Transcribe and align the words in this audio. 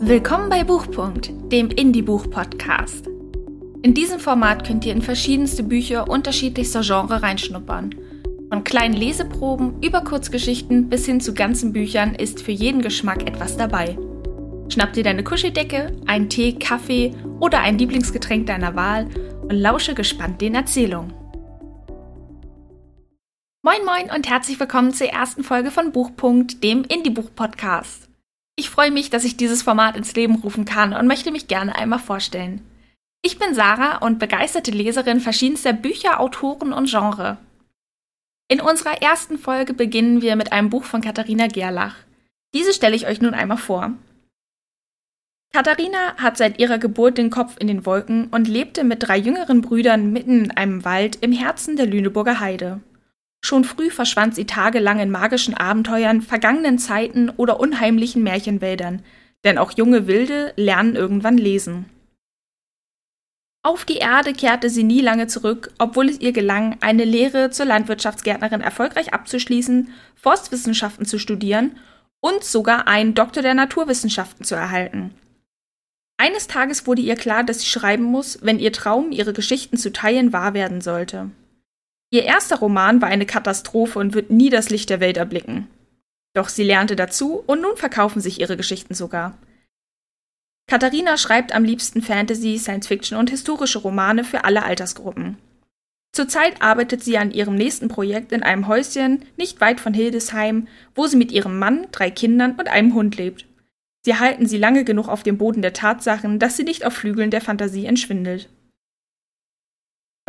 Willkommen 0.00 0.48
bei 0.48 0.62
Buchpunkt, 0.62 1.32
dem 1.50 1.70
Indie-Buch-Podcast. 1.70 3.08
In 3.82 3.94
diesem 3.94 4.20
Format 4.20 4.64
könnt 4.64 4.86
ihr 4.86 4.92
in 4.92 5.02
verschiedenste 5.02 5.64
Bücher 5.64 6.08
unterschiedlichster 6.08 6.82
Genre 6.82 7.20
reinschnuppern. 7.20 7.96
Von 8.48 8.62
kleinen 8.62 8.94
Leseproben 8.94 9.82
über 9.82 10.02
Kurzgeschichten 10.02 10.88
bis 10.88 11.04
hin 11.04 11.20
zu 11.20 11.34
ganzen 11.34 11.72
Büchern 11.72 12.14
ist 12.14 12.40
für 12.40 12.52
jeden 12.52 12.80
Geschmack 12.80 13.26
etwas 13.26 13.56
dabei. 13.56 13.98
Schnapp 14.68 14.92
dir 14.92 15.02
deine 15.02 15.24
Kuscheldecke, 15.24 15.96
einen 16.06 16.28
Tee, 16.28 16.52
Kaffee 16.52 17.12
oder 17.40 17.60
ein 17.60 17.76
Lieblingsgetränk 17.76 18.46
deiner 18.46 18.76
Wahl 18.76 19.08
und 19.42 19.56
lausche 19.56 19.94
gespannt 19.94 20.40
den 20.40 20.54
Erzählungen. 20.54 21.12
Moin 23.62 23.84
moin 23.84 24.14
und 24.14 24.30
herzlich 24.30 24.60
willkommen 24.60 24.94
zur 24.94 25.08
ersten 25.08 25.42
Folge 25.42 25.72
von 25.72 25.90
Buchpunkt, 25.90 26.62
dem 26.62 26.84
Indie-Buch-Podcast. 26.84 28.07
Ich 28.58 28.70
freue 28.70 28.90
mich, 28.90 29.08
dass 29.08 29.22
ich 29.22 29.36
dieses 29.36 29.62
Format 29.62 29.96
ins 29.96 30.16
Leben 30.16 30.34
rufen 30.34 30.64
kann 30.64 30.92
und 30.92 31.06
möchte 31.06 31.30
mich 31.30 31.46
gerne 31.46 31.76
einmal 31.76 32.00
vorstellen. 32.00 32.60
Ich 33.22 33.38
bin 33.38 33.54
Sarah 33.54 33.98
und 33.98 34.18
begeisterte 34.18 34.72
Leserin 34.72 35.20
verschiedenster 35.20 35.72
Bücher, 35.72 36.18
Autoren 36.18 36.72
und 36.72 36.90
Genre. 36.90 37.38
In 38.48 38.60
unserer 38.60 39.00
ersten 39.00 39.38
Folge 39.38 39.74
beginnen 39.74 40.22
wir 40.22 40.34
mit 40.34 40.50
einem 40.50 40.70
Buch 40.70 40.82
von 40.82 41.02
Katharina 41.02 41.46
Gerlach. 41.46 41.94
Diese 42.52 42.72
stelle 42.72 42.96
ich 42.96 43.06
euch 43.06 43.20
nun 43.20 43.32
einmal 43.32 43.58
vor. 43.58 43.92
Katharina 45.52 46.16
hat 46.16 46.36
seit 46.36 46.58
ihrer 46.58 46.78
Geburt 46.78 47.16
den 47.16 47.30
Kopf 47.30 47.58
in 47.60 47.68
den 47.68 47.86
Wolken 47.86 48.26
und 48.26 48.48
lebte 48.48 48.82
mit 48.82 49.04
drei 49.06 49.18
jüngeren 49.18 49.62
Brüdern 49.62 50.12
mitten 50.12 50.46
in 50.46 50.50
einem 50.50 50.84
Wald 50.84 51.14
im 51.20 51.30
Herzen 51.30 51.76
der 51.76 51.86
Lüneburger 51.86 52.40
Heide. 52.40 52.80
Schon 53.40 53.64
früh 53.64 53.90
verschwand 53.90 54.34
sie 54.34 54.46
tagelang 54.46 54.98
in 55.00 55.10
magischen 55.10 55.54
Abenteuern, 55.54 56.22
vergangenen 56.22 56.78
Zeiten 56.78 57.30
oder 57.30 57.60
unheimlichen 57.60 58.22
Märchenwäldern, 58.22 59.02
denn 59.44 59.58
auch 59.58 59.72
junge 59.72 60.06
Wilde 60.06 60.52
lernen 60.56 60.96
irgendwann 60.96 61.38
lesen. 61.38 61.86
Auf 63.62 63.84
die 63.84 63.96
Erde 63.96 64.32
kehrte 64.32 64.70
sie 64.70 64.84
nie 64.84 65.00
lange 65.00 65.26
zurück, 65.26 65.72
obwohl 65.78 66.08
es 66.08 66.20
ihr 66.20 66.32
gelang, 66.32 66.78
eine 66.80 67.04
Lehre 67.04 67.50
zur 67.50 67.66
Landwirtschaftsgärtnerin 67.66 68.60
erfolgreich 68.60 69.12
abzuschließen, 69.12 69.92
Forstwissenschaften 70.14 71.06
zu 71.06 71.18
studieren 71.18 71.76
und 72.20 72.44
sogar 72.44 72.88
einen 72.88 73.14
Doktor 73.14 73.42
der 73.42 73.54
Naturwissenschaften 73.54 74.44
zu 74.44 74.54
erhalten. 74.54 75.12
Eines 76.16 76.48
Tages 76.48 76.86
wurde 76.86 77.02
ihr 77.02 77.14
klar, 77.14 77.44
dass 77.44 77.60
sie 77.60 77.66
schreiben 77.66 78.04
muss, 78.04 78.38
wenn 78.42 78.58
ihr 78.58 78.72
Traum, 78.72 79.12
ihre 79.12 79.32
Geschichten 79.32 79.76
zu 79.76 79.92
teilen, 79.92 80.32
wahr 80.32 80.54
werden 80.54 80.80
sollte. 80.80 81.30
Ihr 82.10 82.24
erster 82.24 82.56
Roman 82.56 83.02
war 83.02 83.08
eine 83.08 83.26
Katastrophe 83.26 83.98
und 83.98 84.14
wird 84.14 84.30
nie 84.30 84.50
das 84.50 84.70
Licht 84.70 84.88
der 84.90 85.00
Welt 85.00 85.16
erblicken. 85.16 85.66
Doch 86.34 86.48
sie 86.48 86.64
lernte 86.64 86.96
dazu 86.96 87.42
und 87.46 87.60
nun 87.60 87.76
verkaufen 87.76 88.20
sich 88.20 88.40
ihre 88.40 88.56
Geschichten 88.56 88.94
sogar. 88.94 89.36
Katharina 90.68 91.16
schreibt 91.16 91.54
am 91.54 91.64
liebsten 91.64 92.02
Fantasy, 92.02 92.58
Science-Fiction 92.58 93.18
und 93.18 93.30
historische 93.30 93.78
Romane 93.78 94.24
für 94.24 94.44
alle 94.44 94.64
Altersgruppen. 94.64 95.38
Zurzeit 96.12 96.62
arbeitet 96.62 97.04
sie 97.04 97.18
an 97.18 97.30
ihrem 97.30 97.54
nächsten 97.54 97.88
Projekt 97.88 98.32
in 98.32 98.42
einem 98.42 98.68
Häuschen 98.68 99.24
nicht 99.36 99.60
weit 99.60 99.80
von 99.80 99.94
Hildesheim, 99.94 100.66
wo 100.94 101.06
sie 101.06 101.16
mit 101.16 101.32
ihrem 101.32 101.58
Mann, 101.58 101.86
drei 101.92 102.10
Kindern 102.10 102.52
und 102.52 102.68
einem 102.68 102.94
Hund 102.94 103.16
lebt. 103.16 103.46
Sie 104.04 104.18
halten 104.18 104.46
sie 104.46 104.58
lange 104.58 104.84
genug 104.84 105.08
auf 105.08 105.22
dem 105.22 105.38
Boden 105.38 105.62
der 105.62 105.74
Tatsachen, 105.74 106.38
dass 106.38 106.56
sie 106.56 106.64
nicht 106.64 106.84
auf 106.84 106.94
Flügeln 106.94 107.30
der 107.30 107.40
Fantasie 107.40 107.86
entschwindelt. 107.86 108.48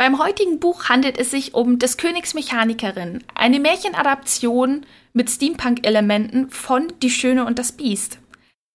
Beim 0.00 0.18
heutigen 0.18 0.60
Buch 0.60 0.88
handelt 0.88 1.18
es 1.18 1.30
sich 1.30 1.52
um 1.52 1.78
Des 1.78 1.98
Königs 1.98 2.32
Mechanikerin, 2.32 3.22
eine 3.34 3.60
Märchenadaption 3.60 4.86
mit 5.12 5.28
Steampunk-Elementen 5.28 6.48
von 6.48 6.90
Die 7.02 7.10
Schöne 7.10 7.44
und 7.44 7.58
das 7.58 7.72
Biest. 7.72 8.18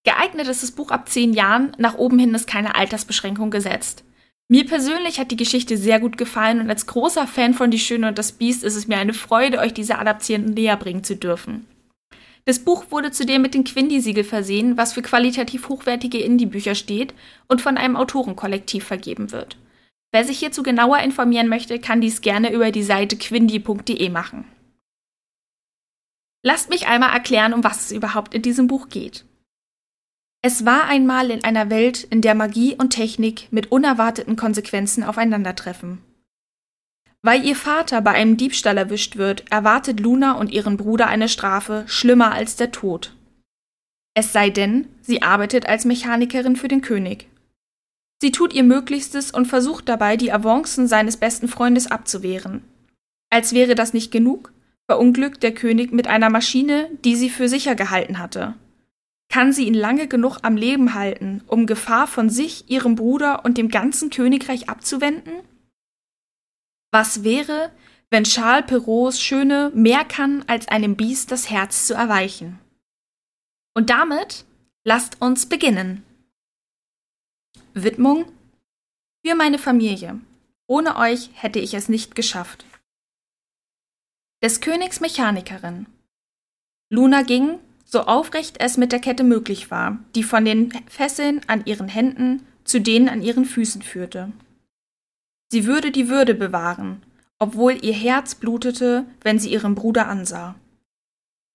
Geeignet 0.04 0.46
ist 0.46 0.62
das 0.62 0.70
Buch 0.70 0.92
ab 0.92 1.08
zehn 1.08 1.32
Jahren, 1.32 1.72
nach 1.78 1.96
oben 1.96 2.20
hin 2.20 2.32
ist 2.32 2.46
keine 2.46 2.76
Altersbeschränkung 2.76 3.50
gesetzt. 3.50 4.04
Mir 4.46 4.66
persönlich 4.66 5.18
hat 5.18 5.32
die 5.32 5.36
Geschichte 5.36 5.76
sehr 5.76 5.98
gut 5.98 6.16
gefallen 6.16 6.60
und 6.60 6.70
als 6.70 6.86
großer 6.86 7.26
Fan 7.26 7.54
von 7.54 7.72
Die 7.72 7.80
Schöne 7.80 8.06
und 8.06 8.18
das 8.18 8.30
Biest 8.30 8.62
ist 8.62 8.76
es 8.76 8.86
mir 8.86 8.98
eine 8.98 9.12
Freude, 9.12 9.58
euch 9.58 9.74
diese 9.74 9.98
Adaptionen 9.98 10.54
näher 10.54 10.76
bringen 10.76 11.02
zu 11.02 11.16
dürfen. 11.16 11.66
Das 12.44 12.60
Buch 12.60 12.84
wurde 12.90 13.10
zudem 13.10 13.42
mit 13.42 13.52
dem 13.52 13.64
Quindi-Siegel 13.64 14.22
versehen, 14.22 14.76
was 14.76 14.92
für 14.92 15.02
qualitativ 15.02 15.70
hochwertige 15.70 16.18
Indie-Bücher 16.18 16.76
steht 16.76 17.14
und 17.48 17.60
von 17.60 17.76
einem 17.76 17.96
Autorenkollektiv 17.96 18.84
vergeben 18.84 19.32
wird. 19.32 19.56
Wer 20.12 20.24
sich 20.24 20.38
hierzu 20.38 20.62
genauer 20.62 20.98
informieren 20.98 21.48
möchte, 21.48 21.78
kann 21.78 22.00
dies 22.00 22.20
gerne 22.20 22.52
über 22.52 22.70
die 22.70 22.82
Seite 22.82 23.16
quindi.de 23.16 24.08
machen. 24.08 24.44
Lasst 26.42 26.70
mich 26.70 26.86
einmal 26.86 27.12
erklären, 27.12 27.52
um 27.52 27.64
was 27.64 27.86
es 27.86 27.92
überhaupt 27.92 28.34
in 28.34 28.42
diesem 28.42 28.68
Buch 28.68 28.88
geht. 28.88 29.24
Es 30.42 30.64
war 30.64 30.84
einmal 30.84 31.32
in 31.32 31.42
einer 31.42 31.70
Welt, 31.70 32.04
in 32.04 32.20
der 32.20 32.36
Magie 32.36 32.76
und 32.76 32.90
Technik 32.90 33.48
mit 33.50 33.72
unerwarteten 33.72 34.36
Konsequenzen 34.36 35.02
aufeinandertreffen. 35.02 35.98
Weil 37.22 37.44
ihr 37.44 37.56
Vater 37.56 38.00
bei 38.00 38.12
einem 38.12 38.36
Diebstahl 38.36 38.78
erwischt 38.78 39.16
wird, 39.16 39.50
erwartet 39.50 39.98
Luna 39.98 40.38
und 40.38 40.52
ihren 40.52 40.76
Bruder 40.76 41.08
eine 41.08 41.28
Strafe 41.28 41.82
schlimmer 41.88 42.32
als 42.32 42.54
der 42.54 42.70
Tod. 42.70 43.12
Es 44.14 44.32
sei 44.32 44.50
denn, 44.50 44.86
sie 45.00 45.22
arbeitet 45.22 45.68
als 45.68 45.84
Mechanikerin 45.84 46.54
für 46.54 46.68
den 46.68 46.80
König. 46.80 47.26
Sie 48.20 48.32
tut 48.32 48.52
ihr 48.54 48.62
Möglichstes 48.62 49.30
und 49.30 49.46
versucht 49.46 49.88
dabei, 49.88 50.16
die 50.16 50.32
Avancen 50.32 50.88
seines 50.88 51.16
besten 51.16 51.48
Freundes 51.48 51.90
abzuwehren. 51.90 52.64
Als 53.30 53.52
wäre 53.52 53.74
das 53.74 53.92
nicht 53.92 54.10
genug, 54.10 54.52
verunglückt 54.86 55.42
der 55.42 55.52
König 55.52 55.92
mit 55.92 56.06
einer 56.06 56.30
Maschine, 56.30 56.88
die 57.04 57.16
sie 57.16 57.28
für 57.28 57.48
sicher 57.48 57.74
gehalten 57.74 58.18
hatte. 58.18 58.54
Kann 59.28 59.52
sie 59.52 59.66
ihn 59.66 59.74
lange 59.74 60.06
genug 60.06 60.38
am 60.42 60.56
Leben 60.56 60.94
halten, 60.94 61.42
um 61.46 61.66
Gefahr 61.66 62.06
von 62.06 62.30
sich, 62.30 62.70
ihrem 62.70 62.94
Bruder 62.94 63.44
und 63.44 63.58
dem 63.58 63.68
ganzen 63.68 64.10
Königreich 64.10 64.68
abzuwenden? 64.68 65.34
Was 66.92 67.24
wäre, 67.24 67.72
wenn 68.10 68.24
Charles 68.24 68.66
Perraults 68.66 69.20
Schöne 69.20 69.72
mehr 69.74 70.04
kann, 70.04 70.44
als 70.46 70.68
einem 70.68 70.96
Biest 70.96 71.32
das 71.32 71.50
Herz 71.50 71.86
zu 71.86 71.94
erweichen? 71.94 72.60
Und 73.74 73.90
damit 73.90 74.46
lasst 74.84 75.20
uns 75.20 75.46
beginnen. 75.46 76.05
Widmung 77.82 78.24
für 79.24 79.34
meine 79.34 79.58
Familie. 79.58 80.18
Ohne 80.66 80.96
euch 80.96 81.30
hätte 81.34 81.58
ich 81.58 81.74
es 81.74 81.90
nicht 81.90 82.14
geschafft. 82.14 82.64
Des 84.42 84.62
Königs 84.62 85.00
Mechanikerin. 85.00 85.86
Luna 86.88 87.22
ging, 87.22 87.58
so 87.84 88.02
aufrecht 88.02 88.56
es 88.60 88.78
mit 88.78 88.92
der 88.92 89.00
Kette 89.00 89.24
möglich 89.24 89.70
war, 89.70 89.98
die 90.14 90.22
von 90.22 90.44
den 90.46 90.72
Fesseln 90.88 91.42
an 91.48 91.66
ihren 91.66 91.88
Händen 91.88 92.46
zu 92.64 92.80
denen 92.80 93.08
an 93.08 93.22
ihren 93.22 93.44
Füßen 93.44 93.82
führte. 93.82 94.32
Sie 95.52 95.66
würde 95.66 95.90
die 95.90 96.08
Würde 96.08 96.34
bewahren, 96.34 97.02
obwohl 97.38 97.84
ihr 97.84 97.92
Herz 97.92 98.34
blutete, 98.34 99.06
wenn 99.20 99.38
sie 99.38 99.52
ihren 99.52 99.74
Bruder 99.74 100.08
ansah. 100.08 100.56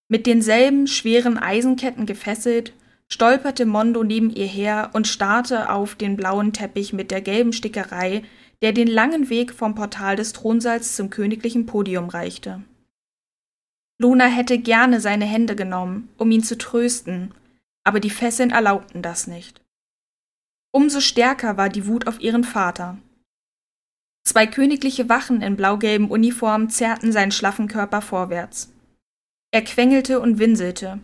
Mit 0.07 0.27
denselben 0.27 0.87
schweren 0.87 1.37
Eisenketten 1.37 2.05
gefesselt, 2.05 2.73
stolperte 3.11 3.65
Mondo 3.65 4.03
neben 4.03 4.29
ihr 4.29 4.47
her 4.47 4.89
und 4.93 5.07
starrte 5.07 5.69
auf 5.69 5.95
den 5.95 6.15
blauen 6.15 6.53
Teppich 6.53 6.93
mit 6.93 7.11
der 7.11 7.21
gelben 7.21 7.53
Stickerei, 7.53 8.23
der 8.61 8.71
den 8.71 8.87
langen 8.87 9.29
Weg 9.29 9.53
vom 9.53 9.75
Portal 9.75 10.15
des 10.15 10.33
Thronsaals 10.33 10.95
zum 10.95 11.09
königlichen 11.09 11.65
Podium 11.65 12.09
reichte. 12.09 12.63
Luna 13.99 14.25
hätte 14.25 14.57
gerne 14.57 15.01
seine 15.01 15.25
Hände 15.25 15.55
genommen, 15.55 16.09
um 16.17 16.31
ihn 16.31 16.43
zu 16.43 16.57
trösten, 16.57 17.33
aber 17.83 17.99
die 17.99 18.09
Fesseln 18.09 18.51
erlaubten 18.51 19.01
das 19.01 19.27
nicht. 19.27 19.61
Umso 20.71 21.01
stärker 21.01 21.57
war 21.57 21.69
die 21.69 21.87
Wut 21.87 22.07
auf 22.07 22.21
ihren 22.21 22.43
Vater. 22.43 22.97
Zwei 24.23 24.47
königliche 24.47 25.09
Wachen 25.09 25.41
in 25.41 25.57
blaugelben 25.57 26.09
Uniformen 26.09 26.69
zerrten 26.69 27.11
seinen 27.11 27.31
schlaffen 27.31 27.67
Körper 27.67 28.01
vorwärts. 28.01 28.71
Er 29.51 29.63
quengelte 29.63 30.21
und 30.21 30.39
winselte, 30.39 30.99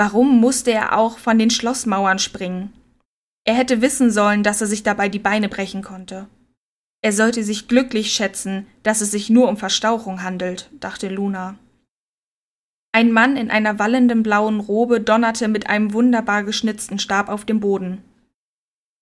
Warum 0.00 0.40
musste 0.40 0.72
er 0.72 0.96
auch 0.96 1.18
von 1.18 1.38
den 1.38 1.50
Schlossmauern 1.50 2.18
springen? 2.18 2.72
Er 3.44 3.52
hätte 3.52 3.82
wissen 3.82 4.10
sollen, 4.10 4.42
dass 4.42 4.62
er 4.62 4.66
sich 4.66 4.82
dabei 4.82 5.10
die 5.10 5.18
Beine 5.18 5.50
brechen 5.50 5.82
konnte. 5.82 6.26
Er 7.02 7.12
sollte 7.12 7.44
sich 7.44 7.68
glücklich 7.68 8.10
schätzen, 8.10 8.66
dass 8.82 9.02
es 9.02 9.10
sich 9.10 9.28
nur 9.28 9.46
um 9.46 9.58
Verstauchung 9.58 10.22
handelt, 10.22 10.70
dachte 10.80 11.10
Luna. 11.10 11.58
Ein 12.92 13.12
Mann 13.12 13.36
in 13.36 13.50
einer 13.50 13.78
wallenden 13.78 14.22
blauen 14.22 14.60
Robe 14.60 15.02
donnerte 15.02 15.48
mit 15.48 15.68
einem 15.68 15.92
wunderbar 15.92 16.44
geschnitzten 16.44 16.98
Stab 16.98 17.28
auf 17.28 17.44
dem 17.44 17.60
Boden. 17.60 18.02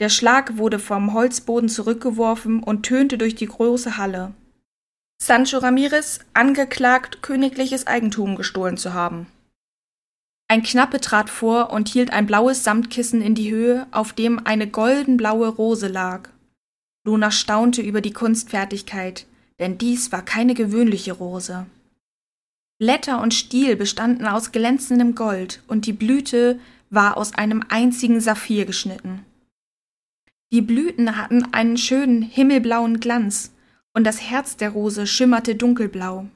Der 0.01 0.09
Schlag 0.09 0.57
wurde 0.57 0.81
vom 0.81 1.15
Holzboden 1.15 1.69
zurückgeworfen 1.69 2.61
und 2.61 2.83
tönte 2.83 3.19
durch 3.19 3.37
die 3.37 3.47
große 3.47 3.99
Halle. 3.99 4.35
Sancho 5.23 5.59
Ramirez 5.59 6.19
angeklagt, 6.35 7.23
königliches 7.23 7.87
Eigentum 7.87 8.35
gestohlen 8.35 8.77
zu 8.77 8.95
haben. 8.95 9.29
Ein 10.51 10.63
Knappe 10.63 10.99
trat 11.01 11.29
vor 11.29 11.71
und 11.71 11.89
hielt 11.89 12.11
ein 12.11 12.27
blaues 12.27 12.65
Samtkissen 12.65 13.21
in 13.21 13.35
die 13.35 13.51
Höhe, 13.51 13.87
auf 13.91 14.15
dem 14.15 14.47
eine 14.47 14.67
goldenblaue 14.67 15.49
Rose 15.49 15.89
lag. 15.89 16.31
Luna 17.05 17.31
staunte 17.31 17.83
über 17.83 18.01
die 18.01 18.15
Kunstfertigkeit, 18.15 19.27
denn 19.59 19.77
dies 19.77 20.11
war 20.11 20.23
keine 20.23 20.55
gewöhnliche 20.55 21.13
Rose. 21.13 21.67
Blätter 22.79 23.21
und 23.21 23.35
Stiel 23.35 23.77
bestanden 23.77 24.27
aus 24.27 24.51
glänzendem 24.51 25.15
Gold, 25.15 25.63
und 25.69 25.85
die 25.85 25.93
Blüte 25.93 26.59
war 26.89 27.19
aus 27.19 27.35
einem 27.35 27.63
einzigen 27.69 28.21
Saphir 28.21 28.65
geschnitten. 28.65 29.27
Die 30.51 30.63
Blüten 30.63 31.19
hatten 31.19 31.53
einen 31.53 31.77
schönen 31.77 32.23
himmelblauen 32.23 33.01
Glanz, 33.01 33.53
und 33.93 34.05
das 34.05 34.23
Herz 34.23 34.57
der 34.57 34.71
Rose 34.71 35.07
schimmerte 35.07 35.57
dunkelblau. 35.57 36.27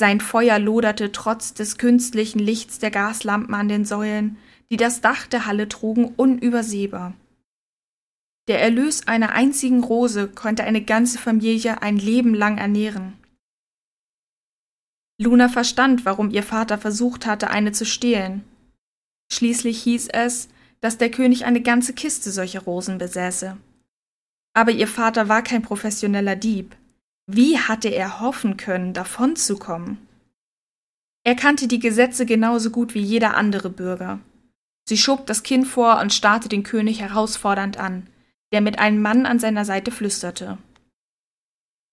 Sein 0.00 0.22
Feuer 0.22 0.58
loderte 0.58 1.12
trotz 1.12 1.52
des 1.52 1.76
künstlichen 1.76 2.38
Lichts 2.38 2.78
der 2.78 2.90
Gaslampen 2.90 3.54
an 3.54 3.68
den 3.68 3.84
Säulen, 3.84 4.38
die 4.70 4.78
das 4.78 5.02
Dach 5.02 5.26
der 5.26 5.44
Halle 5.44 5.68
trugen, 5.68 6.14
unübersehbar. 6.16 7.12
Der 8.48 8.62
Erlös 8.62 9.06
einer 9.06 9.32
einzigen 9.32 9.84
Rose 9.84 10.28
konnte 10.28 10.64
eine 10.64 10.82
ganze 10.82 11.18
Familie 11.18 11.82
ein 11.82 11.98
Leben 11.98 12.32
lang 12.34 12.56
ernähren. 12.56 13.18
Luna 15.20 15.50
verstand, 15.50 16.06
warum 16.06 16.30
ihr 16.30 16.44
Vater 16.44 16.78
versucht 16.78 17.26
hatte, 17.26 17.50
eine 17.50 17.72
zu 17.72 17.84
stehlen. 17.84 18.42
Schließlich 19.30 19.82
hieß 19.82 20.08
es, 20.14 20.48
dass 20.80 20.96
der 20.96 21.10
König 21.10 21.44
eine 21.44 21.60
ganze 21.60 21.92
Kiste 21.92 22.30
solcher 22.30 22.60
Rosen 22.60 22.96
besäße. 22.96 23.58
Aber 24.54 24.70
ihr 24.70 24.88
Vater 24.88 25.28
war 25.28 25.42
kein 25.42 25.60
professioneller 25.60 26.36
Dieb. 26.36 26.74
Wie 27.32 27.58
hatte 27.58 27.88
er 27.88 28.20
hoffen 28.20 28.56
können, 28.56 28.92
davonzukommen? 28.92 29.98
Er 31.22 31.36
kannte 31.36 31.68
die 31.68 31.78
Gesetze 31.78 32.26
genauso 32.26 32.70
gut 32.70 32.92
wie 32.94 33.02
jeder 33.02 33.36
andere 33.36 33.70
Bürger. 33.70 34.18
Sie 34.88 34.98
schob 34.98 35.26
das 35.26 35.44
Kind 35.44 35.68
vor 35.68 36.00
und 36.00 36.12
starrte 36.12 36.48
den 36.48 36.64
König 36.64 37.00
herausfordernd 37.00 37.76
an, 37.76 38.08
der 38.52 38.60
mit 38.60 38.80
einem 38.80 39.00
Mann 39.00 39.26
an 39.26 39.38
seiner 39.38 39.64
Seite 39.64 39.92
flüsterte. 39.92 40.58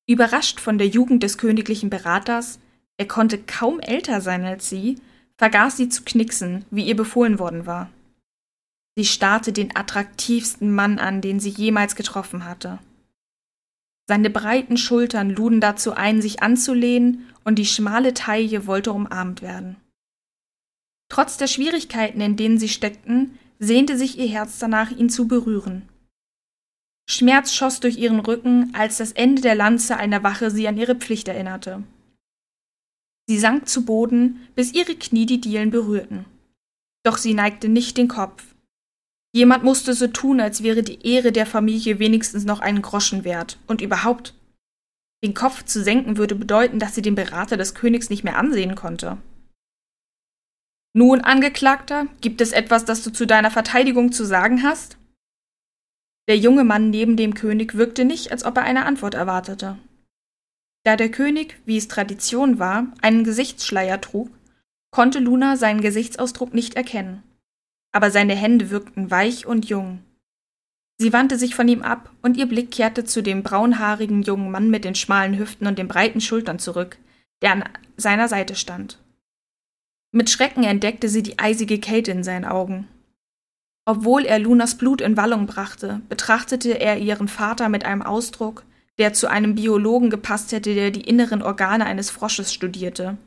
Überrascht 0.07 0.60
von 0.60 0.80
der 0.80 0.88
Jugend 0.88 1.22
des 1.22 1.38
königlichen 1.38 1.92
Beraters, 1.92 2.57
er 2.98 3.07
konnte 3.07 3.38
kaum 3.38 3.80
älter 3.80 4.22
sein 4.22 4.44
als 4.44 4.68
sie, 4.69 5.00
vergaß 5.38 5.78
sie 5.78 5.90
zu 5.90 6.01
knixen, 6.04 6.66
wie 6.72 6.88
ihr 6.88 6.95
befohlen 6.95 7.38
worden 7.38 7.68
war. 7.68 7.92
Sie 8.95 9.06
starrte 9.06 9.54
den 9.54 9.75
attraktivsten 9.75 10.74
Mann 10.74 10.98
an, 10.98 11.22
den 11.22 11.40
sie 11.40 11.51
jemals 11.51 11.95
getroffen 11.95 12.45
hatte. 12.45 12.80
Seine 14.07 14.30
breiten 14.30 14.77
Schultern 14.77 15.30
luden 15.30 15.59
dazu 15.59 15.94
ein, 15.94 16.21
sich 16.21 16.42
anzulehnen, 16.42 17.25
und 17.44 17.56
die 17.56 17.65
schmale 17.65 18.13
Taille 18.13 18.65
wollte 18.65 18.92
umarmt 18.92 19.42
werden. 19.42 19.77
Trotz 21.09 21.38
der 21.38 21.48
Schwierigkeiten, 21.48 22.21
in 22.21 22.36
denen 22.36 22.57
sie 22.57 22.69
steckten, 22.69 23.38
sehnte 23.59 23.98
sich 23.98 24.18
ihr 24.18 24.27
Herz 24.27 24.59
danach, 24.59 24.92
ihn 24.92 25.09
zu 25.09 25.27
berühren. 25.27 25.88
Schmerz 27.09 27.54
schoss 27.54 27.80
durch 27.80 27.98
ihren 27.98 28.19
Rücken, 28.19 28.74
als 28.74 28.98
das 28.98 29.13
Ende 29.13 29.42
der 29.42 29.56
Lanze 29.56 29.98
einer 29.98 30.24
Wache 30.24 30.51
sie 30.51 30.68
an 30.68 30.77
ihre 30.77 30.95
Pflicht 30.95 31.27
erinnerte. 31.27 31.83
Sie 33.30 33.39
sank 33.39 33.68
zu 33.68 33.86
Boden, 33.86 34.48
bis 34.56 34.74
ihre 34.74 34.95
Knie 34.95 35.25
die 35.25 35.42
Dielen 35.42 35.69
berührten. 35.69 36.25
Doch 37.04 37.18
sie 37.18 37.33
neigte 37.33 37.69
nicht 37.69 37.98
den 37.98 38.07
Kopf. 38.07 38.56
Jemand 39.38 39.63
musste 39.63 39.94
so 39.94 40.07
tun, 40.07 40.42
als 40.42 40.63
wäre 40.63 40.81
die 40.81 41.06
Ehre 41.07 41.31
der 41.31 41.45
Familie 41.45 42.00
wenigstens 42.00 42.44
noch 42.44 42.60
einen 42.60 42.81
Groschen 42.81 43.24
wert. 43.24 43.60
Und 43.68 43.84
überhaupt. 43.84 44.34
Den 45.24 45.36
Kopf 45.36 45.63
zu 45.63 45.84
senken 45.84 46.18
würde 46.18 46.34
bedeuten, 46.34 46.80
dass 46.80 46.95
sie 46.95 47.04
den 47.04 47.13
Berater 47.13 47.56
des 47.56 47.75
Königs 47.75 48.10
nicht 48.10 48.24
mehr 48.24 48.39
ansehen 48.39 48.74
konnte. 48.74 49.19
Nun, 50.94 51.22
Angeklagter, 51.22 52.07
gibt 52.19 52.42
es 52.42 52.51
etwas, 52.51 52.84
das 52.84 53.04
du 53.04 53.12
zu 53.12 53.28
deiner 53.28 53.51
Verteidigung 53.51 54.12
zu 54.12 54.25
sagen 54.25 54.63
hast? 54.63 54.98
Der 56.28 56.40
junge 56.40 56.63
Mann 56.63 56.90
neben 56.90 57.16
dem 57.16 57.36
König 57.36 57.75
wirkte 57.75 58.06
nicht, 58.06 58.31
als 58.31 58.44
ob 58.44 58.57
er 58.57 58.63
eine 58.63 58.88
Antwort 58.88 59.13
erwartete. 59.13 59.78
Da 60.83 60.95
der 60.95 61.12
König, 61.12 61.60
wie 61.63 61.78
es 61.78 61.88
Tradition 61.88 62.57
war, 62.57 62.88
einen 63.04 63.24
Gesichtsschleier 63.24 64.01
trug, 64.01 64.31
konnte 64.90 65.19
Luna 65.19 65.57
seinen 65.57 65.81
Gesichtsausdruck 65.81 66.56
nicht 66.56 66.74
erkennen 66.74 67.22
aber 67.92 68.12
seine 68.12 68.36
Hände 68.36 68.69
wirkten 68.69 69.10
weich 69.12 69.45
und 69.45 69.69
jung. 69.69 70.04
Sie 71.00 71.13
wandte 71.13 71.38
sich 71.38 71.54
von 71.56 71.68
ihm 71.68 71.84
ab, 71.84 72.12
und 72.22 72.38
ihr 72.38 72.48
Blick 72.48 72.72
kehrte 72.72 73.04
zu 73.06 73.22
dem 73.22 73.44
braunhaarigen 73.44 74.24
jungen 74.24 74.50
Mann 74.51 74.69
mit 74.69 74.84
den 74.84 74.95
schmalen 74.95 75.38
Hüften 75.38 75.68
und 75.68 75.78
den 75.78 75.88
breiten 75.88 76.22
Schultern 76.22 76.60
zurück, 76.60 76.98
der 77.42 77.51
an 77.51 77.63
seiner 77.98 78.28
Seite 78.28 78.56
stand. 78.56 79.00
Mit 80.12 80.30
Schrecken 80.30 80.63
entdeckte 80.63 81.10
sie 81.10 81.22
die 81.22 81.38
eisige 81.38 81.80
Kälte 81.80 82.12
in 82.12 82.24
seinen 82.24 82.45
Augen. 82.45 82.88
Obwohl 83.86 84.25
er 84.25 84.40
Lunas 84.40 84.75
Blut 84.75 85.01
in 85.01 85.16
Wallung 85.16 85.45
brachte, 85.45 86.01
betrachtete 86.10 86.80
er 86.80 86.98
ihren 86.98 87.28
Vater 87.28 87.69
mit 87.69 87.86
einem 87.86 88.01
Ausdruck, 88.01 88.63
der 88.98 89.13
zu 89.13 89.30
einem 89.30 89.56
Biologen 89.56 90.10
gepasst 90.10 90.51
hätte, 90.51 90.74
der 90.74 90.92
die 90.92 91.07
inneren 91.07 91.44
Organe 91.44 91.86
eines 91.86 92.10
Frosches 92.10 92.54
studierte. 92.54 93.18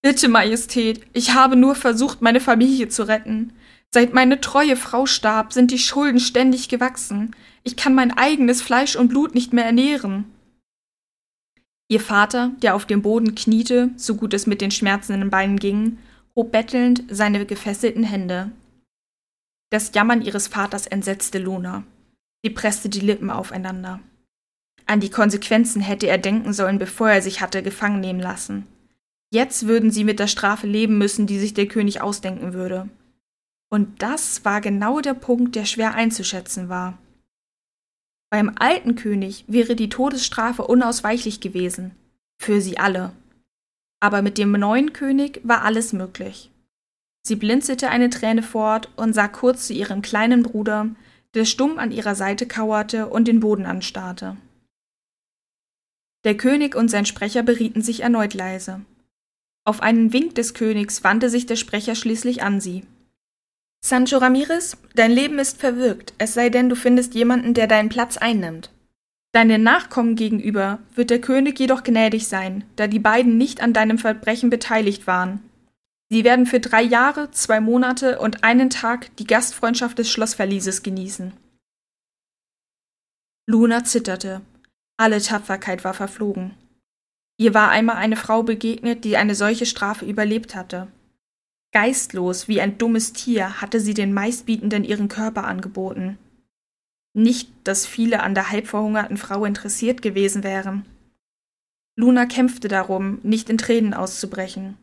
Bitte, 0.00 0.28
Majestät, 0.28 1.04
ich 1.12 1.34
habe 1.34 1.56
nur 1.56 1.74
versucht, 1.74 2.22
meine 2.22 2.40
Familie 2.40 2.88
zu 2.88 3.08
retten. 3.08 3.52
Seit 3.90 4.14
meine 4.14 4.40
treue 4.40 4.76
Frau 4.76 5.06
starb, 5.06 5.52
sind 5.52 5.70
die 5.70 5.78
Schulden 5.78 6.20
ständig 6.20 6.68
gewachsen. 6.68 7.34
Ich 7.64 7.76
kann 7.76 7.94
mein 7.94 8.16
eigenes 8.16 8.62
Fleisch 8.62 8.96
und 8.96 9.08
Blut 9.08 9.34
nicht 9.34 9.52
mehr 9.52 9.64
ernähren. 9.64 10.26
Ihr 11.90 12.00
Vater, 12.00 12.52
der 12.62 12.74
auf 12.74 12.84
dem 12.84 13.02
Boden 13.02 13.34
kniete, 13.34 13.90
so 13.96 14.14
gut 14.14 14.34
es 14.34 14.46
mit 14.46 14.60
den 14.60 14.70
schmerzenden 14.70 15.30
Beinen 15.30 15.58
ging, 15.58 15.98
hob 16.36 16.52
bettelnd 16.52 17.02
seine 17.08 17.44
gefesselten 17.46 18.04
Hände. 18.04 18.52
Das 19.70 19.92
Jammern 19.94 20.22
ihres 20.22 20.48
Vaters 20.48 20.86
entsetzte 20.86 21.38
Luna. 21.38 21.82
Sie 22.44 22.50
presste 22.50 22.88
die 22.88 23.00
Lippen 23.00 23.30
aufeinander. 23.30 24.00
An 24.86 25.00
die 25.00 25.10
Konsequenzen 25.10 25.82
hätte 25.82 26.06
er 26.06 26.18
denken 26.18 26.52
sollen, 26.52 26.78
bevor 26.78 27.10
er 27.10 27.22
sich 27.22 27.40
hatte 27.40 27.62
gefangen 27.62 28.00
nehmen 28.00 28.20
lassen. 28.20 28.66
Jetzt 29.30 29.66
würden 29.66 29.90
sie 29.90 30.04
mit 30.04 30.18
der 30.18 30.26
Strafe 30.26 30.66
leben 30.66 30.96
müssen, 30.98 31.26
die 31.26 31.38
sich 31.38 31.54
der 31.54 31.68
König 31.68 32.00
ausdenken 32.00 32.54
würde. 32.54 32.88
Und 33.70 34.02
das 34.02 34.44
war 34.44 34.60
genau 34.60 35.00
der 35.00 35.14
Punkt, 35.14 35.54
der 35.54 35.66
schwer 35.66 35.94
einzuschätzen 35.94 36.68
war. 36.68 36.98
Beim 38.30 38.52
alten 38.58 38.94
König 38.94 39.44
wäre 39.46 39.74
die 39.76 39.88
Todesstrafe 39.88 40.66
unausweichlich 40.66 41.40
gewesen. 41.40 41.92
Für 42.40 42.60
sie 42.60 42.78
alle. 42.78 43.12
Aber 44.00 44.22
mit 44.22 44.38
dem 44.38 44.52
neuen 44.52 44.92
König 44.92 45.40
war 45.44 45.62
alles 45.62 45.92
möglich. 45.92 46.50
Sie 47.26 47.36
blinzelte 47.36 47.90
eine 47.90 48.10
Träne 48.10 48.42
fort 48.42 48.90
und 48.96 49.12
sah 49.12 49.28
kurz 49.28 49.66
zu 49.66 49.74
ihrem 49.74 50.02
kleinen 50.02 50.42
Bruder, 50.42 50.88
der 51.34 51.44
stumm 51.44 51.78
an 51.78 51.90
ihrer 51.90 52.14
Seite 52.14 52.46
kauerte 52.46 53.08
und 53.08 53.28
den 53.28 53.40
Boden 53.40 53.66
anstarrte. 53.66 54.36
Der 56.24 56.36
König 56.36 56.74
und 56.74 56.88
sein 56.88 57.06
Sprecher 57.06 57.42
berieten 57.42 57.82
sich 57.82 58.00
erneut 58.00 58.34
leise. 58.34 58.82
Auf 59.68 59.82
einen 59.82 60.14
Wink 60.14 60.34
des 60.34 60.54
Königs 60.54 61.04
wandte 61.04 61.28
sich 61.28 61.44
der 61.44 61.56
Sprecher 61.56 61.94
schließlich 61.94 62.42
an 62.42 62.58
sie. 62.58 62.86
Sancho 63.84 64.16
Ramirez, 64.16 64.78
dein 64.94 65.10
Leben 65.10 65.38
ist 65.38 65.60
verwirkt, 65.60 66.14
es 66.16 66.32
sei 66.32 66.48
denn, 66.48 66.70
du 66.70 66.74
findest 66.74 67.14
jemanden, 67.14 67.52
der 67.52 67.66
deinen 67.66 67.90
Platz 67.90 68.16
einnimmt. 68.16 68.70
Deinen 69.32 69.62
Nachkommen 69.62 70.16
gegenüber 70.16 70.78
wird 70.94 71.10
der 71.10 71.20
König 71.20 71.60
jedoch 71.60 71.82
gnädig 71.82 72.28
sein, 72.28 72.64
da 72.76 72.86
die 72.86 72.98
beiden 72.98 73.36
nicht 73.36 73.60
an 73.60 73.74
deinem 73.74 73.98
Verbrechen 73.98 74.48
beteiligt 74.48 75.06
waren. 75.06 75.42
Sie 76.08 76.24
werden 76.24 76.46
für 76.46 76.60
drei 76.60 76.80
Jahre, 76.82 77.30
zwei 77.32 77.60
Monate 77.60 78.20
und 78.20 78.44
einen 78.44 78.70
Tag 78.70 79.14
die 79.18 79.26
Gastfreundschaft 79.26 79.98
des 79.98 80.10
Schlossverlieses 80.10 80.82
genießen. 80.82 81.34
Luna 83.46 83.84
zitterte. 83.84 84.40
Alle 84.96 85.20
Tapferkeit 85.20 85.84
war 85.84 85.92
verflogen. 85.92 86.54
Ihr 87.38 87.54
war 87.54 87.70
einmal 87.70 87.96
eine 87.96 88.16
Frau 88.16 88.42
begegnet, 88.42 89.04
die 89.04 89.16
eine 89.16 89.34
solche 89.34 89.64
Strafe 89.64 90.04
überlebt 90.04 90.54
hatte. 90.54 90.88
Geistlos 91.72 92.48
wie 92.48 92.60
ein 92.60 92.78
dummes 92.78 93.12
Tier 93.12 93.60
hatte 93.60 93.80
sie 93.80 93.94
den 93.94 94.12
Meistbietenden 94.12 94.84
ihren 94.84 95.08
Körper 95.08 95.44
angeboten. 95.44 96.18
Nicht, 97.14 97.50
dass 97.64 97.86
viele 97.86 98.22
an 98.22 98.34
der 98.34 98.50
halbverhungerten 98.50 99.16
Frau 99.16 99.44
interessiert 99.44 100.02
gewesen 100.02 100.42
wären. 100.42 100.84
Luna 101.96 102.26
kämpfte 102.26 102.68
darum, 102.68 103.18
nicht 103.22 103.50
in 103.50 103.58
Tränen 103.58 103.94
auszubrechen. 103.94 104.76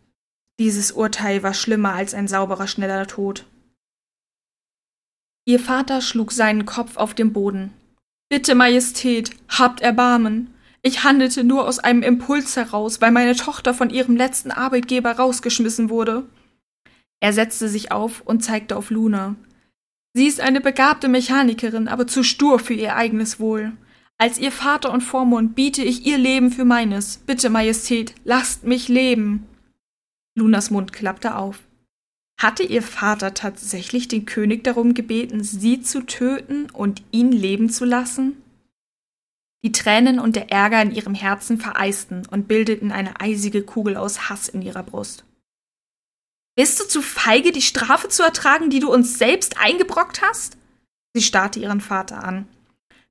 Dieses 0.60 0.92
Urteil 0.92 1.44
war 1.44 1.54
schlimmer 1.54 1.94
als 1.94 2.14
ein 2.14 2.28
sauberer, 2.28 2.68
schneller 2.68 3.08
Tod. 3.08 3.46
Ihr 5.46 5.60
Vater 5.60 6.02
schlug 6.02 6.32
seinen 6.32 6.66
Kopf 6.66 6.98
auf 6.98 7.14
den 7.14 7.34
Boden. 7.34 7.74
Bitte, 8.30 8.56
Majestät, 8.56 9.32
habt 9.50 9.82
Erbarmen. 9.82 10.54
Ich 10.88 11.04
handelte 11.04 11.44
nur 11.44 11.68
aus 11.68 11.80
einem 11.80 12.04
Impuls 12.04 12.56
heraus, 12.56 13.02
weil 13.02 13.10
meine 13.10 13.36
Tochter 13.36 13.74
von 13.74 13.90
ihrem 13.90 14.16
letzten 14.16 14.52
Arbeitgeber 14.52 15.14
rausgeschmissen 15.14 15.90
wurde. 15.90 16.28
Er 17.20 17.34
setzte 17.34 17.70
sich 17.70 17.92
auf 17.92 18.22
und 18.22 18.44
zeigte 18.44 18.78
auf 18.78 18.92
Luna. 18.92 19.36
Sie 20.14 20.28
ist 20.28 20.40
eine 20.40 20.62
begabte 20.62 21.08
Mechanikerin, 21.08 21.88
aber 21.88 22.06
zu 22.06 22.22
stur 22.22 22.60
für 22.60 22.76
ihr 22.76 22.96
eigenes 22.96 23.40
Wohl. 23.40 23.72
Als 24.20 24.38
ihr 24.38 24.52
Vater 24.52 24.94
und 24.94 25.02
Vormund 25.02 25.56
biete 25.56 25.82
ich 25.82 26.06
ihr 26.06 26.20
Leben 26.20 26.52
für 26.52 26.66
meines. 26.66 27.18
Bitte, 27.18 27.50
Majestät, 27.50 28.14
lasst 28.24 28.64
mich 28.64 28.88
leben. 28.88 29.48
Lunas 30.38 30.70
Mund 30.70 30.94
klappte 30.94 31.36
auf. 31.36 31.62
Hatte 32.40 32.62
ihr 32.62 32.84
Vater 32.84 33.34
tatsächlich 33.34 34.08
den 34.08 34.28
König 34.28 34.64
darum 34.64 34.94
gebeten, 34.94 35.44
sie 35.44 35.82
zu 35.82 36.06
töten 36.06 36.68
und 36.70 37.02
ihn 37.10 37.32
leben 37.32 37.72
zu 37.72 37.86
lassen? 37.86 38.38
Die 39.64 39.72
Tränen 39.72 40.20
und 40.20 40.36
der 40.36 40.52
Ärger 40.52 40.82
in 40.82 40.92
ihrem 40.92 41.16
Herzen 41.16 41.60
vereisten 41.60 42.28
und 42.30 42.48
bildeten 42.48 42.92
eine 42.92 43.20
eisige 43.20 43.64
Kugel 43.64 43.98
aus 43.98 44.30
Hass 44.30 44.48
in 44.48 44.62
ihrer 44.62 44.84
Brust. 44.84 45.26
Bist 46.56 46.80
du 46.80 46.88
zu 46.88 47.02
feige, 47.02 47.52
die 47.52 47.62
Strafe 47.62 48.08
zu 48.08 48.24
ertragen, 48.24 48.70
die 48.70 48.80
du 48.80 48.92
uns 48.92 49.18
selbst 49.18 49.60
eingebrockt 49.60 50.22
hast? 50.22 50.58
Sie 51.14 51.22
starrte 51.22 51.60
ihren 51.60 51.82
Vater 51.82 52.24
an. 52.24 52.48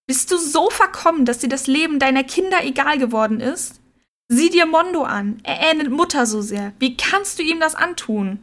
Bist 0.06 0.30
du 0.30 0.36
so 0.36 0.70
verkommen, 0.70 1.24
dass 1.24 1.38
dir 1.38 1.48
das 1.48 1.66
Leben 1.66 1.98
deiner 1.98 2.24
Kinder 2.24 2.64
egal 2.64 2.98
geworden 2.98 3.40
ist? 3.40 3.80
Sieh 4.28 4.50
dir 4.50 4.66
Mondo 4.66 5.02
an. 5.02 5.40
Er 5.42 5.70
ähnelt 5.70 5.90
Mutter 5.90 6.26
so 6.26 6.42
sehr. 6.42 6.72
Wie 6.78 6.96
kannst 6.96 7.38
du 7.38 7.42
ihm 7.42 7.60
das 7.60 7.74
antun? 7.74 8.38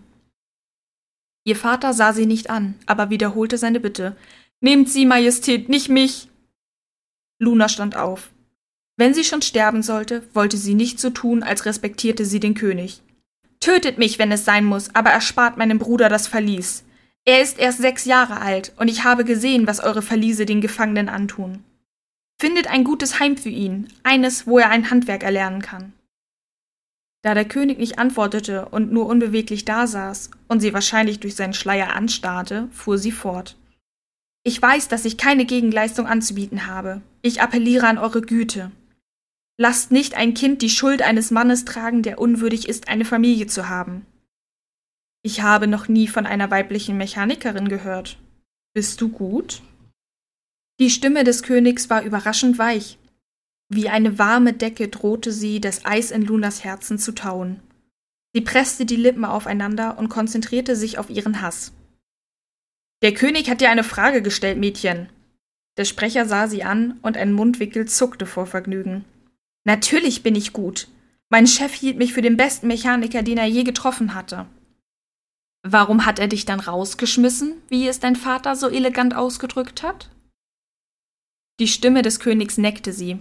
Ihr 1.43 1.55
Vater 1.55 1.93
sah 1.93 2.13
sie 2.13 2.25
nicht 2.25 2.49
an, 2.49 2.75
aber 2.85 3.09
wiederholte 3.09 3.57
seine 3.57 3.79
Bitte. 3.79 4.15
Nehmt 4.59 4.89
sie, 4.89 5.05
Majestät, 5.05 5.69
nicht 5.69 5.89
mich. 5.89 6.29
Luna 7.41 7.69
stand 7.69 7.95
auf. 7.95 8.29
Wenn 8.97 9.15
sie 9.15 9.23
schon 9.23 9.41
sterben 9.41 9.81
sollte, 9.81 10.23
wollte 10.33 10.57
sie 10.57 10.75
nicht 10.75 10.99
so 10.99 11.09
tun, 11.09 11.41
als 11.41 11.65
respektierte 11.65 12.23
sie 12.23 12.39
den 12.39 12.53
König. 12.53 13.01
Tötet 13.59 13.97
mich, 13.97 14.19
wenn 14.19 14.31
es 14.31 14.45
sein 14.45 14.63
muss, 14.63 14.93
aber 14.93 15.09
erspart 15.09 15.57
meinem 15.57 15.79
Bruder 15.79 16.07
das 16.07 16.27
Verlies. 16.27 16.83
Er 17.25 17.41
ist 17.41 17.57
erst 17.57 17.79
sechs 17.79 18.05
Jahre 18.05 18.41
alt, 18.41 18.73
und 18.77 18.89
ich 18.89 19.03
habe 19.03 19.25
gesehen, 19.25 19.65
was 19.65 19.79
eure 19.79 20.03
Verliese 20.03 20.45
den 20.45 20.61
Gefangenen 20.61 21.09
antun. 21.09 21.63
Findet 22.39 22.67
ein 22.67 22.83
gutes 22.83 23.19
Heim 23.19 23.37
für 23.37 23.49
ihn, 23.49 23.87
eines, 24.03 24.45
wo 24.45 24.59
er 24.59 24.69
ein 24.69 24.91
Handwerk 24.91 25.23
erlernen 25.23 25.63
kann. 25.63 25.93
Da 27.23 27.33
der 27.33 27.45
König 27.45 27.79
nicht 27.79 27.97
antwortete 27.97 28.67
und 28.69 28.91
nur 28.91 29.07
unbeweglich 29.07 29.65
dasaß 29.65 30.29
und 30.47 30.59
sie 30.59 30.73
wahrscheinlich 30.73 31.19
durch 31.19 31.35
seinen 31.35 31.53
Schleier 31.53 31.95
anstarrte, 31.95 32.67
fuhr 32.71 32.99
sie 32.99 33.11
fort. 33.11 33.57
Ich 34.43 34.59
weiß, 34.59 34.89
dass 34.89 35.05
ich 35.05 35.17
keine 35.17 35.45
Gegenleistung 35.45 36.05
anzubieten 36.05 36.67
habe. 36.67 37.01
Ich 37.21 37.41
appelliere 37.41 37.87
an 37.87 37.97
eure 37.97 38.21
Güte. 38.21 38.71
Lasst 39.57 39.91
nicht 39.91 40.15
ein 40.15 40.33
Kind 40.33 40.61
die 40.61 40.69
Schuld 40.69 41.01
eines 41.01 41.29
Mannes 41.29 41.65
tragen, 41.65 42.01
der 42.01 42.19
unwürdig 42.19 42.67
ist, 42.67 42.87
eine 42.87 43.05
Familie 43.05 43.47
zu 43.47 43.69
haben. 43.69 44.05
Ich 45.23 45.41
habe 45.41 45.67
noch 45.67 45.87
nie 45.87 46.07
von 46.07 46.25
einer 46.25 46.49
weiblichen 46.49 46.97
Mechanikerin 46.97 47.69
gehört. 47.69 48.17
Bist 48.73 49.01
du 49.01 49.09
gut? 49.09 49.61
Die 50.79 50.89
Stimme 50.89 51.23
des 51.23 51.43
Königs 51.43 51.91
war 51.91 52.01
überraschend 52.01 52.57
weich. 52.57 52.97
Wie 53.69 53.87
eine 53.87 54.17
warme 54.17 54.53
Decke 54.53 54.87
drohte 54.87 55.31
sie, 55.31 55.61
das 55.61 55.85
Eis 55.85 56.09
in 56.09 56.23
Lunas 56.23 56.63
Herzen 56.63 56.97
zu 56.97 57.11
tauen. 57.11 57.59
Sie 58.33 58.41
presste 58.41 58.85
die 58.85 58.95
Lippen 58.95 59.25
aufeinander 59.25 59.99
und 59.99 60.09
konzentrierte 60.09 60.75
sich 60.75 60.97
auf 60.97 61.09
ihren 61.09 61.41
Hass. 61.41 61.71
Der 63.03 63.13
König 63.13 63.49
hat 63.49 63.61
dir 63.61 63.69
eine 63.69 63.83
Frage 63.83 64.21
gestellt, 64.21 64.57
Mädchen. 64.57 65.09
Der 65.77 65.85
Sprecher 65.85 66.25
sah 66.25 66.47
sie 66.47 66.63
an 66.63 66.99
und 67.01 67.17
ein 67.17 67.33
Mundwickel 67.33 67.87
zuckte 67.87 68.25
vor 68.25 68.45
Vergnügen. 68.45 69.05
Natürlich 69.63 70.23
bin 70.23 70.35
ich 70.35 70.53
gut. 70.53 70.87
Mein 71.29 71.47
Chef 71.47 71.73
hielt 71.73 71.97
mich 71.97 72.13
für 72.13 72.21
den 72.21 72.37
besten 72.37 72.67
Mechaniker, 72.67 73.23
den 73.23 73.37
er 73.37 73.45
je 73.45 73.63
getroffen 73.63 74.13
hatte. 74.13 74.47
Warum 75.63 76.05
hat 76.05 76.19
er 76.19 76.27
dich 76.27 76.45
dann 76.45 76.59
rausgeschmissen, 76.59 77.53
wie 77.69 77.87
es 77.87 77.99
dein 77.99 78.15
Vater 78.15 78.55
so 78.55 78.67
elegant 78.67 79.15
ausgedrückt 79.15 79.83
hat? 79.83 80.09
Die 81.59 81.67
Stimme 81.67 82.01
des 82.01 82.19
Königs 82.19 82.57
neckte 82.57 82.91
sie. 82.91 83.19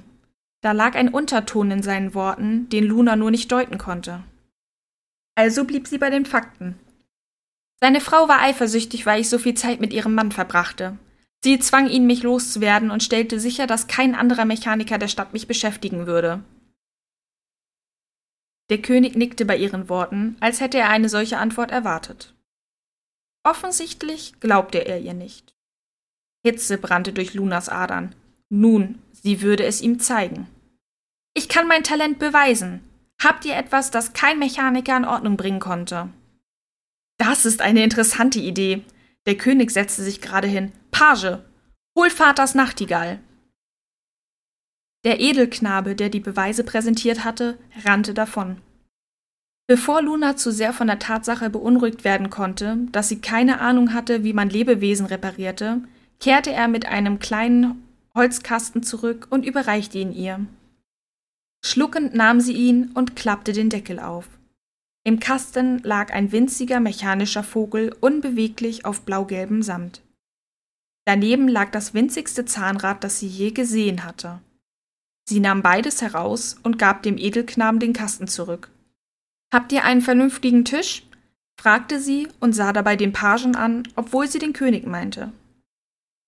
Da 0.62 0.73
lag 0.73 0.95
ein 0.95 1.09
Unterton 1.09 1.71
in 1.71 1.83
seinen 1.83 2.14
Worten, 2.14 2.69
den 2.71 2.85
Luna 2.85 3.16
nur 3.16 3.30
nicht 3.30 3.52
deuten 3.52 3.78
konnte. 3.78 4.25
Also 5.35 5.64
blieb 5.64 5.87
sie 5.87 5.99
bei 5.99 6.11
den 6.11 6.26
Fakten. 6.26 6.78
Seine 7.80 8.00
Frau 8.00 8.28
war 8.28 8.40
eifersüchtig, 8.40 9.07
weil 9.07 9.21
ich 9.21 9.28
so 9.28 9.38
viel 9.38 9.54
Zeit 9.54 9.80
mit 9.80 9.92
ihrem 9.92 10.14
Mann 10.14 10.33
verbrachte. 10.33 10.99
Sie 11.43 11.59
zwang 11.59 11.89
ihn, 11.89 12.07
mich 12.07 12.23
loszuwerden 12.23 12.91
und 12.91 13.03
stellte 13.03 13.41
sicher, 13.41 13.67
dass 13.67 13.87
kein 13.87 14.15
anderer 14.15 14.45
Mechaniker 14.45 14.99
der 14.99 15.09
Stadt 15.09 15.33
mich 15.33 15.47
beschäftigen 15.47 16.07
würde. 16.07 16.43
Der 18.69 18.83
König 18.83 19.17
nickte 19.17 19.45
bei 19.45 19.57
ihren 19.57 19.89
Worten, 19.89 20.37
als 20.41 20.61
hätte 20.61 20.79
er 20.79 20.91
eine 20.91 21.09
solche 21.09 21.39
Antwort 21.39 21.71
erwartet. 21.71 22.35
Offensichtlich 23.43 24.39
glaubte 24.39 24.87
er 24.87 25.01
ihr 25.01 25.15
nicht. 25.15 25.55
Hitze 26.45 26.79
brannte 26.79 27.13
durch 27.13 27.35
Lunas 27.35 27.69
Adern. 27.69 28.15
Nun, 28.49 29.01
sie 29.13 29.41
würde 29.41 29.65
es 29.65 29.81
ihm 29.81 29.99
zeigen. 29.99 30.47
Ich 31.35 31.49
kann 31.49 31.67
mein 31.67 31.85
Talent 31.85 32.19
beweisen. 32.19 32.81
Habt 33.23 33.45
ihr 33.45 33.57
etwas, 33.57 33.91
das 33.91 34.13
kein 34.13 34.39
Mechaniker 34.39 34.97
in 34.97 35.05
Ordnung 35.05 35.37
bringen 35.37 35.61
konnte? 35.61 36.09
Das 37.19 37.45
ist 37.45 37.61
eine 37.61 37.83
interessante 37.83 38.41
Idee. 38.41 38.83
Der 39.27 39.37
König 39.37 39.71
setzte 39.71 40.03
sich 40.03 40.21
gerade 40.21 40.49
hin. 40.49 40.73
Page, 41.00 41.38
hol 41.97 42.11
Vaters 42.11 42.54
Nachtigall. 42.54 43.21
Der 45.02 45.19
Edelknabe, 45.19 45.95
der 45.95 46.11
die 46.11 46.21
Beweise 46.21 46.62
präsentiert 46.62 47.25
hatte, 47.25 47.57
rannte 47.87 48.12
davon. 48.12 48.61
Bevor 49.66 50.02
Luna 50.02 50.37
zu 50.37 50.52
sehr 50.52 50.75
von 50.75 50.88
der 50.88 50.99
Tatsache 50.99 51.49
beunruhigt 51.49 52.04
werden 52.04 52.28
konnte, 52.28 52.76
dass 52.92 53.09
sie 53.09 53.23
keine 53.23 53.62
Ahnung 53.62 53.95
hatte, 53.95 54.25
wie 54.25 54.35
man 54.35 54.50
Lebewesen 54.50 55.07
reparierte, 55.07 55.80
kehrte 56.21 56.52
er 56.52 56.69
mit 56.69 56.85
einem 56.85 57.19
kleinen 57.19 57.83
Holzkasten 58.14 58.83
zurück 58.83 59.26
und 59.30 59.47
überreichte 59.47 59.97
ihn 59.97 60.12
ihr. 60.12 60.45
Schluckend 61.64 62.12
nahm 62.12 62.42
sie 62.42 62.52
ihn 62.52 62.90
und 62.92 63.16
klappte 63.16 63.54
den 63.54 63.71
Deckel 63.71 64.00
auf. 64.00 64.28
Im 65.04 65.19
Kasten 65.19 65.78
lag 65.78 66.12
ein 66.12 66.30
winziger 66.30 66.78
mechanischer 66.78 67.42
Vogel 67.42 67.97
unbeweglich 68.02 68.85
auf 68.85 69.00
blaugelbem 69.07 69.62
Samt. 69.62 70.02
Daneben 71.04 71.49
lag 71.49 71.71
das 71.71 71.95
winzigste 71.95 72.45
Zahnrad, 72.45 73.02
das 73.02 73.19
sie 73.19 73.26
je 73.26 73.50
gesehen 73.50 74.04
hatte. 74.04 74.40
Sie 75.28 75.40
nahm 75.40 75.62
beides 75.62 76.02
heraus 76.02 76.57
und 76.62 76.78
gab 76.78 77.02
dem 77.02 77.16
Edelknaben 77.16 77.80
den 77.80 77.92
Kasten 77.92 78.28
zurück. 78.28 78.71
Habt 79.52 79.73
ihr 79.73 79.85
einen 79.85 80.02
vernünftigen 80.02 80.64
Tisch? 80.64 81.07
fragte 81.61 82.00
sie 82.00 82.28
und 82.40 82.54
sah 82.54 82.73
dabei 82.73 82.97
den 82.97 83.12
Pagen 83.12 83.54
an, 83.54 83.83
obwohl 83.95 84.26
sie 84.28 84.38
den 84.38 84.52
König 84.52 84.87
meinte. 84.87 85.33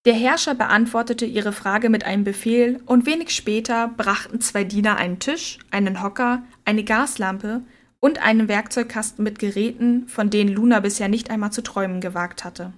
Der 0.04 0.14
Herrscher 0.14 0.54
beantwortete 0.54 1.24
ihre 1.24 1.52
Frage 1.52 1.88
mit 1.88 2.04
einem 2.04 2.24
Befehl, 2.24 2.80
und 2.86 3.06
wenig 3.06 3.30
später 3.30 3.88
brachten 3.88 4.40
zwei 4.40 4.64
Diener 4.64 4.96
einen 4.96 5.20
Tisch, 5.20 5.58
einen 5.70 6.02
Hocker, 6.02 6.42
eine 6.64 6.82
Gaslampe 6.82 7.62
und 8.00 8.20
einen 8.20 8.48
Werkzeugkasten 8.48 9.22
mit 9.22 9.38
Geräten, 9.38 10.08
von 10.08 10.28
denen 10.28 10.52
Luna 10.52 10.80
bisher 10.80 11.08
nicht 11.08 11.30
einmal 11.30 11.52
zu 11.52 11.62
träumen 11.62 12.00
gewagt 12.00 12.44
hatte. 12.44 12.72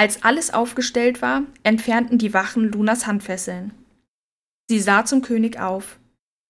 Als 0.00 0.22
alles 0.22 0.50
aufgestellt 0.54 1.20
war, 1.20 1.42
entfernten 1.62 2.16
die 2.16 2.32
Wachen 2.32 2.72
Lunas 2.72 3.06
Handfesseln. 3.06 3.72
Sie 4.66 4.80
sah 4.80 5.04
zum 5.04 5.20
König 5.20 5.60
auf. 5.60 5.98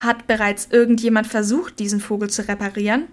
Hat 0.01 0.29
bereits 0.29 0.69
irgendjemand 0.71 1.27
versucht, 1.27 1.81
diesen 1.81 1.99
Vogel 1.99 2.31
zu 2.31 2.47
reparieren? 2.47 3.09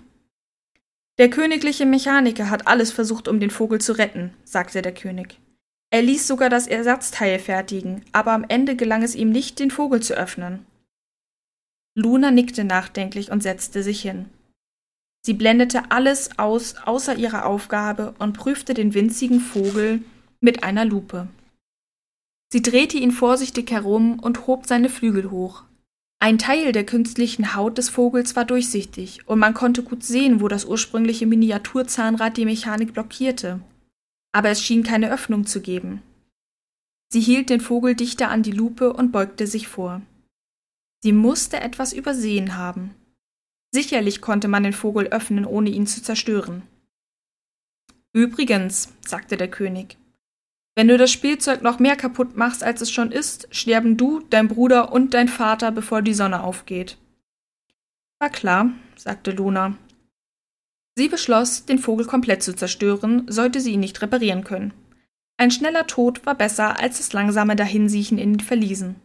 Der 1.17 1.31
königliche 1.31 1.87
Mechaniker 1.87 2.51
hat 2.51 2.67
alles 2.67 2.91
versucht, 2.91 3.27
um 3.27 3.39
den 3.39 3.49
Vogel 3.49 3.81
zu 3.81 3.93
retten, 3.93 4.31
sagte 4.43 4.83
der 4.83 4.93
König. 4.93 5.39
Er 5.89 6.03
ließ 6.03 6.27
sogar 6.27 6.51
das 6.51 6.67
Ersatzteil 6.67 7.39
fertigen, 7.39 8.05
aber 8.11 8.33
am 8.33 8.45
Ende 8.47 8.75
gelang 8.75 9.01
es 9.01 9.15
ihm 9.15 9.31
nicht, 9.31 9.57
den 9.57 9.71
Vogel 9.71 10.03
zu 10.03 10.13
öffnen. 10.13 10.67
Luna 11.95 12.29
nickte 12.29 12.63
nachdenklich 12.63 13.31
und 13.31 13.41
setzte 13.41 13.81
sich 13.81 14.03
hin. 14.03 14.27
Sie 15.25 15.33
blendete 15.33 15.89
alles 15.89 16.37
aus 16.37 16.75
außer 16.75 17.15
ihrer 17.15 17.47
Aufgabe 17.47 18.13
und 18.19 18.37
prüfte 18.37 18.75
den 18.75 18.93
winzigen 18.93 19.39
Vogel 19.39 20.03
mit 20.39 20.63
einer 20.63 20.85
Lupe. 20.85 21.27
Sie 22.51 22.61
drehte 22.61 22.97
ihn 22.97 23.11
vorsichtig 23.11 23.71
herum 23.71 24.19
und 24.19 24.47
hob 24.47 24.65
seine 24.65 24.89
Flügel 24.89 25.31
hoch. 25.31 25.63
Ein 26.19 26.37
Teil 26.39 26.71
der 26.71 26.85
künstlichen 26.85 27.55
Haut 27.55 27.77
des 27.77 27.89
Vogels 27.89 28.35
war 28.35 28.45
durchsichtig, 28.45 29.27
und 29.27 29.37
man 29.39 29.53
konnte 29.53 29.83
gut 29.83 30.03
sehen, 30.03 30.41
wo 30.41 30.47
das 30.47 30.65
ursprüngliche 30.65 31.27
Miniaturzahnrad 31.27 32.37
die 32.37 32.45
Mechanik 32.45 32.93
blockierte. 32.93 33.59
Aber 34.31 34.49
es 34.49 34.61
schien 34.61 34.83
keine 34.83 35.11
Öffnung 35.11 35.45
zu 35.45 35.61
geben. 35.61 36.01
Sie 37.09 37.21
hielt 37.21 37.49
den 37.49 37.61
Vogel 37.61 37.95
dichter 37.95 38.29
an 38.29 38.43
die 38.43 38.51
Lupe 38.51 38.93
und 38.93 39.11
beugte 39.11 39.47
sich 39.47 39.67
vor. 39.67 40.01
Sie 41.03 41.13
musste 41.13 41.59
etwas 41.59 41.93
übersehen 41.93 42.57
haben. 42.57 42.95
Sicherlich 43.71 44.21
konnte 44.21 44.47
man 44.47 44.63
den 44.63 44.73
Vogel 44.73 45.07
öffnen, 45.07 45.45
ohne 45.45 45.69
ihn 45.69 45.85
zu 45.85 46.01
zerstören. 46.01 46.63
Übrigens, 48.13 48.93
sagte 49.05 49.37
der 49.37 49.49
König, 49.49 49.97
wenn 50.77 50.87
du 50.89 50.95
das 50.95 51.11
Spielzeug 51.11 51.63
noch 51.63 51.79
mehr 51.79 51.95
kaputt 51.95 52.37
machst, 52.37 52.63
als 52.63 52.81
es 52.81 52.91
schon 52.91 53.11
ist, 53.11 53.47
sterben 53.49 53.97
du, 53.97 54.19
dein 54.29 54.47
Bruder 54.47 54.91
und 54.91 55.15
dein 55.15 55.27
Vater, 55.27 55.71
bevor 55.71 56.03
die 56.03 56.13
Sonne 56.13 56.43
aufgeht. 56.43 56.99
War 58.19 58.29
klar, 58.29 58.69
sagte 58.95 59.31
Luna. 59.31 59.75
Sie 60.95 61.07
beschloss, 61.07 61.65
den 61.65 61.79
Vogel 61.79 62.05
komplett 62.05 62.43
zu 62.43 62.55
zerstören, 62.55 63.25
sollte 63.27 63.59
sie 63.59 63.71
ihn 63.71 63.79
nicht 63.79 64.03
reparieren 64.03 64.43
können. 64.43 64.71
Ein 65.37 65.49
schneller 65.49 65.87
Tod 65.87 66.27
war 66.27 66.35
besser 66.35 66.79
als 66.79 66.97
das 66.97 67.11
langsame 67.11 67.55
Dahinsiechen 67.55 68.19
in 68.19 68.33
den 68.33 68.39
Verliesen. 68.39 68.97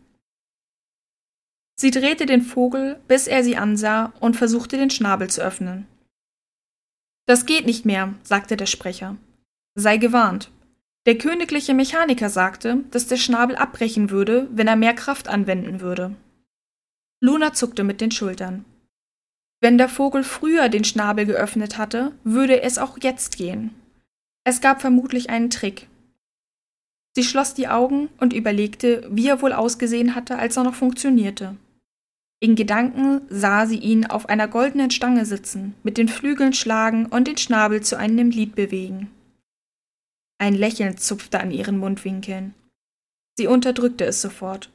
Sie 1.81 1.91
drehte 1.91 2.26
den 2.26 2.43
Vogel, 2.43 3.00
bis 3.09 3.26
er 3.26 3.43
sie 3.43 3.57
ansah, 3.57 4.12
und 4.21 4.37
versuchte 4.37 4.76
den 4.76 4.91
Schnabel 4.91 5.31
zu 5.31 5.41
öffnen. 5.41 5.87
Das 7.25 7.47
geht 7.47 7.64
nicht 7.64 7.87
mehr, 7.87 8.12
sagte 8.25 8.59
der 8.59 8.67
Sprecher. 8.67 9.17
Sei 9.75 9.97
gewarnt. 9.97 10.50
Der 11.06 11.18
königliche 11.18 11.75
Mechaniker 11.75 12.30
sagte, 12.30 12.85
dass 12.90 13.09
der 13.09 13.16
Schnabel 13.16 13.56
abbrechen 13.56 14.11
würde, 14.11 14.49
wenn 14.52 14.68
er 14.68 14.76
mehr 14.76 14.94
Kraft 14.94 15.28
anwenden 15.28 15.80
würde. 15.80 16.14
Luna 17.21 17.52
zuckte 17.52 17.82
mit 17.82 18.00
den 18.00 18.11
Schultern. 18.12 18.64
Wenn 19.61 19.78
der 19.78 19.88
Vogel 19.88 20.25
früher 20.25 20.68
den 20.68 20.85
Schnabel 20.85 21.26
geöffnet 21.26 21.78
hatte, 21.78 22.12
würde 22.25 22.62
es 22.62 22.78
auch 22.78 22.99
jetzt 23.00 23.37
gehen. 23.37 23.75
Es 24.44 24.61
gab 24.61 24.80
vermutlich 24.80 25.30
einen 25.30 25.50
Trick. 25.50 25.88
Sie 27.14 27.25
schloss 27.25 27.54
die 27.54 27.68
Augen 27.68 28.09
und 28.18 28.32
überlegte, 28.32 29.06
wie 29.11 29.28
er 29.28 29.42
wohl 29.42 29.52
ausgesehen 29.52 30.14
hatte, 30.14 30.38
als 30.38 30.56
er 30.56 30.64
noch 30.64 30.75
funktionierte. 30.75 31.56
In 32.40 32.56
Gedanken 32.56 33.21
sah 33.28 33.66
sie 33.66 33.78
ihn 33.78 34.06
auf 34.06 34.28
einer 34.28 34.49
goldenen 34.49 34.90
Stange 34.90 35.26
sitzen, 35.26 35.75
mit 35.85 35.97
den 35.97 36.09
Flügeln 36.09 36.52
schlagen 36.52 37.06
und 37.06 37.28
den 37.28 37.37
Schnabel 37.37 37.82
zu 37.82 37.97
einem 37.97 38.30
Lied 38.30 38.56
bewegen. 38.56 39.11
Ein 40.42 40.56
Lächeln 40.56 40.96
zupfte 40.96 41.38
an 41.38 41.52
ihren 41.52 41.78
Mundwinkeln. 41.78 42.52
Sie 43.38 43.46
unterdrückte 43.46 44.04
es 44.06 44.20
sofort. 44.20 44.72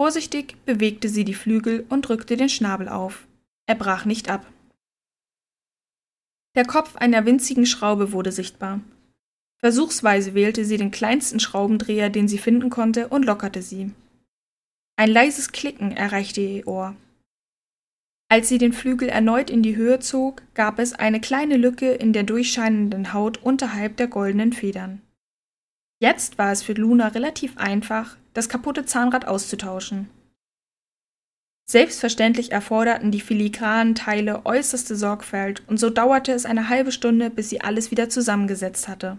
Vorsichtig 0.00 0.56
bewegte 0.64 1.10
sie 1.10 1.26
die 1.26 1.34
Flügel 1.34 1.84
und 1.90 2.08
drückte 2.08 2.38
den 2.38 2.48
Schnabel 2.48 2.88
auf. 2.88 3.26
Er 3.66 3.74
brach 3.74 4.06
nicht 4.06 4.30
ab. 4.30 4.50
Der 6.54 6.64
Kopf 6.64 6.96
einer 6.96 7.26
winzigen 7.26 7.66
Schraube 7.66 8.12
wurde 8.12 8.32
sichtbar. 8.32 8.80
Versuchsweise 9.58 10.32
wählte 10.32 10.64
sie 10.64 10.78
den 10.78 10.92
kleinsten 10.92 11.40
Schraubendreher, 11.40 12.08
den 12.08 12.26
sie 12.26 12.38
finden 12.38 12.70
konnte, 12.70 13.08
und 13.08 13.26
lockerte 13.26 13.60
sie. 13.60 13.90
Ein 14.96 15.10
leises 15.10 15.52
Klicken 15.52 15.92
erreichte 15.92 16.40
ihr 16.40 16.66
Ohr. 16.66 16.96
Als 18.28 18.48
sie 18.48 18.58
den 18.58 18.72
Flügel 18.72 19.08
erneut 19.08 19.50
in 19.50 19.62
die 19.62 19.76
Höhe 19.76 20.00
zog, 20.00 20.42
gab 20.54 20.78
es 20.78 20.92
eine 20.92 21.20
kleine 21.20 21.56
Lücke 21.56 21.92
in 21.92 22.12
der 22.12 22.24
durchscheinenden 22.24 23.12
Haut 23.12 23.42
unterhalb 23.42 23.96
der 23.96 24.08
goldenen 24.08 24.52
Federn. 24.52 25.00
Jetzt 26.00 26.36
war 26.36 26.52
es 26.52 26.62
für 26.62 26.74
Luna 26.74 27.08
relativ 27.08 27.56
einfach, 27.56 28.16
das 28.34 28.48
kaputte 28.48 28.84
Zahnrad 28.84 29.26
auszutauschen. 29.26 30.10
Selbstverständlich 31.68 32.52
erforderten 32.52 33.10
die 33.10 33.20
filigranen 33.20 33.94
Teile 33.94 34.46
äußerste 34.46 34.94
Sorgfalt, 34.94 35.62
und 35.66 35.78
so 35.78 35.90
dauerte 35.90 36.32
es 36.32 36.46
eine 36.46 36.68
halbe 36.68 36.92
Stunde, 36.92 37.30
bis 37.30 37.48
sie 37.48 37.60
alles 37.60 37.90
wieder 37.90 38.08
zusammengesetzt 38.08 38.86
hatte. 38.86 39.18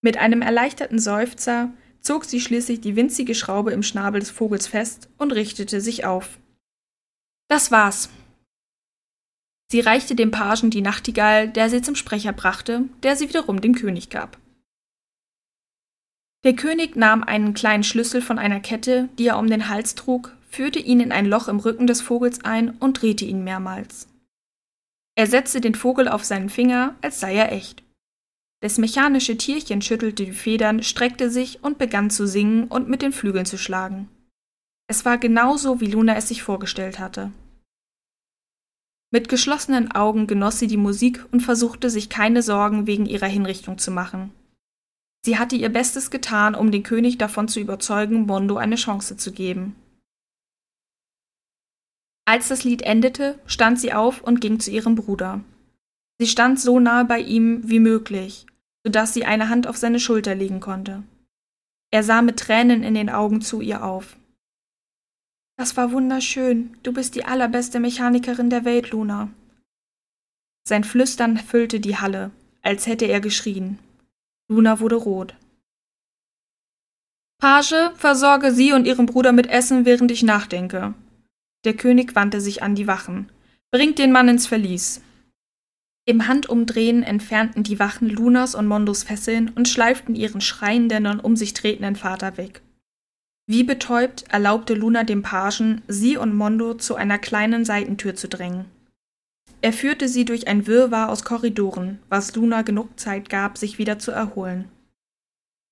Mit 0.00 0.16
einem 0.16 0.42
erleichterten 0.42 0.98
Seufzer 0.98 1.70
zog 2.00 2.24
sie 2.24 2.40
schließlich 2.40 2.80
die 2.80 2.96
winzige 2.96 3.34
Schraube 3.34 3.70
im 3.72 3.82
Schnabel 3.82 4.20
des 4.20 4.30
Vogels 4.30 4.66
fest 4.66 5.08
und 5.18 5.32
richtete 5.32 5.80
sich 5.80 6.04
auf. 6.04 6.39
Das 7.50 7.72
war's. 7.72 8.08
Sie 9.72 9.80
reichte 9.80 10.14
dem 10.14 10.30
Pagen 10.30 10.70
die 10.70 10.82
Nachtigall, 10.82 11.48
der 11.48 11.68
sie 11.68 11.82
zum 11.82 11.96
Sprecher 11.96 12.32
brachte, 12.32 12.84
der 13.02 13.16
sie 13.16 13.28
wiederum 13.28 13.60
dem 13.60 13.74
König 13.74 14.08
gab. 14.08 14.38
Der 16.44 16.54
König 16.54 16.94
nahm 16.94 17.24
einen 17.24 17.52
kleinen 17.52 17.82
Schlüssel 17.82 18.22
von 18.22 18.38
einer 18.38 18.60
Kette, 18.60 19.08
die 19.18 19.26
er 19.26 19.38
um 19.38 19.48
den 19.48 19.68
Hals 19.68 19.96
trug, 19.96 20.36
führte 20.48 20.78
ihn 20.78 21.00
in 21.00 21.10
ein 21.10 21.26
Loch 21.26 21.48
im 21.48 21.58
Rücken 21.58 21.88
des 21.88 22.00
Vogels 22.00 22.44
ein 22.44 22.70
und 22.78 23.02
drehte 23.02 23.24
ihn 23.24 23.42
mehrmals. 23.42 24.06
Er 25.16 25.26
setzte 25.26 25.60
den 25.60 25.74
Vogel 25.74 26.06
auf 26.06 26.24
seinen 26.24 26.50
Finger, 26.50 26.94
als 27.02 27.18
sei 27.18 27.34
er 27.34 27.50
echt. 27.50 27.82
Das 28.62 28.78
mechanische 28.78 29.36
Tierchen 29.36 29.82
schüttelte 29.82 30.24
die 30.24 30.32
Federn, 30.32 30.84
streckte 30.84 31.30
sich 31.30 31.64
und 31.64 31.78
begann 31.78 32.10
zu 32.10 32.28
singen 32.28 32.68
und 32.68 32.88
mit 32.88 33.02
den 33.02 33.12
Flügeln 33.12 33.44
zu 33.44 33.58
schlagen. 33.58 34.08
Es 34.90 35.04
war 35.04 35.18
genauso, 35.18 35.80
wie 35.80 35.86
Luna 35.86 36.16
es 36.16 36.26
sich 36.26 36.42
vorgestellt 36.42 36.98
hatte. 36.98 37.30
Mit 39.12 39.28
geschlossenen 39.28 39.92
Augen 39.92 40.26
genoss 40.26 40.58
sie 40.58 40.66
die 40.66 40.76
Musik 40.76 41.24
und 41.30 41.42
versuchte 41.42 41.90
sich 41.90 42.08
keine 42.08 42.42
Sorgen 42.42 42.88
wegen 42.88 43.06
ihrer 43.06 43.28
Hinrichtung 43.28 43.78
zu 43.78 43.92
machen. 43.92 44.32
Sie 45.24 45.38
hatte 45.38 45.54
ihr 45.54 45.68
Bestes 45.68 46.10
getan, 46.10 46.56
um 46.56 46.72
den 46.72 46.82
König 46.82 47.18
davon 47.18 47.46
zu 47.46 47.60
überzeugen, 47.60 48.26
Mondo 48.26 48.56
eine 48.56 48.74
Chance 48.74 49.16
zu 49.16 49.30
geben. 49.30 49.76
Als 52.24 52.48
das 52.48 52.64
Lied 52.64 52.82
endete, 52.82 53.38
stand 53.46 53.78
sie 53.78 53.92
auf 53.92 54.24
und 54.24 54.40
ging 54.40 54.58
zu 54.58 54.72
ihrem 54.72 54.96
Bruder. 54.96 55.40
Sie 56.18 56.26
stand 56.26 56.58
so 56.58 56.80
nahe 56.80 57.04
bei 57.04 57.20
ihm 57.20 57.60
wie 57.62 57.78
möglich, 57.78 58.44
so 58.84 58.90
dass 58.90 59.14
sie 59.14 59.24
eine 59.24 59.50
Hand 59.50 59.68
auf 59.68 59.76
seine 59.76 60.00
Schulter 60.00 60.34
legen 60.34 60.58
konnte. 60.58 61.04
Er 61.92 62.02
sah 62.02 62.22
mit 62.22 62.40
Tränen 62.40 62.82
in 62.82 62.94
den 62.94 63.08
Augen 63.08 63.40
zu 63.40 63.60
ihr 63.60 63.84
auf. 63.84 64.16
Das 65.60 65.76
war 65.76 65.92
wunderschön. 65.92 66.74
Du 66.82 66.90
bist 66.90 67.16
die 67.16 67.26
allerbeste 67.26 67.80
Mechanikerin 67.80 68.48
der 68.48 68.64
Welt, 68.64 68.92
Luna. 68.92 69.28
Sein 70.66 70.84
Flüstern 70.84 71.36
füllte 71.36 71.80
die 71.80 71.98
Halle, 71.98 72.30
als 72.62 72.86
hätte 72.86 73.04
er 73.04 73.20
geschrien. 73.20 73.78
Luna 74.48 74.80
wurde 74.80 74.96
rot. 74.96 75.34
Page, 77.42 77.74
versorge 77.94 78.54
sie 78.54 78.72
und 78.72 78.86
ihren 78.86 79.04
Bruder 79.04 79.32
mit 79.32 79.48
Essen, 79.48 79.84
während 79.84 80.10
ich 80.10 80.22
nachdenke. 80.22 80.94
Der 81.66 81.74
König 81.74 82.14
wandte 82.14 82.40
sich 82.40 82.62
an 82.62 82.74
die 82.74 82.86
Wachen. 82.86 83.30
Bringt 83.70 83.98
den 83.98 84.12
Mann 84.12 84.28
ins 84.30 84.46
Verlies. 84.46 85.02
Im 86.06 86.26
Handumdrehen 86.26 87.02
entfernten 87.02 87.64
die 87.64 87.78
Wachen 87.78 88.08
Lunas 88.08 88.54
und 88.54 88.66
Mondos 88.66 89.02
Fesseln 89.02 89.50
und 89.50 89.68
schleiften 89.68 90.14
ihren 90.14 90.40
schreienden 90.40 91.06
und 91.06 91.20
um 91.20 91.36
sich 91.36 91.52
tretenden 91.52 91.96
Vater 91.96 92.38
weg. 92.38 92.62
Wie 93.50 93.64
betäubt 93.64 94.26
erlaubte 94.28 94.74
Luna 94.74 95.02
dem 95.02 95.22
Pagen, 95.22 95.82
sie 95.88 96.16
und 96.16 96.36
Mondo 96.36 96.74
zu 96.74 96.94
einer 96.94 97.18
kleinen 97.18 97.64
Seitentür 97.64 98.14
zu 98.14 98.28
drängen. 98.28 98.66
Er 99.60 99.72
führte 99.72 100.06
sie 100.06 100.24
durch 100.24 100.46
ein 100.46 100.68
Wirrwarr 100.68 101.08
aus 101.08 101.24
Korridoren, 101.24 101.98
was 102.08 102.36
Luna 102.36 102.62
genug 102.62 103.00
Zeit 103.00 103.28
gab, 103.28 103.58
sich 103.58 103.76
wieder 103.76 103.98
zu 103.98 104.12
erholen. 104.12 104.68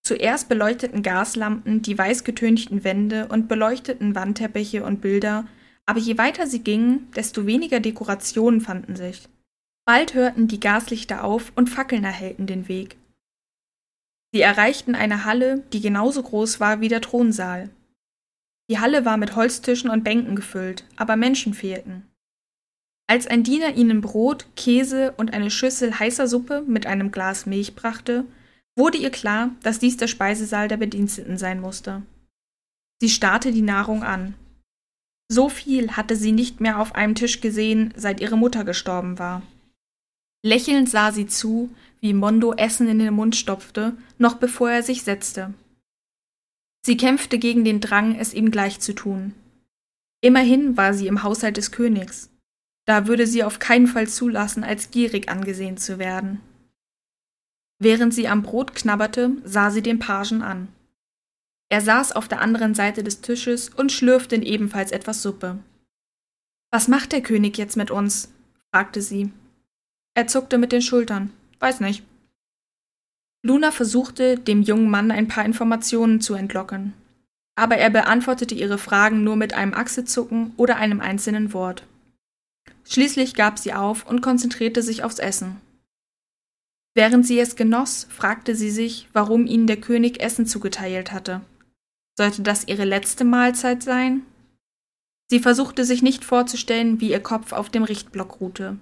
Zuerst 0.02 0.48
beleuchteten 0.48 1.04
Gaslampen 1.04 1.80
die 1.80 1.96
weißgetönigten 1.96 2.82
Wände 2.82 3.28
und 3.28 3.46
beleuchteten 3.46 4.16
Wandteppiche 4.16 4.82
und 4.82 5.00
Bilder, 5.00 5.46
aber 5.86 6.00
je 6.00 6.18
weiter 6.18 6.48
sie 6.48 6.64
gingen, 6.64 7.06
desto 7.14 7.46
weniger 7.46 7.78
Dekorationen 7.78 8.60
fanden 8.60 8.96
sich. 8.96 9.28
Bald 9.86 10.14
hörten 10.14 10.48
die 10.48 10.58
Gaslichter 10.58 11.22
auf 11.22 11.52
und 11.54 11.70
Fackeln 11.70 12.02
erhellten 12.02 12.48
den 12.48 12.66
Weg. 12.66 12.96
Sie 14.32 14.40
erreichten 14.40 14.94
eine 14.94 15.24
Halle, 15.24 15.64
die 15.72 15.80
genauso 15.80 16.22
groß 16.22 16.60
war 16.60 16.80
wie 16.80 16.88
der 16.88 17.00
Thronsaal. 17.00 17.70
Die 18.70 18.78
Halle 18.78 19.04
war 19.04 19.16
mit 19.16 19.34
Holztischen 19.34 19.88
und 19.88 20.04
Bänken 20.04 20.36
gefüllt, 20.36 20.84
aber 20.96 21.16
Menschen 21.16 21.54
fehlten. 21.54 22.06
Als 23.10 23.26
ein 23.26 23.42
Diener 23.42 23.74
ihnen 23.74 24.02
Brot, 24.02 24.46
Käse 24.54 25.12
und 25.16 25.32
eine 25.32 25.50
Schüssel 25.50 25.98
heißer 25.98 26.28
Suppe 26.28 26.62
mit 26.66 26.84
einem 26.84 27.10
Glas 27.10 27.46
Milch 27.46 27.74
brachte, 27.74 28.26
wurde 28.76 28.98
ihr 28.98 29.10
klar, 29.10 29.50
dass 29.62 29.78
dies 29.78 29.96
der 29.96 30.08
Speisesaal 30.08 30.68
der 30.68 30.76
Bediensteten 30.76 31.38
sein 31.38 31.60
musste. 31.60 32.02
Sie 33.00 33.08
starrte 33.08 33.50
die 33.50 33.62
Nahrung 33.62 34.02
an. 34.02 34.34
So 35.30 35.48
viel 35.48 35.92
hatte 35.92 36.16
sie 36.16 36.32
nicht 36.32 36.60
mehr 36.60 36.78
auf 36.78 36.94
einem 36.94 37.14
Tisch 37.14 37.40
gesehen, 37.40 37.94
seit 37.96 38.20
ihre 38.20 38.36
Mutter 38.36 38.64
gestorben 38.64 39.18
war. 39.18 39.42
Lächelnd 40.44 40.88
sah 40.88 41.10
sie 41.10 41.26
zu, 41.26 41.70
wie 42.00 42.14
Mondo 42.14 42.52
Essen 42.54 42.88
in 42.88 42.98
den 42.98 43.14
Mund 43.14 43.36
stopfte, 43.36 43.96
noch 44.18 44.36
bevor 44.36 44.70
er 44.70 44.82
sich 44.82 45.02
setzte. 45.02 45.54
Sie 46.82 46.96
kämpfte 46.96 47.38
gegen 47.38 47.64
den 47.64 47.80
Drang, 47.80 48.14
es 48.14 48.34
ihm 48.34 48.50
gleich 48.50 48.80
zu 48.80 48.94
tun. 48.94 49.34
Immerhin 50.20 50.76
war 50.76 50.94
sie 50.94 51.06
im 51.06 51.22
Haushalt 51.22 51.56
des 51.56 51.70
Königs. 51.70 52.30
Da 52.86 53.06
würde 53.06 53.26
sie 53.26 53.44
auf 53.44 53.58
keinen 53.58 53.86
Fall 53.86 54.08
zulassen, 54.08 54.64
als 54.64 54.90
gierig 54.90 55.28
angesehen 55.28 55.76
zu 55.76 55.98
werden. 55.98 56.40
Während 57.78 58.14
sie 58.14 58.26
am 58.26 58.42
Brot 58.42 58.74
knabberte, 58.74 59.32
sah 59.44 59.70
sie 59.70 59.82
den 59.82 59.98
Pagen 59.98 60.42
an. 60.42 60.68
Er 61.68 61.80
saß 61.80 62.12
auf 62.12 62.28
der 62.28 62.40
anderen 62.40 62.74
Seite 62.74 63.04
des 63.04 63.20
Tisches 63.20 63.68
und 63.68 63.92
schlürfte 63.92 64.34
in 64.34 64.42
ebenfalls 64.42 64.90
etwas 64.90 65.22
Suppe. 65.22 65.58
Was 66.70 66.88
macht 66.88 67.12
der 67.12 67.22
König 67.22 67.58
jetzt 67.58 67.76
mit 67.76 67.90
uns? 67.90 68.32
fragte 68.70 69.02
sie. 69.02 69.30
Er 70.14 70.26
zuckte 70.26 70.58
mit 70.58 70.72
den 70.72 70.82
Schultern. 70.82 71.32
Weiß 71.60 71.80
nicht. 71.80 72.04
Luna 73.42 73.70
versuchte, 73.70 74.38
dem 74.38 74.62
jungen 74.62 74.90
Mann 74.90 75.10
ein 75.10 75.28
paar 75.28 75.44
Informationen 75.44 76.20
zu 76.20 76.34
entlocken. 76.34 76.92
Aber 77.56 77.76
er 77.76 77.90
beantwortete 77.90 78.54
ihre 78.54 78.78
Fragen 78.78 79.24
nur 79.24 79.36
mit 79.36 79.54
einem 79.54 79.74
Achselzucken 79.74 80.52
oder 80.56 80.76
einem 80.76 81.00
einzelnen 81.00 81.52
Wort. 81.52 81.84
Schließlich 82.84 83.34
gab 83.34 83.58
sie 83.58 83.74
auf 83.74 84.06
und 84.06 84.20
konzentrierte 84.20 84.82
sich 84.82 85.02
aufs 85.02 85.18
Essen. 85.18 85.60
Während 86.94 87.26
sie 87.26 87.38
es 87.38 87.54
genoss, 87.54 88.06
fragte 88.10 88.54
sie 88.54 88.70
sich, 88.70 89.08
warum 89.12 89.46
ihnen 89.46 89.66
der 89.66 89.80
König 89.80 90.20
Essen 90.20 90.46
zugeteilt 90.46 91.12
hatte. 91.12 91.42
Sollte 92.16 92.42
das 92.42 92.66
ihre 92.66 92.84
letzte 92.84 93.24
Mahlzeit 93.24 93.82
sein? 93.82 94.22
Sie 95.30 95.38
versuchte 95.38 95.84
sich 95.84 96.02
nicht 96.02 96.24
vorzustellen, 96.24 97.00
wie 97.00 97.10
ihr 97.10 97.20
Kopf 97.20 97.52
auf 97.52 97.70
dem 97.70 97.84
Richtblock 97.84 98.40
ruhte. 98.40 98.78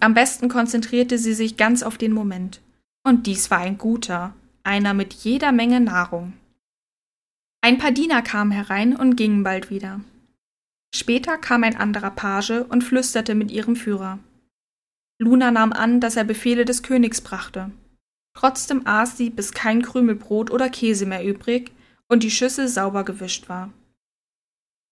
Am 0.00 0.14
besten 0.14 0.48
konzentrierte 0.48 1.18
sie 1.18 1.34
sich 1.34 1.56
ganz 1.56 1.82
auf 1.82 1.98
den 1.98 2.12
Moment. 2.12 2.60
Und 3.02 3.26
dies 3.26 3.50
war 3.50 3.58
ein 3.58 3.78
guter, 3.78 4.34
einer 4.62 4.94
mit 4.94 5.14
jeder 5.14 5.52
Menge 5.52 5.80
Nahrung. 5.80 6.34
Ein 7.62 7.78
paar 7.78 7.92
Diener 7.92 8.22
kamen 8.22 8.50
herein 8.50 8.94
und 8.94 9.16
gingen 9.16 9.42
bald 9.42 9.70
wieder. 9.70 10.00
Später 10.94 11.38
kam 11.38 11.64
ein 11.64 11.76
anderer 11.76 12.10
Page 12.10 12.64
und 12.68 12.84
flüsterte 12.84 13.34
mit 13.34 13.50
ihrem 13.50 13.76
Führer. 13.76 14.18
Luna 15.18 15.50
nahm 15.50 15.72
an, 15.72 16.00
dass 16.00 16.16
er 16.16 16.24
Befehle 16.24 16.64
des 16.64 16.82
Königs 16.82 17.20
brachte. 17.20 17.70
Trotzdem 18.34 18.86
aß 18.86 19.16
sie, 19.16 19.30
bis 19.30 19.52
kein 19.52 19.82
Krümel 19.82 20.14
Brot 20.14 20.50
oder 20.50 20.68
Käse 20.68 21.06
mehr 21.06 21.24
übrig 21.24 21.72
und 22.08 22.22
die 22.22 22.30
Schüssel 22.30 22.68
sauber 22.68 23.04
gewischt 23.04 23.48
war. 23.48 23.72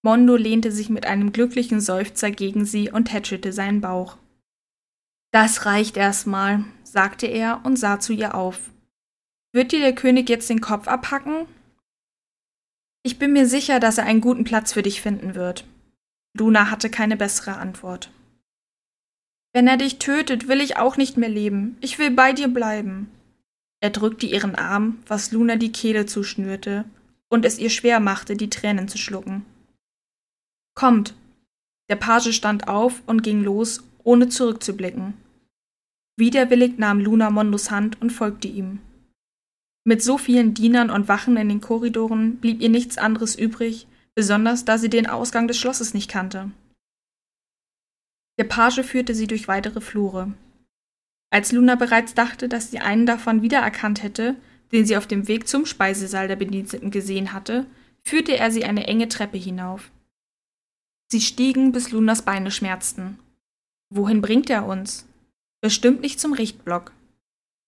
Mondo 0.02 0.36
lehnte 0.36 0.72
sich 0.72 0.88
mit 0.88 1.06
einem 1.06 1.32
glücklichen 1.32 1.80
Seufzer 1.80 2.30
gegen 2.30 2.64
sie 2.64 2.90
und 2.90 3.06
tätschelte 3.06 3.52
seinen 3.52 3.80
Bauch. 3.80 4.16
Das 5.34 5.66
reicht 5.66 5.96
erstmal, 5.96 6.64
sagte 6.84 7.26
er 7.26 7.60
und 7.64 7.76
sah 7.76 7.98
zu 7.98 8.12
ihr 8.12 8.36
auf. 8.36 8.70
Wird 9.52 9.72
dir 9.72 9.80
der 9.80 9.92
König 9.92 10.28
jetzt 10.28 10.48
den 10.48 10.60
Kopf 10.60 10.86
abhacken? 10.86 11.48
Ich 13.02 13.18
bin 13.18 13.32
mir 13.32 13.48
sicher, 13.48 13.80
dass 13.80 13.98
er 13.98 14.04
einen 14.04 14.20
guten 14.20 14.44
Platz 14.44 14.72
für 14.72 14.82
dich 14.82 15.02
finden 15.02 15.34
wird. 15.34 15.66
Luna 16.38 16.70
hatte 16.70 16.88
keine 16.88 17.16
bessere 17.16 17.56
Antwort. 17.56 18.12
Wenn 19.52 19.66
er 19.66 19.76
dich 19.76 19.98
tötet, 19.98 20.46
will 20.46 20.60
ich 20.60 20.76
auch 20.76 20.96
nicht 20.96 21.16
mehr 21.16 21.28
leben. 21.28 21.78
Ich 21.80 21.98
will 21.98 22.12
bei 22.12 22.32
dir 22.32 22.46
bleiben. 22.46 23.10
Er 23.80 23.90
drückte 23.90 24.26
ihren 24.26 24.54
Arm, 24.54 25.02
was 25.08 25.32
Luna 25.32 25.56
die 25.56 25.72
Kehle 25.72 26.06
zuschnürte 26.06 26.84
und 27.28 27.44
es 27.44 27.58
ihr 27.58 27.70
schwer 27.70 27.98
machte, 27.98 28.36
die 28.36 28.50
Tränen 28.50 28.86
zu 28.86 28.98
schlucken. 28.98 29.44
Kommt! 30.76 31.12
Der 31.90 31.96
Page 31.96 32.32
stand 32.32 32.68
auf 32.68 33.02
und 33.06 33.24
ging 33.24 33.42
los, 33.42 33.82
ohne 34.04 34.28
zurückzublicken. 34.28 35.23
Widerwillig 36.16 36.78
nahm 36.78 37.00
Luna 37.00 37.30
Mondos 37.30 37.70
Hand 37.70 38.00
und 38.00 38.10
folgte 38.10 38.48
ihm. 38.48 38.80
Mit 39.84 40.02
so 40.02 40.16
vielen 40.16 40.54
Dienern 40.54 40.90
und 40.90 41.08
Wachen 41.08 41.36
in 41.36 41.48
den 41.48 41.60
Korridoren 41.60 42.36
blieb 42.36 42.60
ihr 42.60 42.68
nichts 42.70 42.98
anderes 42.98 43.34
übrig, 43.34 43.86
besonders 44.14 44.64
da 44.64 44.78
sie 44.78 44.88
den 44.88 45.06
Ausgang 45.06 45.48
des 45.48 45.58
Schlosses 45.58 45.92
nicht 45.92 46.10
kannte. 46.10 46.50
Der 48.38 48.44
Page 48.44 48.80
führte 48.82 49.14
sie 49.14 49.26
durch 49.26 49.48
weitere 49.48 49.80
Flure. 49.80 50.32
Als 51.30 51.52
Luna 51.52 51.74
bereits 51.74 52.14
dachte, 52.14 52.48
dass 52.48 52.70
sie 52.70 52.78
einen 52.78 53.06
davon 53.06 53.42
wiedererkannt 53.42 54.02
hätte, 54.02 54.36
den 54.72 54.86
sie 54.86 54.96
auf 54.96 55.06
dem 55.06 55.28
Weg 55.28 55.48
zum 55.48 55.66
Speisesaal 55.66 56.28
der 56.28 56.36
Bediensteten 56.36 56.90
gesehen 56.90 57.32
hatte, 57.32 57.66
führte 58.02 58.36
er 58.36 58.50
sie 58.50 58.64
eine 58.64 58.86
enge 58.86 59.08
Treppe 59.08 59.36
hinauf. 59.36 59.90
Sie 61.10 61.20
stiegen, 61.20 61.72
bis 61.72 61.90
Lunas 61.90 62.22
Beine 62.22 62.50
schmerzten. 62.50 63.18
Wohin 63.90 64.20
bringt 64.20 64.48
er 64.50 64.66
uns? 64.66 65.06
Bestimmt 65.64 66.02
nicht 66.02 66.20
zum 66.20 66.34
Richtblock. 66.34 66.92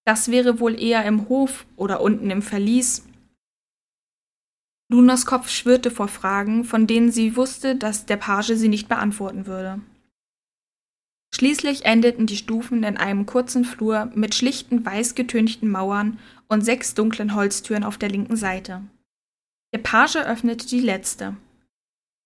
Das 0.04 0.30
wäre 0.30 0.61
wohl 0.61 0.78
eher 0.78 1.06
im 1.06 1.30
Hof 1.30 1.64
oder 1.76 2.02
unten 2.02 2.30
im 2.30 2.42
Verlies. 2.42 3.06
Lunas 4.92 5.24
Kopf 5.24 5.48
schwirrte 5.48 5.90
vor 5.90 6.06
Fragen, 6.06 6.64
von 6.64 6.87
denen 6.87 7.11
sie 7.11 7.37
wusste, 7.37 7.74
dass 7.74 8.04
der 8.04 8.18
Page 8.18 8.52
sie 8.54 8.68
nicht 8.68 8.90
beantworten 8.90 9.46
würde. 9.46 9.80
Schließlich 11.35 11.87
endeten 11.87 12.26
die 12.26 12.37
Stufen 12.37 12.82
in 12.82 12.98
einem 12.98 13.24
kurzen 13.24 13.64
Flur 13.64 14.12
mit 14.14 14.35
schlichten 14.35 14.85
weiß 14.85 15.14
Mauern 15.62 16.18
und 16.48 16.66
sechs 16.66 16.92
dunklen 16.92 17.35
Holztüren 17.35 17.82
auf 17.82 17.96
der 17.96 18.11
linken 18.11 18.37
Seite. 18.37 18.82
Der 19.72 19.78
Page 19.78 20.16
öffnete 20.16 20.66
die 20.66 20.80
letzte. 20.80 21.35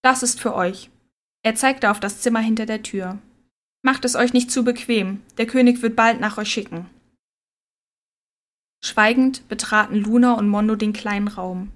Das 0.03 0.25
ist 0.25 0.41
für 0.41 0.57
euch. 0.57 0.91
Er 1.45 1.55
zeigte 1.55 1.93
auf 1.93 2.01
das 2.01 2.23
Zimmer 2.23 2.41
hinter 2.41 2.67
der 2.67 2.83
Tür. 2.83 3.21
Macht 3.83 4.05
es 4.05 4.15
euch 4.15 4.33
nicht 4.33 4.51
zu 4.51 4.65
bequem, 4.65 5.21
der 5.39 5.47
König 5.47 5.83
wird 5.83 5.97
bald 5.97 6.21
nach 6.21 6.39
euch 6.39 6.51
schicken. 6.51 6.87
Schweigend 8.83 9.47
betraten 9.49 9.97
Luna 9.97 10.35
und 10.35 10.49
Mondo 10.49 10.75
den 10.75 10.93
kleinen 10.93 11.29
Raum. 11.29 11.71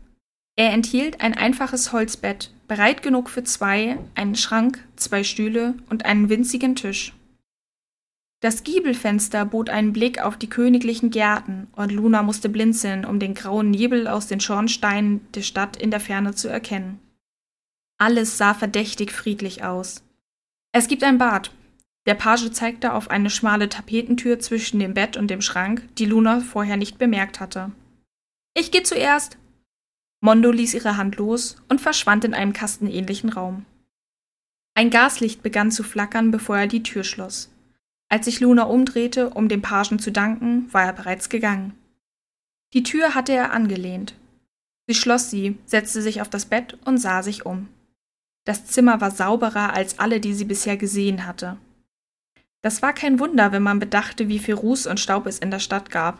Er 0.56 0.72
enthielt 0.72 1.20
ein 1.20 1.34
einfaches 1.34 1.92
Holzbett, 1.92 2.52
bereit 2.68 3.02
genug 3.02 3.28
für 3.28 3.44
zwei, 3.44 3.98
einen 4.14 4.36
Schrank, 4.36 4.86
zwei 4.96 5.24
Stühle 5.24 5.74
und 5.90 6.04
einen 6.04 6.28
winzigen 6.28 6.76
Tisch. 6.76 7.12
Das 8.40 8.62
Giebelfenster 8.62 9.46
bot 9.46 9.70
einen 9.70 9.94
Blick 9.94 10.20
auf 10.20 10.36
die 10.36 10.50
königlichen 10.50 11.10
Gärten, 11.10 11.66
und 11.72 11.90
Luna 11.90 12.22
musste 12.22 12.50
blinzeln, 12.50 13.06
um 13.06 13.18
den 13.18 13.34
grauen 13.34 13.70
Nebel 13.70 14.06
aus 14.06 14.26
den 14.26 14.38
Schornsteinen 14.38 15.26
der 15.32 15.42
Stadt 15.42 15.76
in 15.76 15.90
der 15.90 16.00
Ferne 16.00 16.34
zu 16.34 16.48
erkennen. 16.48 17.00
Alles 17.98 18.36
sah 18.36 18.52
verdächtig 18.52 19.12
friedlich 19.12 19.64
aus. 19.64 20.02
Es 20.72 20.88
gibt 20.88 21.04
ein 21.04 21.16
Bad, 21.16 21.52
der 22.06 22.14
Page 22.14 22.50
zeigte 22.50 22.92
auf 22.92 23.10
eine 23.10 23.30
schmale 23.30 23.68
Tapetentür 23.68 24.38
zwischen 24.38 24.78
dem 24.78 24.94
Bett 24.94 25.16
und 25.16 25.28
dem 25.28 25.40
Schrank, 25.40 25.88
die 25.96 26.04
Luna 26.04 26.40
vorher 26.40 26.76
nicht 26.76 26.98
bemerkt 26.98 27.40
hatte. 27.40 27.72
Ich 28.54 28.70
geh 28.70 28.82
zuerst. 28.82 29.38
Mondo 30.20 30.50
ließ 30.50 30.74
ihre 30.74 30.96
Hand 30.96 31.16
los 31.16 31.56
und 31.68 31.80
verschwand 31.80 32.24
in 32.24 32.34
einem 32.34 32.52
kastenähnlichen 32.52 33.30
Raum. 33.30 33.64
Ein 34.74 34.90
Gaslicht 34.90 35.42
begann 35.42 35.70
zu 35.70 35.82
flackern, 35.82 36.30
bevor 36.30 36.58
er 36.58 36.66
die 36.66 36.82
Tür 36.82 37.04
schloss. 37.04 37.50
Als 38.08 38.26
sich 38.26 38.40
Luna 38.40 38.64
umdrehte, 38.64 39.30
um 39.30 39.48
dem 39.48 39.62
Pagen 39.62 39.98
zu 39.98 40.12
danken, 40.12 40.72
war 40.72 40.84
er 40.84 40.92
bereits 40.92 41.28
gegangen. 41.28 41.74
Die 42.74 42.82
Tür 42.82 43.14
hatte 43.14 43.32
er 43.32 43.52
angelehnt. 43.52 44.14
Sie 44.86 44.94
schloss 44.94 45.30
sie, 45.30 45.58
setzte 45.64 46.02
sich 46.02 46.20
auf 46.20 46.28
das 46.28 46.46
Bett 46.46 46.76
und 46.84 46.98
sah 46.98 47.22
sich 47.22 47.46
um. 47.46 47.68
Das 48.44 48.66
Zimmer 48.66 49.00
war 49.00 49.10
sauberer 49.10 49.72
als 49.72 49.98
alle, 49.98 50.20
die 50.20 50.34
sie 50.34 50.44
bisher 50.44 50.76
gesehen 50.76 51.26
hatte. 51.26 51.56
Das 52.64 52.80
war 52.80 52.94
kein 52.94 53.20
Wunder, 53.20 53.52
wenn 53.52 53.62
man 53.62 53.78
bedachte, 53.78 54.28
wie 54.28 54.38
viel 54.38 54.54
Ruß 54.54 54.86
und 54.86 54.98
Staub 54.98 55.26
es 55.26 55.38
in 55.38 55.50
der 55.50 55.58
Stadt 55.58 55.90
gab. 55.90 56.18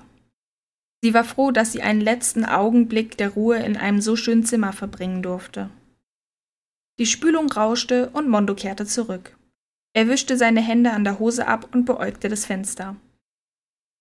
Sie 1.02 1.14
war 1.14 1.24
froh, 1.24 1.52
dass 1.52 1.72
sie 1.72 1.80
einen 1.80 2.02
letzten 2.02 2.44
Augenblick 2.44 3.16
der 3.16 3.30
Ruhe 3.30 3.60
in 3.60 3.78
einem 3.78 4.02
so 4.02 4.14
schönen 4.14 4.44
Zimmer 4.44 4.74
verbringen 4.74 5.22
durfte. 5.22 5.70
Die 6.98 7.06
Spülung 7.06 7.50
rauschte 7.50 8.10
und 8.10 8.28
Mondo 8.28 8.54
kehrte 8.54 8.84
zurück. 8.84 9.34
Er 9.94 10.08
wischte 10.08 10.36
seine 10.36 10.60
Hände 10.60 10.90
an 10.90 11.04
der 11.04 11.18
Hose 11.18 11.46
ab 11.48 11.70
und 11.72 11.86
beäugte 11.86 12.28
das 12.28 12.44
Fenster. 12.44 12.94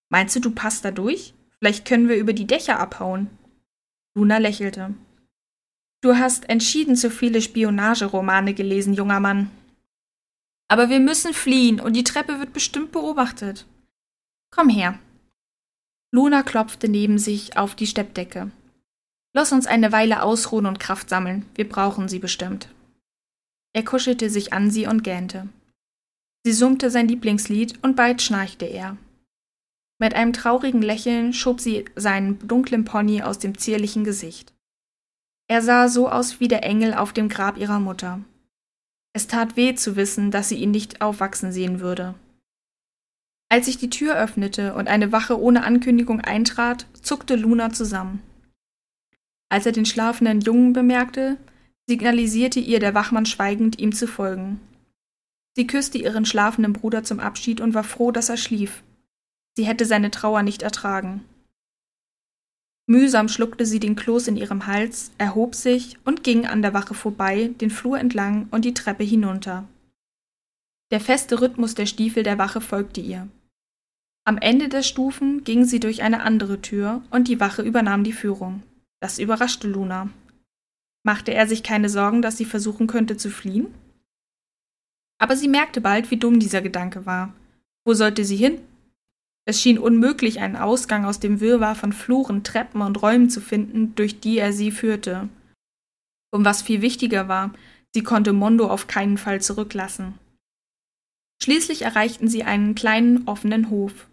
Meinst 0.10 0.36
du, 0.36 0.42
du 0.42 0.52
passt 0.52 0.84
da 0.84 0.92
durch? 0.92 1.34
Vielleicht 1.60 1.86
können 1.86 2.10
wir 2.10 2.18
über 2.18 2.34
die 2.34 2.46
Dächer 2.46 2.78
abhauen. 2.78 3.30
Luna 4.16 4.38
lächelte. 4.38 4.94
Du 6.02 6.18
hast 6.18 6.50
entschieden 6.50 6.98
zu 6.98 7.10
viele 7.10 7.42
Spionageromane 7.42 8.54
gelesen, 8.54 8.94
junger 8.94 9.22
Mann. 9.22 9.50
Aber 10.68 10.90
wir 10.90 11.00
müssen 11.00 11.34
fliehen 11.34 11.80
und 11.80 11.94
die 11.94 12.04
Treppe 12.04 12.40
wird 12.40 12.54
bestimmt 12.54 12.92
beobachtet. 12.92 13.66
Komm 14.52 14.70
her. 14.70 15.00
Luna 16.12 16.44
klopfte 16.44 16.88
neben 16.88 17.18
sich 17.18 17.58
auf 17.58 17.76
die 17.76 17.88
Steppdecke. 17.88 18.52
Lass 19.36 19.52
uns 19.52 19.66
eine 19.66 19.92
Weile 19.92 20.22
ausruhen 20.22 20.68
und 20.68 20.80
Kraft 20.80 21.10
sammeln. 21.10 21.46
Wir 21.56 21.68
brauchen 21.68 22.08
sie 22.08 22.20
bestimmt. 22.20 22.70
Er 23.74 23.84
kuschelte 23.84 24.30
sich 24.30 24.54
an 24.54 24.70
sie 24.70 24.86
und 24.86 25.04
gähnte. 25.04 25.50
Sie 26.46 26.54
summte 26.54 26.92
sein 26.92 27.08
Lieblingslied 27.08 27.84
und 27.84 27.96
bald 27.96 28.22
schnarchte 28.22 28.66
er. 28.66 28.98
Mit 30.00 30.14
einem 30.14 30.34
traurigen 30.34 30.82
Lächeln 30.82 31.34
schob 31.34 31.60
sie 31.62 31.86
seinen 31.96 32.46
dunklen 32.48 32.86
Pony 32.86 33.24
aus 33.24 33.40
dem 33.40 33.58
zierlichen 33.58 34.04
Gesicht. 34.04 34.54
Er 35.48 35.62
sah 35.62 35.88
so 35.88 36.10
aus 36.10 36.40
wie 36.40 36.48
der 36.48 36.64
Engel 36.64 36.94
auf 36.94 37.14
dem 37.14 37.30
Grab 37.30 37.58
ihrer 37.58 37.80
Mutter. 37.80 38.20
Es 39.14 39.28
tat 39.28 39.56
weh 39.56 39.76
zu 39.76 39.96
wissen, 39.96 40.32
dass 40.32 40.50
sie 40.50 40.56
ihn 40.56 40.72
nicht 40.72 41.02
aufwachsen 41.02 41.52
sehen 41.52 41.80
würde. 41.80 42.16
Als 43.50 43.68
sich 43.68 43.78
die 43.78 43.92
Tür 43.92 44.16
öffnete 44.16 44.74
und 44.74 44.88
eine 44.88 45.12
Wache 45.12 45.40
ohne 45.40 45.64
Ankündigung 45.64 46.22
eintrat, 46.22 46.88
zuckte 47.00 47.36
Luna 47.36 47.72
zusammen. 47.72 48.24
Als 49.50 49.68
er 49.68 49.72
den 49.72 49.86
schlafenden 49.86 50.42
Jungen 50.42 50.74
bemerkte, 50.74 51.38
signalisierte 51.88 52.60
ihr 52.60 52.80
der 52.80 52.96
Wachmann 52.96 53.28
schweigend, 53.28 53.78
ihm 53.78 53.94
zu 53.94 54.08
folgen. 54.08 54.60
Sie 55.56 55.68
küsste 55.68 56.00
ihren 56.00 56.26
schlafenden 56.26 56.74
Bruder 56.74 57.04
zum 57.04 57.20
Abschied 57.20 57.62
und 57.62 57.76
war 57.76 57.84
froh, 57.84 58.12
dass 58.12 58.30
er 58.30 58.38
schlief. 58.38 58.82
Sie 59.56 59.68
hätte 59.68 59.86
seine 59.86 60.10
Trauer 60.10 60.42
nicht 60.42 60.64
ertragen. 60.64 61.24
Mühsam 62.86 63.30
schluckte 63.30 63.66
sie 63.66 63.80
den 63.80 63.96
Kloß 63.96 64.28
in 64.28 64.36
ihrem 64.36 64.68
Hals, 64.68 65.12
erhob 65.18 65.56
sich 65.56 65.98
und 66.04 66.24
ging 66.24 66.46
an 66.46 66.62
der 66.62 66.74
Wache 66.74 66.94
vorbei, 66.94 67.52
den 67.62 67.70
Flur 67.70 67.98
entlang 67.98 68.48
und 68.52 68.66
die 68.66 68.74
Treppe 68.74 69.04
hinunter. 69.04 69.68
Der 70.92 71.00
feste 71.00 71.42
Rhythmus 71.42 71.76
der 71.76 71.86
Stiefel 71.86 72.24
der 72.24 72.38
Wache 72.38 72.62
folgte 72.62 73.02
ihr. 73.02 73.28
Am 74.26 74.38
Ende 74.38 74.70
der 74.70 74.84
Stufen 74.84 75.44
ging 75.44 75.66
sie 75.66 75.80
durch 75.80 76.04
eine 76.04 76.22
andere 76.22 76.62
Tür 76.62 77.02
und 77.10 77.28
die 77.28 77.40
Wache 77.40 77.62
übernahm 77.62 78.04
die 78.04 78.14
Führung. 78.14 78.64
Das 79.02 79.20
überraschte 79.20 79.68
Luna. 79.68 80.10
Machte 81.04 81.34
er 81.34 81.48
sich 81.48 81.64
keine 81.64 81.90
Sorgen, 81.90 82.22
dass 82.22 82.38
sie 82.38 82.46
versuchen 82.46 82.88
könnte 82.88 83.18
zu 83.18 83.30
fliehen? 83.30 83.74
Aber 85.20 85.36
sie 85.36 85.48
merkte 85.48 85.82
bald, 85.82 86.12
wie 86.12 86.18
dumm 86.18 86.40
dieser 86.40 86.62
Gedanke 86.62 87.06
war. 87.06 87.34
Wo 87.86 87.94
sollte 87.94 88.24
sie 88.24 88.38
hin? 88.38 88.62
Es 89.46 89.62
schien 89.62 89.78
unmöglich, 89.78 90.40
einen 90.40 90.56
Ausgang 90.56 91.06
aus 91.06 91.20
dem 91.20 91.40
Wirrwarr 91.40 91.76
von 91.76 91.92
Fluren, 91.92 92.44
Treppen 92.44 92.82
und 92.82 93.02
Räumen 93.02 93.30
zu 93.30 93.42
finden, 93.42 93.94
durch 93.96 94.20
die 94.20 94.38
er 94.38 94.54
sie 94.54 94.72
führte. 94.72 95.28
Und 96.32 96.46
was 96.46 96.62
viel 96.62 96.82
wichtiger 96.82 97.28
war, 97.28 97.54
sie 97.94 98.04
konnte 98.04 98.34
Mondo 98.34 98.68
auf 98.68 98.88
keinen 98.88 99.18
Fall 99.18 99.42
zurücklassen. 99.42 100.18
Schließlich 101.42 101.82
erreichten 101.82 102.30
sie 102.30 102.44
einen 102.44 102.74
kleinen 102.74 103.28
offenen 103.28 103.70
Hof. 103.70 104.08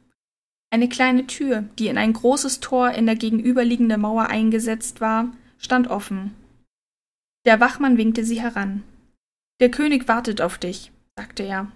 Eine 0.72 0.88
kleine 0.88 1.26
Tür, 1.26 1.64
die 1.78 1.86
in 1.86 1.98
ein 1.98 2.12
großes 2.12 2.60
Tor 2.60 2.90
in 2.90 3.06
der 3.06 3.16
gegenüberliegenden 3.16 4.00
Mauer 4.00 4.26
eingesetzt 4.26 5.00
war, 5.00 5.32
stand 5.58 5.88
offen. 5.88 6.34
Der 7.46 7.60
Wachmann 7.60 7.96
winkte 7.96 8.24
sie 8.24 8.40
heran. 8.40 8.82
Der 9.60 9.70
König 9.70 10.08
wartet 10.08 10.40
auf 10.40 10.58
dich, 10.58 10.90
sagte 11.16 11.44
er. 11.44 11.70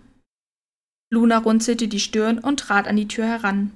Luna 1.14 1.38
runzelte 1.38 1.88
die 1.88 2.00
Stirn 2.00 2.38
und 2.38 2.60
trat 2.60 2.86
an 2.86 2.96
die 2.96 3.08
Tür 3.08 3.26
heran. 3.26 3.70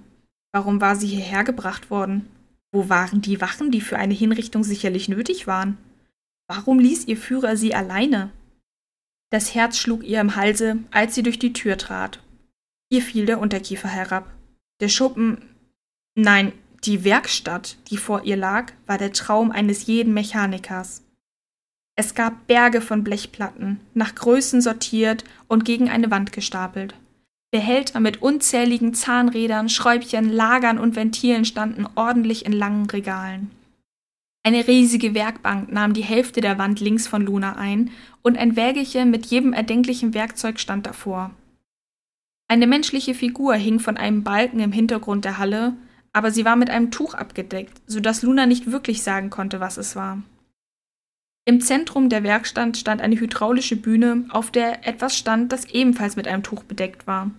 Warum 0.53 0.81
war 0.81 0.97
sie 0.97 1.07
hierher 1.07 1.45
gebracht 1.45 1.91
worden? 1.91 2.29
Wo 2.73 2.89
waren 2.89 3.23
die 3.23 3.41
Wachen, 3.41 3.71
die 3.71 3.81
für 3.81 3.97
eine 3.97 4.15
Hinrichtung 4.15 4.65
sicherlich 4.65 5.09
nötig 5.09 5.47
waren? 5.47 5.79
Warum 6.49 6.79
ließ 6.79 7.07
ihr 7.07 7.17
Führer 7.17 7.57
sie 7.57 7.75
alleine? 7.75 8.31
Das 9.31 9.55
Herz 9.55 9.79
schlug 9.79 10.05
ihr 10.05 10.21
im 10.21 10.37
Halse, 10.37 10.79
als 10.91 11.15
sie 11.15 11.23
durch 11.23 11.39
die 11.39 11.53
Tür 11.53 11.79
trat. 11.79 12.23
Ihr 12.91 13.03
fiel 13.03 13.27
der 13.27 13.41
Unterkiefer 13.41 13.89
herab. 13.89 14.31
Der 14.81 14.89
Schuppen. 14.89 15.43
Nein, 16.15 16.53
die 16.85 17.05
Werkstatt, 17.05 17.77
die 17.91 17.99
vor 17.99 18.25
ihr 18.25 18.37
lag, 18.37 18.73
war 18.87 18.99
der 18.99 19.13
Traum 19.13 19.51
eines 19.51 19.87
jeden 19.87 20.15
Mechanikers. 20.15 21.03
Es 21.97 22.15
gab 22.15 22.47
Berge 22.47 22.81
von 22.81 23.05
Blechplatten, 23.05 23.81
nach 23.93 24.15
Größen 24.15 24.61
sortiert 24.61 25.25
und 25.49 25.65
gegen 25.65 25.89
eine 25.91 26.11
Wand 26.11 26.33
gestapelt. 26.33 26.95
Behälter 27.51 28.01
mit 28.01 28.21
unzähligen 28.21 28.93
Zahnrädern, 28.93 29.69
Schräubchen, 29.69 30.31
Lagern 30.31 30.79
und 30.79 30.97
Ventilen 30.97 31.47
standen 31.47 31.87
ordentlich 31.95 32.45
in 32.45 32.53
langen 32.53 32.87
Regalen. 32.91 33.51
Eine 34.43 34.67
riesige 34.67 35.15
Werkbank 35.15 35.73
nahm 35.73 35.95
die 35.95 36.05
Hälfte 36.05 36.41
der 36.41 36.59
Wand 36.59 36.81
links 36.81 37.07
von 37.07 37.23
Luna 37.23 37.57
ein 37.57 37.91
und 38.23 38.39
ein 38.39 38.57
Wägelchen 38.57 39.11
mit 39.11 39.27
jedem 39.27 39.53
erdenklichen 39.53 40.15
Werkzeug 40.15 40.61
stand 40.61 40.87
davor. 40.87 41.31
Eine 42.49 42.67
menschliche 42.67 43.15
Figur 43.15 43.55
hing 43.55 43.79
von 43.79 43.97
einem 43.97 44.25
Balken 44.25 44.61
im 44.61 44.73
Hintergrund 44.73 45.25
der 45.25 45.39
Halle, 45.39 45.75
aber 46.13 46.31
sie 46.31 46.45
war 46.45 46.57
mit 46.57 46.71
einem 46.71 46.91
Tuch 46.91 47.15
abgedeckt, 47.15 47.81
so 47.87 48.01
dass 48.01 48.23
Luna 48.23 48.47
nicht 48.47 48.71
wirklich 48.71 49.03
sagen 49.03 49.31
konnte, 49.31 49.61
was 49.61 49.77
es 49.77 49.97
war. 49.97 50.23
Im 51.49 51.63
Zentrum 51.63 52.11
der 52.11 52.25
Werkstatt 52.25 52.77
stand 52.77 53.01
eine 53.01 53.19
hydraulische 53.19 53.77
Bühne, 53.77 54.27
auf 54.29 54.51
der 54.51 54.87
etwas 54.87 55.17
stand, 55.17 55.51
das 55.51 55.65
ebenfalls 55.65 56.15
mit 56.15 56.29
einem 56.29 56.43
Tuch 56.43 56.63
bedeckt 56.63 57.07
war. 57.07 57.31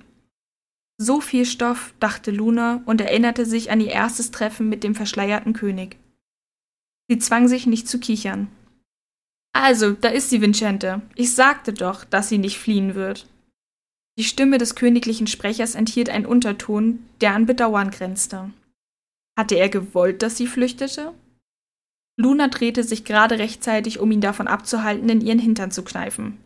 So 0.98 1.22
viel 1.22 1.45
Stoff, 1.45 1.93
dachte 2.00 2.32
Luna 2.32 2.82
und 2.88 3.02
erinnerte 3.02 3.45
sich 3.45 3.69
an 3.69 3.80
ihr 3.80 3.91
erstes 3.91 4.32
Treffen 4.32 4.67
mit 4.67 4.84
dem 4.84 4.95
verschleierten 4.95 5.54
König. 5.54 5.98
Sie 7.08 7.19
zwang 7.19 7.48
sich 7.48 7.67
nicht 7.67 7.88
zu 7.88 8.00
kichern. 8.00 8.48
Also, 9.54 9.91
da 9.91 10.10
ist 10.10 10.32
sie, 10.32 10.41
Vincente. 10.41 11.04
Ich 11.13 11.36
sagte 11.36 11.72
doch, 11.72 12.04
dass 12.04 12.30
sie 12.30 12.39
nicht 12.39 12.58
fliehen 12.58 12.95
wird. 12.95 13.28
Die 14.17 14.24
Stimme 14.24 14.58
des 14.58 14.74
königlichen 14.74 15.28
Sprechers 15.28 15.76
enthielt 15.76 16.10
einen 16.10 16.26
Unterton, 16.26 17.06
der 17.22 17.36
an 17.36 17.45
Bedauern 17.45 17.91
grenzte. 17.91 18.50
Hatte 19.38 19.54
er 19.54 19.69
gewollt, 19.69 20.24
dass 20.24 20.36
sie 20.36 20.48
flüchtete? 20.48 21.13
Luna 22.19 22.49
drehte 22.49 22.84
sich 22.84 23.05
gerade 23.05 23.39
rechtzeitig, 23.39 23.99
um 24.01 24.12
ihn 24.12 24.19
davon 24.19 24.49
abzuhalten, 24.49 25.08
in 25.08 25.21
ihren 25.21 25.39
Hintern 25.39 25.71
zu 25.71 25.84
kneifen. 25.84 26.38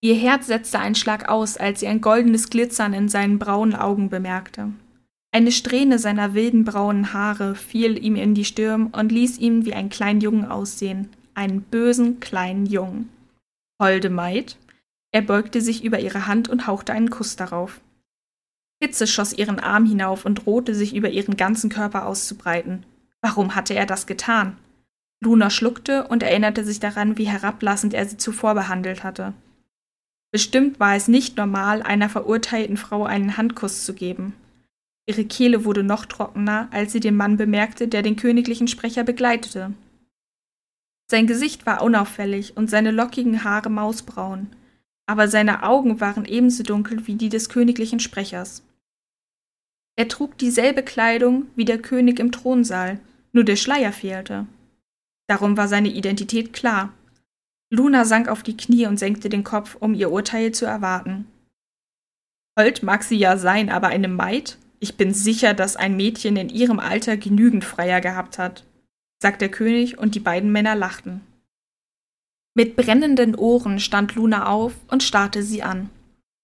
Ihr 0.00 0.14
Herz 0.14 0.46
setzte 0.46 0.78
einen 0.78 0.94
Schlag 0.94 1.28
aus, 1.28 1.58
als 1.58 1.80
sie 1.80 1.88
ein 1.88 2.00
goldenes 2.00 2.48
Glitzern 2.48 2.94
in 2.94 3.10
seinen 3.10 3.38
braunen 3.38 3.76
Augen 3.76 4.08
bemerkte. 4.08 4.72
Eine 5.30 5.52
Strähne 5.52 5.98
seiner 5.98 6.32
wilden 6.32 6.64
braunen 6.64 7.12
Haare 7.12 7.54
fiel 7.54 8.02
ihm 8.02 8.16
in 8.16 8.34
die 8.34 8.46
Stirn 8.46 8.86
und 8.86 9.12
ließ 9.12 9.36
ihn 9.38 9.66
wie 9.66 9.74
einen 9.74 9.90
kleinen 9.90 10.22
Jungen 10.22 10.46
aussehen, 10.46 11.10
einen 11.34 11.60
bösen 11.60 12.18
kleinen 12.20 12.64
Jungen. 12.64 13.10
Holde 13.78 14.08
Maid? 14.08 14.56
Er 15.12 15.20
beugte 15.20 15.60
sich 15.60 15.84
über 15.84 16.00
ihre 16.00 16.28
Hand 16.28 16.48
und 16.48 16.66
hauchte 16.66 16.94
einen 16.94 17.10
Kuss 17.10 17.36
darauf. 17.36 17.82
Hitze 18.82 19.06
schoss 19.06 19.34
ihren 19.34 19.60
Arm 19.60 19.84
hinauf 19.84 20.24
und 20.24 20.46
drohte 20.46 20.74
sich 20.74 20.94
über 20.94 21.10
ihren 21.10 21.36
ganzen 21.36 21.68
Körper 21.68 22.06
auszubreiten. 22.06 22.86
Warum 23.20 23.54
hatte 23.54 23.74
er 23.74 23.84
das 23.84 24.06
getan? 24.06 24.56
Luna 25.22 25.50
schluckte 25.50 26.08
und 26.08 26.22
erinnerte 26.22 26.64
sich 26.64 26.80
daran, 26.80 27.18
wie 27.18 27.28
herablassend 27.28 27.92
er 27.92 28.06
sie 28.06 28.16
zuvor 28.16 28.54
behandelt 28.54 29.04
hatte. 29.04 29.34
Bestimmt 30.32 30.80
war 30.80 30.96
es 30.96 31.08
nicht 31.08 31.36
normal, 31.36 31.82
einer 31.82 32.08
verurteilten 32.08 32.76
Frau 32.76 33.04
einen 33.04 33.36
Handkuss 33.36 33.84
zu 33.84 33.94
geben. 33.94 34.34
Ihre 35.06 35.24
Kehle 35.24 35.64
wurde 35.64 35.82
noch 35.82 36.06
trockener, 36.06 36.68
als 36.70 36.92
sie 36.92 37.00
den 37.00 37.16
Mann 37.16 37.36
bemerkte, 37.36 37.88
der 37.88 38.02
den 38.02 38.16
königlichen 38.16 38.68
Sprecher 38.68 39.02
begleitete. 39.02 39.74
Sein 41.10 41.26
Gesicht 41.26 41.66
war 41.66 41.82
unauffällig 41.82 42.56
und 42.56 42.70
seine 42.70 42.92
lockigen 42.92 43.42
Haare 43.42 43.68
mausbraun, 43.68 44.46
aber 45.06 45.26
seine 45.26 45.64
Augen 45.64 46.00
waren 46.00 46.24
ebenso 46.24 46.62
dunkel 46.62 47.08
wie 47.08 47.16
die 47.16 47.28
des 47.28 47.48
königlichen 47.48 47.98
Sprechers. 47.98 48.62
Er 49.96 50.06
trug 50.06 50.38
dieselbe 50.38 50.84
Kleidung 50.84 51.46
wie 51.56 51.64
der 51.64 51.82
König 51.82 52.20
im 52.20 52.30
Thronsaal, 52.30 53.00
nur 53.32 53.42
der 53.42 53.56
Schleier 53.56 53.92
fehlte. 53.92 54.46
Darum 55.30 55.56
war 55.56 55.68
seine 55.68 55.90
Identität 55.90 56.52
klar. 56.52 56.92
Luna 57.72 58.04
sank 58.04 58.26
auf 58.26 58.42
die 58.42 58.56
Knie 58.56 58.86
und 58.86 58.98
senkte 58.98 59.28
den 59.28 59.44
Kopf, 59.44 59.76
um 59.78 59.94
ihr 59.94 60.10
Urteil 60.10 60.50
zu 60.50 60.66
erwarten. 60.66 61.28
Hold 62.58 62.82
mag 62.82 63.04
sie 63.04 63.16
ja 63.16 63.36
sein, 63.36 63.70
aber 63.70 63.86
eine 63.86 64.08
Maid? 64.08 64.58
Ich 64.80 64.96
bin 64.96 65.14
sicher, 65.14 65.54
dass 65.54 65.76
ein 65.76 65.96
Mädchen 65.96 66.36
in 66.36 66.48
ihrem 66.48 66.80
Alter 66.80 67.16
genügend 67.16 67.64
Freier 67.64 68.00
gehabt 68.00 68.38
hat, 68.38 68.64
sagte 69.22 69.44
der 69.44 69.50
König, 69.52 69.98
und 69.98 70.16
die 70.16 70.20
beiden 70.20 70.50
Männer 70.50 70.74
lachten. 70.74 71.20
Mit 72.56 72.74
brennenden 72.74 73.36
Ohren 73.36 73.78
stand 73.78 74.16
Luna 74.16 74.48
auf 74.48 74.72
und 74.88 75.04
starrte 75.04 75.44
sie 75.44 75.62
an. 75.62 75.90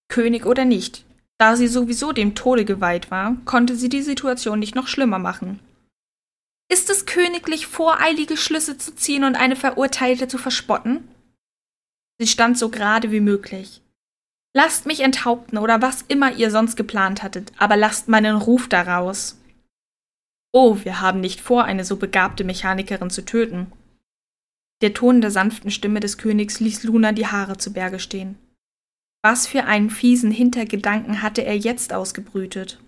König 0.08 0.46
oder 0.46 0.64
nicht, 0.64 1.04
da 1.38 1.56
sie 1.56 1.66
sowieso 1.66 2.12
dem 2.12 2.36
Tode 2.36 2.64
geweiht 2.64 3.10
war, 3.10 3.36
konnte 3.46 3.74
sie 3.74 3.88
die 3.88 4.02
Situation 4.02 4.60
nicht 4.60 4.76
noch 4.76 4.86
schlimmer 4.86 5.18
machen. 5.18 5.58
Ist 6.68 6.90
es 6.90 7.06
königlich, 7.06 7.66
voreilige 7.66 8.36
Schlüsse 8.36 8.76
zu 8.76 8.94
ziehen 8.94 9.24
und 9.24 9.36
eine 9.36 9.56
Verurteilte 9.56 10.28
zu 10.28 10.38
verspotten? 10.38 11.08
Sie 12.18 12.26
stand 12.26 12.58
so 12.58 12.70
gerade 12.70 13.10
wie 13.12 13.20
möglich. 13.20 13.82
Lasst 14.54 14.86
mich 14.86 15.00
enthaupten 15.00 15.58
oder 15.58 15.82
was 15.82 16.02
immer 16.08 16.32
ihr 16.32 16.50
sonst 16.50 16.76
geplant 16.76 17.22
hattet, 17.22 17.52
aber 17.58 17.76
lasst 17.76 18.08
meinen 18.08 18.36
Ruf 18.36 18.68
daraus. 18.68 19.38
Oh, 20.52 20.78
wir 20.82 21.00
haben 21.00 21.20
nicht 21.20 21.42
vor, 21.42 21.64
eine 21.64 21.84
so 21.84 21.96
begabte 21.96 22.42
Mechanikerin 22.42 23.10
zu 23.10 23.24
töten. 23.24 23.70
Der 24.80 24.94
Ton 24.94 25.20
der 25.20 25.30
sanften 25.30 25.70
Stimme 25.70 26.00
des 26.00 26.16
Königs 26.16 26.60
ließ 26.60 26.84
Luna 26.84 27.12
die 27.12 27.26
Haare 27.26 27.58
zu 27.58 27.72
Berge 27.72 27.98
stehen. 27.98 28.38
Was 29.22 29.46
für 29.46 29.64
einen 29.64 29.90
fiesen 29.90 30.30
Hintergedanken 30.30 31.20
hatte 31.20 31.44
er 31.44 31.56
jetzt 31.56 31.92
ausgebrütet? 31.92 32.78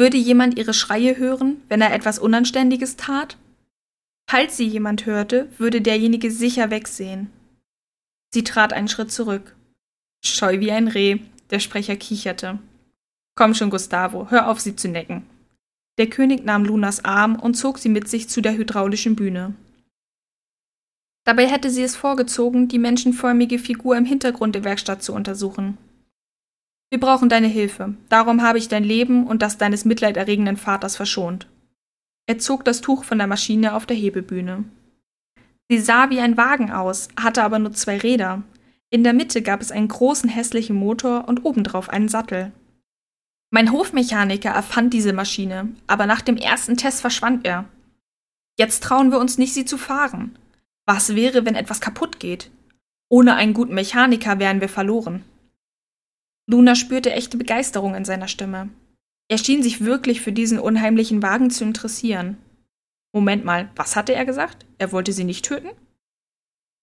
Würde 0.00 0.16
jemand 0.16 0.56
ihre 0.56 0.72
Schreie 0.72 1.18
hören, 1.18 1.60
wenn 1.68 1.82
er 1.82 1.92
etwas 1.92 2.18
Unanständiges 2.18 2.96
tat? 2.96 3.36
Falls 4.26 4.56
sie 4.56 4.66
jemand 4.66 5.04
hörte, 5.04 5.46
würde 5.58 5.82
derjenige 5.82 6.30
sicher 6.30 6.70
wegsehen. 6.70 7.30
Sie 8.32 8.42
trat 8.42 8.72
einen 8.72 8.88
Schritt 8.88 9.12
zurück. 9.12 9.54
Scheu 10.24 10.58
wie 10.60 10.72
ein 10.72 10.88
Reh. 10.88 11.18
Der 11.50 11.58
Sprecher 11.58 11.96
kicherte. 11.96 12.58
Komm 13.34 13.52
schon, 13.52 13.68
Gustavo, 13.68 14.30
hör 14.30 14.48
auf, 14.48 14.58
sie 14.58 14.74
zu 14.74 14.88
necken. 14.88 15.26
Der 15.98 16.08
König 16.08 16.46
nahm 16.46 16.64
Lunas 16.64 17.04
Arm 17.04 17.36
und 17.36 17.52
zog 17.52 17.76
sie 17.76 17.90
mit 17.90 18.08
sich 18.08 18.26
zu 18.30 18.40
der 18.40 18.56
hydraulischen 18.56 19.16
Bühne. 19.16 19.54
Dabei 21.26 21.46
hätte 21.46 21.68
sie 21.68 21.82
es 21.82 21.94
vorgezogen, 21.94 22.68
die 22.68 22.78
menschenförmige 22.78 23.58
Figur 23.58 23.98
im 23.98 24.06
Hintergrund 24.06 24.54
der 24.54 24.64
Werkstatt 24.64 25.02
zu 25.02 25.12
untersuchen. 25.12 25.76
Wir 26.90 26.98
brauchen 26.98 27.28
deine 27.28 27.46
Hilfe. 27.46 27.94
Darum 28.08 28.42
habe 28.42 28.58
ich 28.58 28.68
dein 28.68 28.82
Leben 28.82 29.26
und 29.26 29.42
das 29.42 29.58
deines 29.58 29.84
mitleiderregenden 29.84 30.56
Vaters 30.56 30.96
verschont. 30.96 31.46
Er 32.26 32.38
zog 32.38 32.64
das 32.64 32.80
Tuch 32.80 33.04
von 33.04 33.18
der 33.18 33.28
Maschine 33.28 33.74
auf 33.74 33.86
der 33.86 33.96
Hebebühne. 33.96 34.64
Sie 35.68 35.78
sah 35.78 36.10
wie 36.10 36.20
ein 36.20 36.36
Wagen 36.36 36.72
aus, 36.72 37.08
hatte 37.18 37.44
aber 37.44 37.60
nur 37.60 37.72
zwei 37.72 37.96
Räder. 37.96 38.42
In 38.90 39.04
der 39.04 39.12
Mitte 39.12 39.40
gab 39.40 39.60
es 39.60 39.70
einen 39.70 39.86
großen 39.86 40.28
hässlichen 40.28 40.74
Motor 40.74 41.28
und 41.28 41.44
obendrauf 41.44 41.88
einen 41.88 42.08
Sattel. 42.08 42.50
Mein 43.50 43.70
Hofmechaniker 43.70 44.50
erfand 44.50 44.92
diese 44.92 45.12
Maschine, 45.12 45.68
aber 45.86 46.06
nach 46.06 46.22
dem 46.22 46.36
ersten 46.36 46.76
Test 46.76 47.00
verschwand 47.00 47.46
er. 47.46 47.66
Jetzt 48.58 48.82
trauen 48.82 49.12
wir 49.12 49.20
uns 49.20 49.38
nicht, 49.38 49.54
sie 49.54 49.64
zu 49.64 49.78
fahren. 49.78 50.36
Was 50.86 51.14
wäre, 51.14 51.46
wenn 51.46 51.54
etwas 51.54 51.80
kaputt 51.80 52.18
geht? 52.18 52.50
Ohne 53.08 53.36
einen 53.36 53.54
guten 53.54 53.74
Mechaniker 53.74 54.40
wären 54.40 54.60
wir 54.60 54.68
verloren. 54.68 55.24
Luna 56.50 56.74
spürte 56.74 57.12
echte 57.12 57.36
Begeisterung 57.36 57.94
in 57.94 58.04
seiner 58.04 58.26
Stimme. 58.26 58.70
Er 59.28 59.38
schien 59.38 59.62
sich 59.62 59.84
wirklich 59.84 60.20
für 60.20 60.32
diesen 60.32 60.58
unheimlichen 60.58 61.22
Wagen 61.22 61.50
zu 61.50 61.62
interessieren. 61.62 62.38
Moment 63.14 63.44
mal, 63.44 63.70
was 63.76 63.94
hatte 63.94 64.14
er 64.14 64.24
gesagt? 64.24 64.66
Er 64.78 64.90
wollte 64.90 65.12
sie 65.12 65.22
nicht 65.22 65.44
töten? 65.44 65.70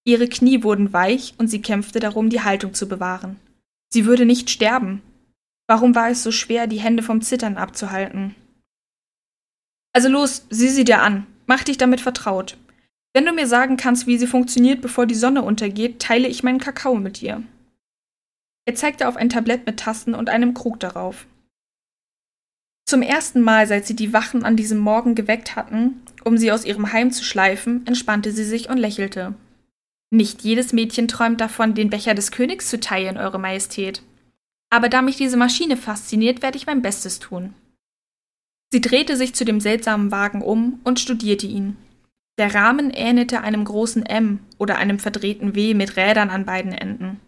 Ihre 0.05 0.29
Knie 0.29 0.63
wurden 0.63 0.93
weich 0.93 1.33
und 1.37 1.49
sie 1.49 1.61
kämpfte 1.61 1.99
darum, 1.99 2.29
die 2.29 2.39
Haltung 2.39 2.73
zu 2.73 2.87
bewahren. 2.87 3.41
Sie 3.91 4.05
würde 4.05 4.25
nicht 4.25 4.49
sterben. 4.49 5.01
Warum 5.67 5.95
war 5.95 6.09
es 6.09 6.23
so 6.23 6.31
schwer, 6.31 6.67
die 6.67 6.79
Hände 6.79 7.03
vom 7.03 7.21
Zittern 7.21 7.57
abzuhalten? 7.57 8.35
Also 9.91 10.07
los, 10.07 10.45
sieh 10.49 10.69
sie 10.69 10.85
dir 10.85 11.01
an. 11.01 11.27
Mach 11.45 11.65
dich 11.65 11.77
damit 11.77 11.99
vertraut. 11.99 12.55
Wenn 13.13 13.25
du 13.25 13.33
mir 13.33 13.47
sagen 13.47 13.75
kannst, 13.75 14.07
wie 14.07 14.17
sie 14.17 14.27
funktioniert, 14.27 14.79
bevor 14.81 15.07
die 15.07 15.15
Sonne 15.15 15.41
untergeht, 15.41 15.99
teile 15.99 16.29
ich 16.29 16.41
meinen 16.41 16.59
Kakao 16.59 16.95
mit 16.95 17.19
dir. 17.19 17.43
Er 18.67 18.75
zeigte 18.75 19.07
auf 19.07 19.15
ein 19.15 19.29
Tablett 19.29 19.65
mit 19.65 19.79
Tasten 19.79 20.13
und 20.13 20.29
einem 20.29 20.53
Krug 20.53 20.81
darauf. 20.81 21.25
Zum 22.85 23.01
ersten 23.01 23.39
Mal, 23.41 23.65
seit 23.65 23.87
sie 23.87 23.95
die 23.95 24.11
Wachen 24.11 24.43
an 24.43 24.57
diesem 24.57 24.77
Morgen 24.77 25.15
geweckt 25.15 25.55
hatten, 25.55 26.01
um 26.25 26.37
sie 26.37 26.51
aus 26.51 26.65
ihrem 26.65 26.91
Heim 26.91 27.11
zu 27.11 27.23
schleifen, 27.23 27.87
entspannte 27.87 28.33
sie 28.33 28.43
sich 28.43 28.69
und 28.69 28.77
lächelte. 28.77 29.35
Nicht 30.09 30.41
jedes 30.41 30.73
Mädchen 30.73 31.07
träumt 31.07 31.39
davon, 31.39 31.75
den 31.75 31.89
Becher 31.89 32.13
des 32.13 32.31
Königs 32.31 32.69
zu 32.69 32.77
teilen, 32.79 33.17
Eure 33.17 33.39
Majestät. 33.39 34.03
Aber 34.69 34.89
da 34.89 35.01
mich 35.01 35.15
diese 35.15 35.37
Maschine 35.37 35.77
fasziniert, 35.77 36.41
werde 36.41 36.57
ich 36.57 36.65
mein 36.65 36.81
Bestes 36.81 37.19
tun. 37.19 37.53
Sie 38.73 38.81
drehte 38.81 39.15
sich 39.15 39.33
zu 39.33 39.45
dem 39.45 39.61
seltsamen 39.61 40.11
Wagen 40.11 40.41
um 40.41 40.81
und 40.83 40.99
studierte 40.99 41.47
ihn. 41.47 41.77
Der 42.37 42.53
Rahmen 42.53 42.91
ähnelte 42.91 43.41
einem 43.41 43.63
großen 43.63 44.05
M 44.05 44.39
oder 44.57 44.77
einem 44.77 44.99
verdrehten 44.99 45.55
W 45.55 45.73
mit 45.73 45.95
Rädern 45.95 46.29
an 46.29 46.45
beiden 46.45 46.73
Enden. 46.73 47.21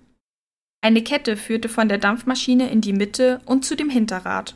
Eine 0.82 1.04
Kette 1.04 1.36
führte 1.36 1.68
von 1.68 1.90
der 1.90 1.98
Dampfmaschine 1.98 2.70
in 2.70 2.82
die 2.82 2.94
Mitte 2.94 3.42
und 3.46 3.66
zu 3.66 3.76
dem 3.76 3.90
Hinterrad. 3.90 4.56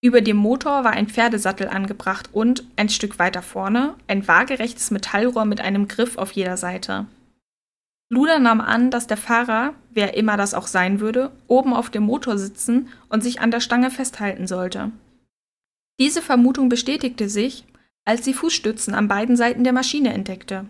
Über 0.00 0.20
dem 0.20 0.36
Motor 0.36 0.84
war 0.84 0.92
ein 0.92 1.08
Pferdesattel 1.08 1.68
angebracht 1.68 2.30
und, 2.32 2.64
ein 2.76 2.88
Stück 2.88 3.18
weiter 3.18 3.42
vorne, 3.42 3.94
ein 4.06 4.28
waagerechtes 4.28 4.92
Metallrohr 4.92 5.44
mit 5.44 5.60
einem 5.60 5.88
Griff 5.88 6.18
auf 6.18 6.30
jeder 6.32 6.56
Seite. 6.56 7.06
Luna 8.10 8.38
nahm 8.38 8.60
an, 8.60 8.90
dass 8.90 9.08
der 9.08 9.16
Fahrer, 9.16 9.74
wer 9.90 10.16
immer 10.16 10.36
das 10.36 10.54
auch 10.54 10.68
sein 10.68 11.00
würde, 11.00 11.32
oben 11.48 11.74
auf 11.74 11.90
dem 11.90 12.04
Motor 12.04 12.38
sitzen 12.38 12.88
und 13.08 13.22
sich 13.22 13.40
an 13.40 13.50
der 13.50 13.60
Stange 13.60 13.90
festhalten 13.90 14.46
sollte. 14.46 14.92
Diese 16.00 16.22
Vermutung 16.22 16.68
bestätigte 16.68 17.28
sich, 17.28 17.64
als 18.04 18.24
sie 18.24 18.32
Fußstützen 18.32 18.94
an 18.94 19.08
beiden 19.08 19.36
Seiten 19.36 19.64
der 19.64 19.72
Maschine 19.72 20.14
entdeckte. 20.14 20.64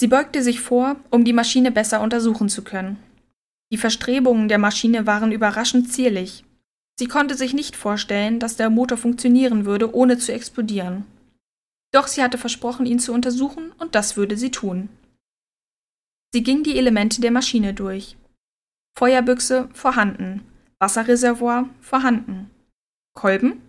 Sie 0.00 0.08
beugte 0.08 0.42
sich 0.42 0.60
vor, 0.60 0.96
um 1.10 1.26
die 1.26 1.34
Maschine 1.34 1.70
besser 1.70 2.00
untersuchen 2.00 2.48
zu 2.48 2.64
können. 2.64 2.96
Die 3.70 3.76
Verstrebungen 3.76 4.48
der 4.48 4.56
Maschine 4.56 5.06
waren 5.06 5.30
überraschend 5.30 5.92
zierlich. 5.92 6.42
Sie 6.98 7.06
konnte 7.06 7.34
sich 7.34 7.52
nicht 7.52 7.76
vorstellen, 7.76 8.38
dass 8.38 8.56
der 8.56 8.70
Motor 8.70 8.96
funktionieren 8.96 9.66
würde, 9.66 9.94
ohne 9.94 10.16
zu 10.16 10.32
explodieren. 10.32 11.04
Doch 11.92 12.06
sie 12.06 12.22
hatte 12.22 12.38
versprochen, 12.38 12.86
ihn 12.86 12.98
zu 12.98 13.12
untersuchen, 13.12 13.72
und 13.76 13.94
das 13.94 14.16
würde 14.16 14.38
sie 14.38 14.50
tun. 14.50 14.88
Sie 16.32 16.42
ging 16.42 16.62
die 16.62 16.78
Elemente 16.78 17.20
der 17.20 17.30
Maschine 17.30 17.74
durch. 17.74 18.16
Feuerbüchse 18.96 19.68
vorhanden, 19.74 20.46
Wasserreservoir 20.78 21.68
vorhanden. 21.82 22.50
Kolben? 23.12 23.60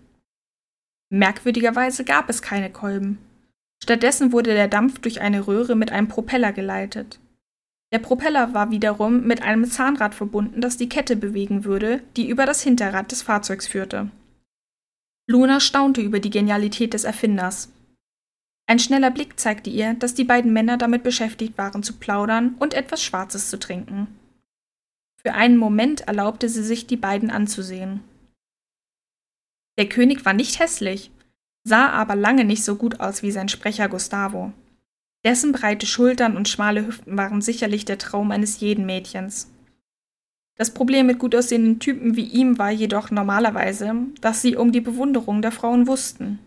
Merkwürdigerweise 1.10 2.06
gab 2.06 2.30
es 2.30 2.42
keine 2.42 2.72
Kolben. 2.72 3.18
Stattdessen 3.84 4.32
wurde 4.32 4.54
der 4.54 4.68
Dampf 4.68 5.00
durch 5.00 5.22
eine 5.22 5.48
Röhre 5.48 5.76
mit 5.76 5.92
einem 5.92 6.08
Propeller 6.08 6.54
geleitet. 6.54 7.20
Der 7.92 8.00
Propeller 8.00 8.54
war 8.54 8.72
wiederum 8.72 9.26
mit 9.28 9.42
einem 9.42 9.66
Zahnrad 9.66 10.16
verbunden, 10.16 10.62
das 10.62 10.78
die 10.78 10.88
Kette 10.88 11.16
bewegen 11.16 11.66
würde, 11.66 12.02
die 12.16 12.30
über 12.30 12.46
das 12.46 12.62
Hinterrad 12.62 13.12
des 13.12 13.22
Fahrzeugs 13.22 13.68
führte. 13.68 14.10
Luna 15.28 15.60
staunte 15.60 16.02
über 16.02 16.20
die 16.20 16.30
Genialität 16.30 16.94
des 16.94 17.04
Erfinders. 17.04 17.70
Ein 18.68 18.80
schneller 18.80 19.12
Blick 19.12 19.40
zeigte 19.40 19.70
ihr, 19.70 19.96
dass 19.96 20.14
die 20.14 20.24
beiden 20.24 20.54
Männer 20.54 20.78
damit 20.78 21.04
beschäftigt 21.04 21.58
waren 21.58 21.84
zu 21.84 21.94
plaudern 21.94 22.56
und 22.60 22.74
etwas 22.74 23.04
Schwarzes 23.04 23.50
zu 23.50 23.60
trinken. 23.60 24.08
Für 25.22 25.34
einen 25.34 25.58
Moment 25.58 26.02
erlaubte 26.02 26.48
sie 26.48 26.64
sich, 26.64 26.88
die 26.88 26.98
beiden 26.98 27.30
anzusehen. 27.30 28.02
Der 29.78 29.90
König 29.90 30.26
war 30.26 30.34
nicht 30.34 30.60
hässlich, 30.60 31.12
sah 31.64 31.90
aber 31.90 32.16
lange 32.16 32.46
nicht 32.46 32.64
so 32.64 32.76
gut 32.76 33.00
aus 33.00 33.24
wie 33.24 33.32
sein 33.32 33.50
Sprecher 33.50 33.88
Gustavo. 33.90 34.52
Dessen 35.24 35.52
breite 35.52 35.86
Schultern 35.86 36.36
und 36.36 36.50
schmale 36.50 36.86
Hüften 36.86 37.16
waren 37.16 37.42
sicherlich 37.42 37.86
der 37.86 37.98
Traum 37.98 38.32
eines 38.32 38.60
jeden 38.60 38.86
Mädchens. 38.86 39.52
Das 40.58 40.74
Problem 40.74 41.08
mit 41.08 41.20
gut 41.20 41.36
aussehenden 41.36 41.80
Typen 41.80 42.16
wie 42.16 42.26
ihm 42.26 42.58
war 42.58 42.72
jedoch 42.72 43.12
normalerweise, 43.12 43.96
dass 44.22 44.42
sie 44.42 44.56
um 44.56 44.72
die 44.72 44.82
Bewunderung 44.82 45.42
der 45.42 45.52
Frauen 45.52 45.88
wussten. 45.88 46.40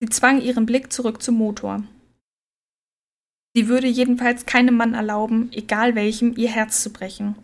Sie 0.00 0.08
zwang 0.08 0.40
ihren 0.40 0.66
Blick 0.66 0.92
zurück 0.92 1.22
zum 1.22 1.36
Motor. 1.36 1.84
Sie 3.54 3.68
würde 3.68 3.86
jedenfalls 3.86 4.46
keinem 4.46 4.76
Mann 4.76 4.94
erlauben, 4.94 5.48
egal 5.52 5.94
welchem, 5.94 6.36
ihr 6.36 6.50
Herz 6.50 6.82
zu 6.82 6.90
brechen. 6.90 7.36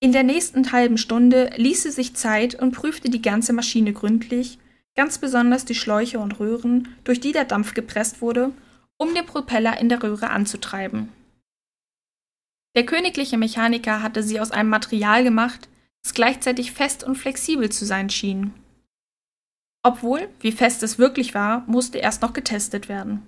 In 0.00 0.12
der 0.12 0.22
nächsten 0.22 0.72
halben 0.72 0.98
Stunde 0.98 1.50
ließ 1.56 1.82
sie 1.84 1.90
sich 1.90 2.14
Zeit 2.14 2.54
und 2.54 2.72
prüfte 2.72 3.10
die 3.10 3.22
ganze 3.22 3.52
Maschine 3.52 3.92
gründlich, 3.92 4.58
ganz 4.96 5.18
besonders 5.18 5.64
die 5.64 5.74
Schläuche 5.74 6.18
und 6.18 6.40
Röhren, 6.40 6.88
durch 7.04 7.20
die 7.20 7.32
der 7.32 7.44
Dampf 7.44 7.74
gepresst 7.74 8.20
wurde, 8.20 8.52
um 8.96 9.14
den 9.14 9.26
Propeller 9.26 9.78
in 9.78 9.88
der 9.88 10.02
Röhre 10.02 10.30
anzutreiben. 10.30 11.10
Der 12.74 12.84
königliche 12.84 13.38
Mechaniker 13.38 14.02
hatte 14.02 14.22
sie 14.22 14.40
aus 14.40 14.50
einem 14.50 14.70
Material 14.70 15.22
gemacht, 15.22 15.68
das 16.02 16.14
gleichzeitig 16.14 16.72
fest 16.72 17.04
und 17.04 17.16
flexibel 17.16 17.70
zu 17.70 17.84
sein 17.84 18.10
schien. 18.10 18.52
Obwohl, 19.82 20.28
wie 20.40 20.52
fest 20.52 20.82
es 20.82 20.98
wirklich 20.98 21.34
war, 21.34 21.64
musste 21.66 21.98
erst 21.98 22.22
noch 22.22 22.32
getestet 22.32 22.88
werden. 22.88 23.22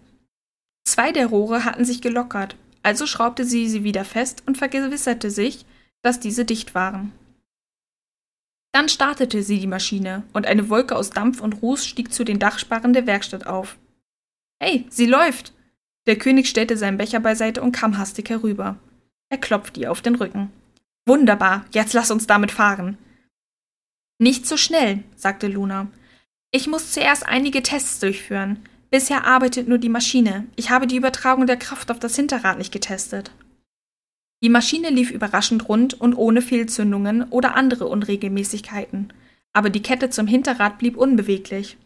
Zwei 0.84 1.12
der 1.12 1.26
Rohre 1.26 1.64
hatten 1.64 1.84
sich 1.84 2.00
gelockert, 2.00 2.56
also 2.82 3.06
schraubte 3.06 3.44
sie 3.44 3.68
sie 3.68 3.84
wieder 3.84 4.04
fest 4.04 4.42
und 4.46 4.58
vergewisserte 4.58 5.30
sich, 5.30 5.66
dass 6.02 6.20
diese 6.20 6.44
dicht 6.44 6.74
waren. 6.74 7.12
Dann 8.72 8.88
startete 8.88 9.42
sie 9.42 9.60
die 9.60 9.66
Maschine 9.66 10.24
und 10.32 10.46
eine 10.46 10.68
Wolke 10.68 10.96
aus 10.96 11.10
Dampf 11.10 11.40
und 11.40 11.62
Ruß 11.62 11.86
stieg 11.86 12.12
zu 12.12 12.24
den 12.24 12.38
Dachsparren 12.38 12.92
der 12.92 13.06
Werkstatt 13.06 13.46
auf. 13.46 13.76
Hey, 14.60 14.86
sie 14.90 15.06
läuft! 15.06 15.52
Der 16.06 16.16
König 16.16 16.48
stellte 16.48 16.76
seinen 16.76 16.98
Becher 16.98 17.20
beiseite 17.20 17.62
und 17.62 17.72
kam 17.72 17.98
hastig 17.98 18.30
herüber. 18.30 18.76
Er 19.30 19.38
klopfte 19.38 19.80
ihr 19.80 19.92
auf 19.92 20.00
den 20.00 20.14
Rücken. 20.14 20.50
Wunderbar, 21.06 21.64
jetzt 21.72 21.92
lass 21.92 22.10
uns 22.10 22.26
damit 22.26 22.50
fahren. 22.50 22.96
Nicht 24.18 24.46
so 24.46 24.56
schnell, 24.56 25.04
sagte 25.16 25.48
Luna. 25.48 25.88
Ich 26.50 26.66
muss 26.66 26.92
zuerst 26.92 27.26
einige 27.26 27.62
Tests 27.62 28.00
durchführen. 28.00 28.58
Bisher 28.90 29.26
arbeitet 29.26 29.68
nur 29.68 29.78
die 29.78 29.90
Maschine. 29.90 30.46
Ich 30.56 30.70
habe 30.70 30.86
die 30.86 30.96
Übertragung 30.96 31.46
der 31.46 31.58
Kraft 31.58 31.90
auf 31.90 31.98
das 31.98 32.16
Hinterrad 32.16 32.58
nicht 32.58 32.72
getestet. 32.72 33.30
Die 34.42 34.48
Maschine 34.48 34.90
lief 34.90 35.10
überraschend 35.10 35.68
rund 35.68 36.00
und 36.00 36.14
ohne 36.14 36.42
Fehlzündungen 36.42 37.24
oder 37.30 37.56
andere 37.56 37.86
Unregelmäßigkeiten, 37.86 39.12
aber 39.52 39.70
die 39.70 39.82
Kette 39.82 40.10
zum 40.10 40.26
Hinterrad 40.26 40.78
blieb 40.78 40.96
unbeweglich. 40.96 41.76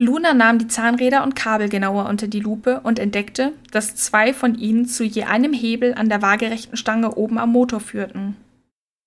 Luna 0.00 0.32
nahm 0.32 0.58
die 0.58 0.68
Zahnräder 0.68 1.24
und 1.24 1.34
Kabel 1.34 1.68
genauer 1.68 2.06
unter 2.06 2.28
die 2.28 2.38
Lupe 2.38 2.80
und 2.84 3.00
entdeckte, 3.00 3.52
dass 3.72 3.96
zwei 3.96 4.32
von 4.32 4.54
ihnen 4.54 4.86
zu 4.86 5.02
je 5.02 5.24
einem 5.24 5.52
Hebel 5.52 5.94
an 5.94 6.08
der 6.08 6.22
waagerechten 6.22 6.76
Stange 6.76 7.16
oben 7.16 7.38
am 7.38 7.50
Motor 7.50 7.80
führten. 7.80 8.36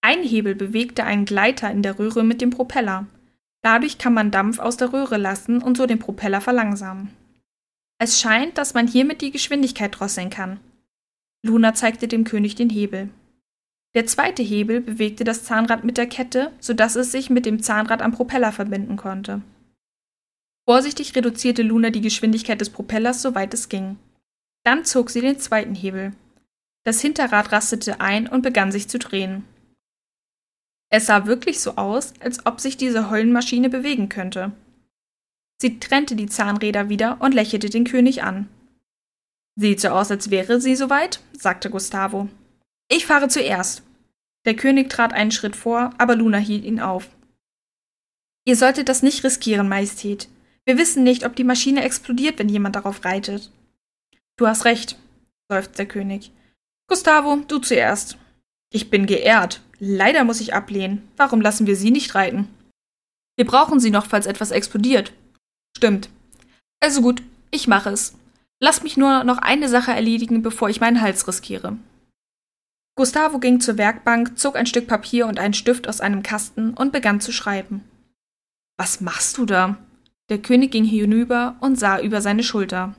Ein 0.01 0.23
Hebel 0.23 0.55
bewegte 0.55 1.05
einen 1.05 1.25
Gleiter 1.25 1.71
in 1.71 1.81
der 1.81 1.97
Röhre 1.97 2.23
mit 2.23 2.41
dem 2.41 2.49
Propeller. 2.49 3.05
Dadurch 3.61 3.99
kann 3.99 4.13
man 4.13 4.31
Dampf 4.31 4.59
aus 4.59 4.75
der 4.75 4.91
Röhre 4.91 5.17
lassen 5.17 5.61
und 5.61 5.77
so 5.77 5.85
den 5.85 5.99
Propeller 5.99 6.41
verlangsamen. 6.41 7.09
Es 7.99 8.19
scheint, 8.19 8.57
dass 8.57 8.73
man 8.73 8.87
hiermit 8.87 9.21
die 9.21 9.31
Geschwindigkeit 9.31 9.97
drosseln 9.97 10.31
kann. 10.31 10.59
Luna 11.43 11.73
zeigte 11.73 12.07
dem 12.07 12.23
König 12.23 12.55
den 12.55 12.69
Hebel. 12.69 13.09
Der 13.93 14.05
zweite 14.05 14.41
Hebel 14.41 14.79
bewegte 14.79 15.23
das 15.23 15.43
Zahnrad 15.43 15.83
mit 15.83 15.97
der 15.97 16.07
Kette, 16.07 16.51
sodass 16.59 16.95
es 16.95 17.11
sich 17.11 17.29
mit 17.29 17.45
dem 17.45 17.61
Zahnrad 17.61 18.01
am 18.01 18.11
Propeller 18.11 18.51
verbinden 18.51 18.95
konnte. 18.95 19.41
Vorsichtig 20.65 21.15
reduzierte 21.15 21.63
Luna 21.63 21.89
die 21.89 22.01
Geschwindigkeit 22.01 22.61
des 22.61 22.69
Propellers, 22.69 23.21
soweit 23.21 23.53
es 23.53 23.67
ging. 23.67 23.97
Dann 24.63 24.85
zog 24.85 25.09
sie 25.09 25.21
den 25.21 25.39
zweiten 25.39 25.75
Hebel. 25.75 26.13
Das 26.83 27.01
Hinterrad 27.01 27.51
rastete 27.51 27.99
ein 27.99 28.27
und 28.27 28.43
begann 28.43 28.71
sich 28.71 28.87
zu 28.87 28.99
drehen. 28.99 29.43
Es 30.89 31.07
sah 31.07 31.25
wirklich 31.25 31.59
so 31.59 31.75
aus, 31.75 32.13
als 32.19 32.45
ob 32.45 32.59
sich 32.59 32.77
diese 32.77 33.09
Heulenmaschine 33.09 33.69
bewegen 33.69 34.09
könnte. 34.09 34.51
Sie 35.61 35.79
trennte 35.79 36.15
die 36.15 36.27
Zahnräder 36.27 36.89
wieder 36.89 37.21
und 37.21 37.33
lächelte 37.33 37.69
den 37.69 37.85
König 37.85 38.23
an. 38.23 38.47
Sieht 39.61 39.79
so 39.79 39.89
aus, 39.89 40.09
als 40.09 40.31
wäre 40.31 40.59
sie 40.59 40.75
soweit, 40.75 41.19
sagte 41.33 41.69
Gustavo. 41.69 42.27
Ich 42.89 43.05
fahre 43.05 43.27
zuerst. 43.27 43.83
Der 44.43 44.55
König 44.55 44.89
trat 44.89 45.13
einen 45.13 45.29
Schritt 45.29 45.55
vor, 45.55 45.91
aber 45.99 46.15
Luna 46.15 46.39
hielt 46.39 46.65
ihn 46.65 46.79
auf. 46.79 47.11
Ihr 48.43 48.55
solltet 48.55 48.89
das 48.89 49.03
nicht 49.03 49.23
riskieren, 49.23 49.69
Majestät. 49.69 50.29
Wir 50.65 50.79
wissen 50.79 51.03
nicht, 51.03 51.27
ob 51.27 51.35
die 51.35 51.43
Maschine 51.43 51.83
explodiert, 51.83 52.39
wenn 52.39 52.49
jemand 52.49 52.75
darauf 52.75 53.05
reitet. 53.05 53.51
Du 54.35 54.47
hast 54.47 54.65
recht, 54.65 54.97
seufzt 55.47 55.77
der 55.77 55.85
König. 55.85 56.31
Gustavo, 56.87 57.35
du 57.47 57.59
zuerst. 57.59 58.17
Ich 58.73 58.89
bin 58.89 59.05
geehrt. 59.05 59.61
Leider 59.77 60.23
muss 60.23 60.41
ich 60.41 60.55
ablehnen. 60.55 61.07
Warum 61.17 61.39
lassen 61.39 61.67
wir 61.67 61.75
Sie 61.75 61.91
nicht 61.91 62.15
reiten? 62.15 62.47
Wir 63.35 63.45
brauchen 63.45 63.79
sie 63.79 63.91
noch, 63.91 64.07
falls 64.07 64.25
etwas 64.25 64.49
explodiert. 64.49 65.13
Stimmt. 65.77 66.09
Also 66.79 67.03
gut, 67.03 67.21
ich 67.51 67.67
mache 67.67 67.91
es. 67.91 68.15
Lass 68.63 68.83
mich 68.83 68.95
nur 68.95 69.23
noch 69.23 69.39
eine 69.39 69.67
Sache 69.67 69.91
erledigen, 69.91 70.43
bevor 70.43 70.69
ich 70.69 70.79
meinen 70.79 71.01
Hals 71.01 71.27
riskiere. 71.27 71.77
Gustavo 72.95 73.39
ging 73.39 73.59
zur 73.59 73.77
Werkbank, 73.77 74.37
zog 74.37 74.55
ein 74.55 74.67
Stück 74.67 74.87
Papier 74.87 75.25
und 75.25 75.39
einen 75.39 75.55
Stift 75.55 75.87
aus 75.89 75.99
einem 75.99 76.21
Kasten 76.21 76.75
und 76.75 76.91
begann 76.91 77.19
zu 77.21 77.31
schreiben. 77.31 77.83
Was 78.77 79.01
machst 79.01 79.37
du 79.37 79.45
da? 79.45 79.77
Der 80.29 80.37
König 80.37 80.71
ging 80.71 80.85
hinüber 80.85 81.55
und 81.59 81.79
sah 81.79 81.99
über 81.99 82.21
seine 82.21 82.43
Schulter. 82.43 82.93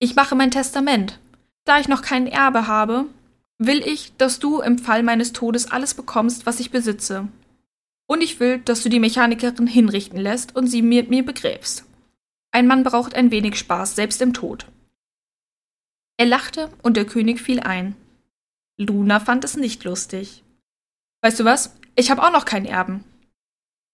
Ich 0.00 0.16
mache 0.16 0.34
mein 0.34 0.50
Testament. 0.50 1.20
Da 1.64 1.78
ich 1.78 1.88
noch 1.88 2.02
kein 2.02 2.26
Erbe 2.26 2.66
habe, 2.66 3.06
will 3.58 3.86
ich, 3.86 4.16
dass 4.16 4.40
du 4.40 4.60
im 4.60 4.78
Fall 4.78 5.02
meines 5.02 5.32
Todes 5.32 5.70
alles 5.70 5.94
bekommst, 5.94 6.46
was 6.46 6.58
ich 6.58 6.70
besitze. 6.70 7.28
Und 8.08 8.22
ich 8.22 8.40
will, 8.40 8.58
dass 8.58 8.82
du 8.82 8.88
die 8.88 8.98
Mechanikerin 8.98 9.68
hinrichten 9.68 10.18
lässt 10.18 10.56
und 10.56 10.66
sie 10.66 10.82
mit 10.82 11.10
mir 11.10 11.24
begräbst. 11.24 11.84
Ein 12.52 12.66
Mann 12.66 12.82
braucht 12.82 13.14
ein 13.14 13.30
wenig 13.30 13.58
Spaß, 13.58 13.94
selbst 13.94 14.20
im 14.22 14.34
Tod. 14.34 14.66
Er 16.16 16.26
lachte 16.26 16.68
und 16.82 16.96
der 16.96 17.06
König 17.06 17.40
fiel 17.40 17.60
ein. 17.60 17.96
Luna 18.76 19.20
fand 19.20 19.44
es 19.44 19.56
nicht 19.56 19.84
lustig. 19.84 20.42
Weißt 21.22 21.38
du 21.38 21.44
was? 21.44 21.76
Ich 21.96 22.10
habe 22.10 22.22
auch 22.22 22.32
noch 22.32 22.44
keinen 22.44 22.66
Erben. 22.66 23.04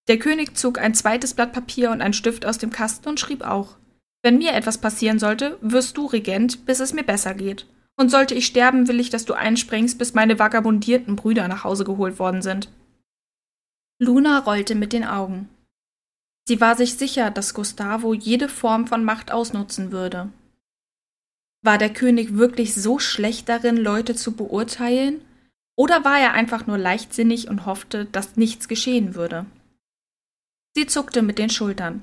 Der 0.07 0.17
König 0.17 0.57
zog 0.57 0.79
ein 0.79 0.95
zweites 0.95 1.33
Blatt 1.33 1.51
Papier 1.51 1.91
und 1.91 2.01
einen 2.01 2.13
Stift 2.13 2.45
aus 2.45 2.57
dem 2.57 2.71
Kasten 2.71 3.09
und 3.09 3.19
schrieb 3.19 3.43
auch. 3.43 3.75
Wenn 4.23 4.37
mir 4.37 4.53
etwas 4.53 4.77
passieren 4.77 5.19
sollte, 5.19 5.57
wirst 5.61 5.97
du 5.97 6.05
Regent, 6.05 6.65
bis 6.65 6.79
es 6.79 6.93
mir 6.93 7.03
besser 7.03 7.33
geht. 7.33 7.67
Und 7.97 8.09
sollte 8.09 8.35
ich 8.35 8.45
sterben, 8.45 8.87
will 8.87 8.99
ich, 8.99 9.09
dass 9.09 9.25
du 9.25 9.33
einspringst, 9.33 9.97
bis 9.97 10.13
meine 10.13 10.39
vagabundierten 10.39 11.15
Brüder 11.15 11.47
nach 11.47 11.63
Hause 11.63 11.83
geholt 11.83 12.19
worden 12.19 12.41
sind. 12.41 12.69
Luna 13.99 14.39
rollte 14.39 14.75
mit 14.75 14.93
den 14.93 15.03
Augen. 15.03 15.49
Sie 16.47 16.61
war 16.61 16.77
sich 16.77 16.93
sicher, 16.93 17.29
dass 17.29 17.53
Gustavo 17.53 18.13
jede 18.13 18.47
Form 18.47 18.87
von 18.87 19.03
Macht 19.03 19.31
ausnutzen 19.31 19.91
würde. 19.91 20.31
War 21.61 21.77
der 21.77 21.91
König 21.91 22.35
wirklich 22.35 22.73
so 22.73 22.99
schlecht 22.99 23.49
darin, 23.49 23.75
Leute 23.75 24.15
zu 24.15 24.31
beurteilen? 24.31 25.19
Oder 25.75 26.05
war 26.05 26.17
er 26.17 26.33
einfach 26.33 26.65
nur 26.65 26.77
leichtsinnig 26.77 27.49
und 27.49 27.65
hoffte, 27.65 28.05
dass 28.05 28.37
nichts 28.37 28.69
geschehen 28.69 29.13
würde? 29.13 29.45
Sie 30.73 30.87
zuckte 30.87 31.21
mit 31.21 31.37
den 31.37 31.49
Schultern. 31.49 32.01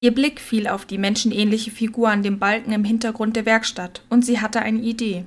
Ihr 0.00 0.14
Blick 0.14 0.40
fiel 0.40 0.68
auf 0.68 0.86
die 0.86 0.98
menschenähnliche 0.98 1.72
Figur 1.72 2.10
an 2.10 2.22
dem 2.22 2.38
Balken 2.38 2.70
im 2.70 2.84
Hintergrund 2.84 3.34
der 3.34 3.46
Werkstatt, 3.46 4.02
und 4.08 4.24
sie 4.24 4.40
hatte 4.40 4.60
eine 4.60 4.80
Idee. 4.80 5.24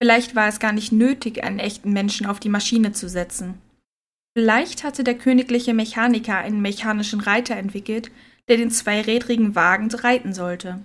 Vielleicht 0.00 0.34
war 0.34 0.48
es 0.48 0.58
gar 0.58 0.72
nicht 0.72 0.90
nötig, 0.90 1.44
einen 1.44 1.58
echten 1.58 1.92
Menschen 1.92 2.26
auf 2.26 2.40
die 2.40 2.48
Maschine 2.48 2.92
zu 2.92 3.10
setzen. 3.10 3.60
Vielleicht 4.34 4.82
hatte 4.82 5.04
der 5.04 5.18
königliche 5.18 5.74
Mechaniker 5.74 6.38
einen 6.38 6.62
mechanischen 6.62 7.20
Reiter 7.20 7.56
entwickelt, 7.56 8.10
der 8.48 8.56
den 8.56 8.70
zweirädrigen 8.70 9.54
Wagen 9.54 9.90
reiten 9.90 10.32
sollte. 10.32 10.84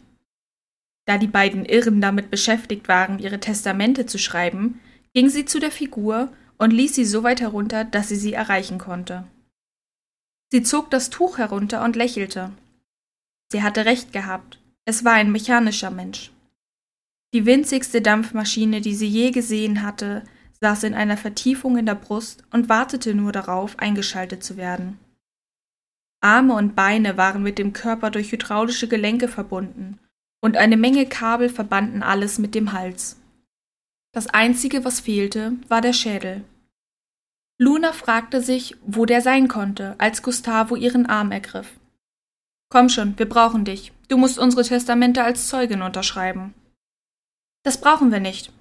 Da 1.05 1.17
die 1.17 1.27
beiden 1.27 1.63
Irren 1.65 2.01
damit 2.01 2.29
beschäftigt 2.29 2.89
waren, 2.89 3.19
ihre 3.19 3.39
Testamente 3.39 4.05
zu 4.05 4.17
schreiben, 4.17 4.81
ging 5.13 5.29
sie 5.29 5.45
zu 5.45 5.59
der 5.59 5.71
Figur 5.71 6.31
und 6.57 6.71
ließ 6.71 6.95
sie 6.95 7.05
so 7.05 7.23
weit 7.23 7.39
herunter, 7.39 7.85
dass 7.85 8.09
sie 8.09 8.17
sie 8.17 8.33
erreichen 8.33 8.77
konnte. 8.77 9.25
Sie 10.51 10.63
zog 10.63 10.89
das 10.91 11.09
Tuch 11.09 11.37
herunter 11.37 11.83
und 11.83 11.95
lächelte. 11.95 12.51
Sie 13.51 13.63
hatte 13.63 13.85
recht 13.85 14.11
gehabt. 14.11 14.59
Es 14.85 15.05
war 15.05 15.13
ein 15.13 15.31
mechanischer 15.31 15.91
Mensch. 15.91 16.31
Die 17.33 17.45
winzigste 17.45 18.01
Dampfmaschine, 18.01 18.81
die 18.81 18.95
sie 18.95 19.07
je 19.07 19.31
gesehen 19.31 19.83
hatte, 19.83 20.23
saß 20.59 20.83
in 20.83 20.93
einer 20.93 21.17
Vertiefung 21.17 21.77
in 21.77 21.85
der 21.85 21.95
Brust 21.95 22.43
und 22.51 22.69
wartete 22.69 23.13
nur 23.13 23.31
darauf, 23.31 23.77
eingeschaltet 23.79 24.43
zu 24.43 24.57
werden. 24.57 24.99
Arme 26.21 26.55
und 26.55 26.75
Beine 26.75 27.17
waren 27.17 27.43
mit 27.43 27.59
dem 27.59 27.73
Körper 27.73 28.09
durch 28.09 28.31
hydraulische 28.31 28.87
Gelenke 28.87 29.27
verbunden, 29.27 29.99
und 30.41 30.57
eine 30.57 30.77
Menge 30.77 31.05
Kabel 31.05 31.49
verbanden 31.49 32.03
alles 32.03 32.39
mit 32.39 32.55
dem 32.55 32.73
Hals. 32.73 33.19
Das 34.13 34.27
Einzige, 34.27 34.83
was 34.83 34.99
fehlte, 34.99 35.53
war 35.67 35.81
der 35.81 35.93
Schädel. 35.93 36.43
Luna 37.59 37.91
fragte 37.91 38.41
sich, 38.41 38.75
wo 38.85 39.05
der 39.05 39.21
sein 39.21 39.47
konnte, 39.47 39.95
als 39.99 40.21
Gustavo 40.21 40.75
ihren 40.75 41.05
Arm 41.05 41.31
ergriff. 41.31 41.71
Komm 42.69 42.89
schon, 42.89 43.17
wir 43.17 43.27
brauchen 43.27 43.65
dich. 43.65 43.93
Du 44.09 44.17
musst 44.17 44.37
unsere 44.37 44.63
Testamente 44.63 45.23
als 45.23 45.47
Zeugin 45.47 45.81
unterschreiben. 45.81 46.53
Das 47.63 47.79
brauchen 47.79 48.11
wir 48.11 48.19
nicht, 48.19 48.51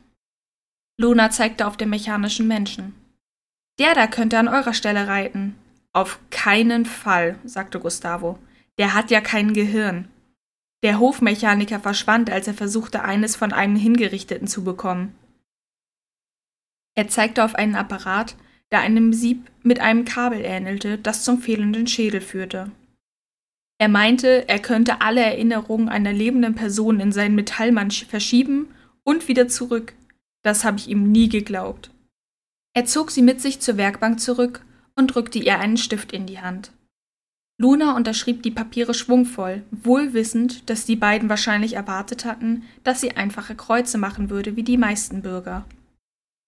Luna 0.99 1.31
zeigte 1.31 1.67
auf 1.67 1.77
den 1.77 1.91
mechanischen 1.91 2.49
Menschen. 2.49 2.95
Der 3.79 3.95
da 3.95 4.07
könnte 4.07 4.39
an 4.39 4.49
eurer 4.49 4.73
Stelle 4.73 5.07
reiten. 5.07 5.55
Auf 5.93 6.19
keinen 6.31 6.87
Fall, 6.87 7.39
sagte 7.45 7.79
Gustavo. 7.81 8.39
Der 8.79 8.95
hat 8.95 9.11
ja 9.11 9.21
kein 9.21 9.53
Gehirn. 9.53 10.09
Der 10.83 10.99
Hofmechaniker 10.99 11.81
verschwand, 11.81 12.31
als 12.31 12.47
er 12.47 12.55
versuchte, 12.55 13.03
eines 13.03 13.37
von 13.37 13.53
einem 13.53 13.77
Hingerichteten 13.77 14.47
zu 14.47 14.65
bekommen. 14.65 15.15
Er 16.95 17.09
zeigte 17.09 17.45
auf 17.45 17.55
einen 17.55 17.75
Apparat, 17.75 18.37
der 18.71 18.81
einem 18.81 19.13
Sieb 19.13 19.51
mit 19.63 19.81
einem 19.81 20.05
Kabel 20.05 20.41
ähnelte, 20.45 20.99
das 20.99 21.25
zum 21.25 21.41
fehlenden 21.41 21.87
Schädel 21.87 22.21
führte. 22.21 22.71
Er 23.79 23.89
meinte, 23.89 24.49
er 24.49 24.59
könnte 24.59 25.03
alle 25.03 25.23
Erinnerungen 25.23 25.89
einer 25.89 26.13
lebenden 26.13 26.55
Person 26.55 27.01
in 27.01 27.13
seinen 27.13 27.35
Metallmann 27.35 27.91
verschieben 27.91 28.75
und 29.03 29.29
wieder 29.29 29.49
zurück. 29.49 29.95
Das 30.47 30.63
habe 30.63 30.79
ich 30.79 30.87
ihm 30.87 31.11
nie 31.11 31.29
geglaubt. 31.29 31.91
Er 32.73 32.85
zog 32.85 33.11
sie 33.11 33.23
mit 33.23 33.41
sich 33.41 33.59
zur 33.59 33.79
Werkbank 33.79 34.21
zurück 34.21 34.65
und 34.95 35.09
drückte 35.09 35.41
ihr 35.41 35.59
einen 35.59 35.77
Stift 35.77 36.13
in 36.13 36.25
die 36.25 36.39
Hand. 36.41 36.71
Luna 37.59 37.97
unterschrieb 37.97 38.45
die 38.45 38.53
Papiere 38.53 38.95
schwungvoll, 38.95 39.65
wohl 39.73 40.13
wissend, 40.13 40.71
dass 40.71 40.87
die 40.87 40.95
beiden 40.95 41.29
wahrscheinlich 41.29 41.73
erwartet 41.73 42.25
hatten, 42.25 42.63
dass 42.85 43.01
sie 43.01 43.17
einfache 43.17 43.57
Kreuze 43.57 43.99
machen 43.99 44.31
würde 44.31 44.55
wie 44.55 44.63
die 44.63 44.77
meisten 44.77 45.21
Bürger. 45.21 45.65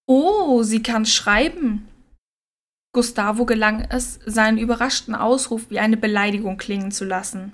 Oh, 0.07 0.63
sie 0.63 0.81
kann 0.81 1.05
schreiben. 1.05 1.89
Gustavo 2.93 3.47
gelang 3.47 3.81
es, 3.91 4.21
seinen 4.25 4.59
überraschten 4.59 5.17
Ausruf 5.17 5.71
wie 5.71 5.81
eine 5.81 5.97
Beleidigung 5.97 6.57
klingen 6.57 6.93
zu 6.93 7.05
lassen. 7.05 7.53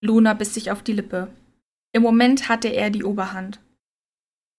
Luna 0.00 0.34
biss 0.34 0.54
sich 0.54 0.70
auf 0.70 0.84
die 0.84 0.92
Lippe. 0.92 1.32
Im 1.90 2.04
Moment 2.04 2.48
hatte 2.48 2.68
er 2.68 2.90
die 2.90 3.02
Oberhand. 3.02 3.58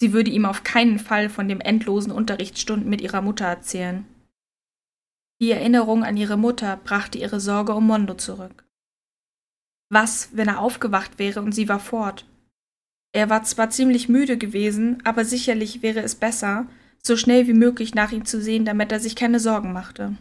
Sie 0.02 0.14
würde 0.14 0.32
ihm 0.32 0.46
auf 0.46 0.64
keinen 0.64 1.00
Fall 1.00 1.30
von 1.30 1.48
dem 1.48 1.62
endlosen 1.62 2.12
Unterrichtsstunden 2.12 2.89
mit 2.89 3.02
ihrer 3.02 3.22
Mutter 3.22 3.46
erzählen. 3.46 4.06
Die 5.41 5.52
Erinnerung 5.52 6.04
an 6.04 6.18
ihre 6.18 6.38
Mutter 6.38 6.78
brachte 6.78 7.18
ihre 7.18 7.39
Sorge 7.39 7.74
um 7.74 7.88
Mondo 7.88 8.14
zurück. 8.14 8.66
Was, 9.89 10.30
wenn 10.34 10.48
er 10.48 10.60
aufgewacht 10.60 11.20
wäre 11.20 11.41
und 11.41 11.54
sie 11.54 11.70
war 11.70 11.80
fort? 11.80 12.26
Er 13.14 13.30
war 13.30 13.43
zwar 13.43 13.70
ziemlich 13.70 14.10
müde 14.10 14.38
gewesen, 14.38 15.02
aber 15.06 15.24
sicherlich 15.24 15.82
wäre 15.82 16.02
es 16.02 16.16
besser, 16.16 16.68
so 17.02 17.16
schnell 17.16 17.48
wie 17.48 17.54
möglich 17.54 17.96
nach 17.96 18.12
ihm 18.12 18.26
zu 18.26 18.41
sehen, 18.41 18.66
damit 18.66 18.91
er 18.91 19.00
sich 19.00 19.16
keine 19.16 19.39
Sorgen 19.39 19.72
machte. 19.72 20.18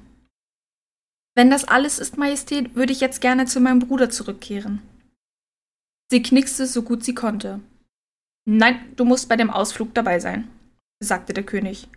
Wenn 1.35 1.51
das 1.51 1.65
alles 1.65 1.99
ist, 1.99 2.17
Majestät, 2.17 2.77
würde 2.77 2.93
ich 2.93 3.01
jetzt 3.01 3.21
gerne 3.21 3.47
zu 3.47 3.59
meinem 3.61 3.81
Bruder 3.81 4.11
zurückkehren. 4.11 4.83
Sie 6.11 6.23
knickste 6.23 6.67
so 6.67 6.83
gut 6.83 7.03
sie 7.03 7.15
konnte. 7.15 7.61
Nein, 8.47 8.81
du 8.97 9.05
musst 9.05 9.29
bei 9.29 9.37
dem 9.37 9.51
Ausflug 9.51 9.95
dabei 9.95 10.21
sein, 10.21 10.49
sagte 11.01 11.33
der 11.33 11.45
König. 11.45 11.89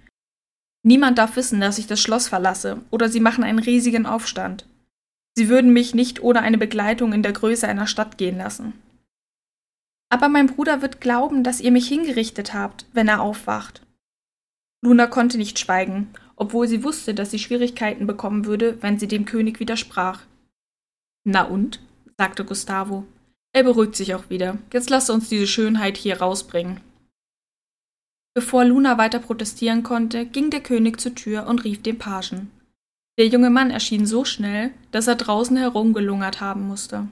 Niemand 0.83 1.17
darf 1.17 1.35
wissen, 1.35 1.59
dass 1.59 1.77
ich 1.77 1.87
das 1.87 1.99
Schloss 1.99 2.27
verlasse, 2.27 2.81
oder 2.91 3.09
sie 3.09 3.19
machen 3.19 3.43
einen 3.43 3.59
riesigen 3.59 4.05
Aufstand. 4.05 4.65
Sie 5.35 5.49
würden 5.49 5.73
mich 5.73 5.93
nicht 5.93 6.21
ohne 6.23 6.41
eine 6.41 6.57
Begleitung 6.57 7.13
in 7.13 7.23
der 7.23 7.33
Größe 7.33 7.67
einer 7.67 7.87
Stadt 7.87 8.17
gehen 8.17 8.37
lassen. 8.37 8.73
Aber 10.09 10.29
mein 10.29 10.47
Bruder 10.47 10.81
wird 10.81 11.01
glauben, 11.01 11.43
dass 11.43 11.59
ihr 11.59 11.71
mich 11.71 11.87
hingerichtet 11.87 12.53
habt, 12.53 12.85
wenn 12.93 13.09
er 13.09 13.21
aufwacht. 13.21 13.81
Luna 14.81 15.07
konnte 15.07 15.37
nicht 15.37 15.59
schweigen, 15.59 16.13
obwohl 16.37 16.67
sie 16.67 16.83
wusste, 16.83 17.13
dass 17.13 17.31
sie 17.31 17.39
Schwierigkeiten 17.39 18.07
bekommen 18.07 18.45
würde, 18.45 18.81
wenn 18.81 18.97
sie 18.97 19.07
dem 19.07 19.25
König 19.25 19.59
widersprach. 19.59 20.21
Na 21.25 21.43
und? 21.43 21.81
sagte 22.17 22.45
Gustavo. 22.45 23.05
Er 23.53 23.63
beruhigt 23.63 23.95
sich 23.95 24.13
auch 24.13 24.29
wieder. 24.29 24.57
Jetzt 24.71 24.89
lass 24.89 25.09
uns 25.09 25.29
diese 25.29 25.47
Schönheit 25.47 25.97
hier 25.97 26.19
rausbringen. 26.19 26.81
Bevor 28.35 28.65
Luna 28.65 28.97
weiter 28.99 29.19
protestieren 29.19 29.81
konnte, 29.81 30.25
ging 30.25 30.51
der 30.51 30.61
König 30.61 30.99
zur 30.99 31.15
Tür 31.15 31.47
und 31.47 31.63
rief 31.63 31.81
den 31.81 31.97
Pagen. 31.97 32.51
Der 33.17 33.27
junge 33.27 33.49
Mann 33.49 33.71
erschien 33.71 34.05
so 34.05 34.25
schnell, 34.25 34.71
dass 34.91 35.07
er 35.07 35.15
draußen 35.15 35.57
herumgelungert 35.57 36.39
haben 36.39 36.67
musste. 36.67 37.07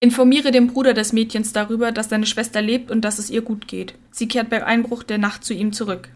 Informiere 0.00 0.50
den 0.50 0.68
Bruder 0.68 0.94
des 0.94 1.12
Mädchens 1.12 1.52
darüber, 1.52 1.92
dass 1.92 2.08
deine 2.08 2.26
Schwester 2.26 2.62
lebt 2.62 2.90
und 2.90 3.02
dass 3.02 3.18
es 3.18 3.30
ihr 3.30 3.42
gut 3.42 3.68
geht. 3.68 3.94
Sie 4.10 4.28
kehrt 4.28 4.50
bei 4.50 4.64
Einbruch 4.64 5.02
der 5.02 5.18
Nacht 5.18 5.44
zu 5.44 5.52
ihm 5.52 5.72
zurück. 5.72 6.08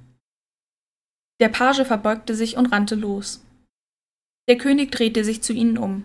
Der 1.40 1.48
Page 1.48 1.86
verbeugte 1.86 2.34
sich 2.34 2.56
und 2.56 2.66
rannte 2.66 2.94
los. 2.94 3.44
Der 4.48 4.56
König 4.56 4.90
drehte 4.92 5.24
sich 5.24 5.42
zu 5.42 5.52
ihnen 5.52 5.78
um. 5.78 6.04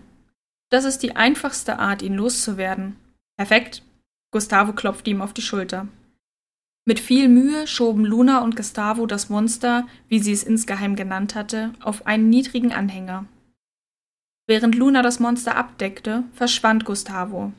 Das 0.70 0.84
ist 0.84 1.02
die 1.02 1.16
einfachste 1.16 1.78
Art, 1.78 2.02
ihn 2.02 2.14
loszuwerden. 2.14 2.96
Perfekt. 3.36 3.82
Gustavo 4.32 4.72
klopfte 4.72 5.10
ihm 5.10 5.22
auf 5.22 5.32
die 5.32 5.42
Schulter. 5.42 5.88
Mit 6.86 7.00
viel 7.00 7.28
Mühe 7.28 7.66
schoben 7.66 8.04
Luna 8.04 8.42
und 8.42 8.56
Gustavo 8.56 9.06
das 9.06 9.28
Monster, 9.28 9.86
wie 10.08 10.18
sie 10.18 10.32
es 10.32 10.42
insgeheim 10.42 10.96
genannt 10.96 11.34
hatte, 11.34 11.72
auf 11.80 12.06
einen 12.06 12.28
niedrigen 12.28 12.72
Anhänger. 12.72 13.26
Während 14.46 14.74
Luna 14.74 15.02
das 15.02 15.20
Monster 15.20 15.56
abdeckte, 15.56 16.24
verschwand 16.34 16.84
Gustavo. 16.84 17.52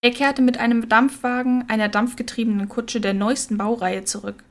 Er 0.00 0.10
kehrte 0.10 0.42
mit 0.42 0.58
einem 0.58 0.88
Dampfwagen, 0.88 1.68
einer 1.68 1.88
dampfgetriebenen 1.88 2.68
Kutsche 2.68 3.00
der 3.00 3.14
neuesten 3.14 3.56
Baureihe 3.56 4.04
zurück. 4.04 4.42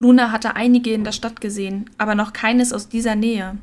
Luna 0.00 0.32
hatte 0.32 0.56
einige 0.56 0.92
in 0.92 1.04
der 1.04 1.12
Stadt 1.12 1.40
gesehen, 1.40 1.90
aber 1.98 2.16
noch 2.16 2.32
keines 2.32 2.72
aus 2.72 2.88
dieser 2.88 3.14
Nähe. 3.14 3.58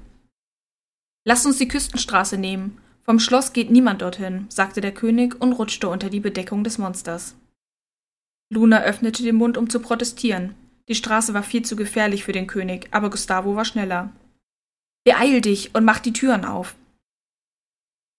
Lasst 1.26 1.46
uns 1.46 1.58
die 1.58 1.68
Küstenstraße 1.68 2.38
nehmen 2.38 2.78
vom 3.10 3.18
Schloss 3.18 3.54
geht 3.54 3.72
niemand 3.72 4.04
dorthin, 4.04 4.46
sagte 4.50 4.82
der 4.82 4.94
König 4.94 5.42
und 5.42 5.54
rutschte 5.54 5.90
unter 5.90 6.12
die 6.12 6.20
Bedeckung 6.20 6.64
des 6.64 6.78
Monsters. 6.78 7.36
Luna 8.54 8.84
öffnete 8.84 9.24
den 9.24 9.36
Mund, 9.36 9.58
um 9.58 9.68
zu 9.68 9.80
protestieren. 9.80 10.54
Die 10.88 10.94
Straße 10.94 11.34
war 11.34 11.42
viel 11.42 11.64
zu 11.66 11.76
gefährlich 11.76 12.24
für 12.24 12.34
den 12.34 12.46
König, 12.46 12.88
aber 12.92 13.10
Gustavo 13.10 13.56
war 13.56 13.66
schneller. 13.66 14.12
Beeil 15.04 15.42
dich 15.42 15.74
und 15.74 15.86
mach 15.86 15.98
die 15.98 16.14
Türen 16.14 16.46
auf. 16.46 16.76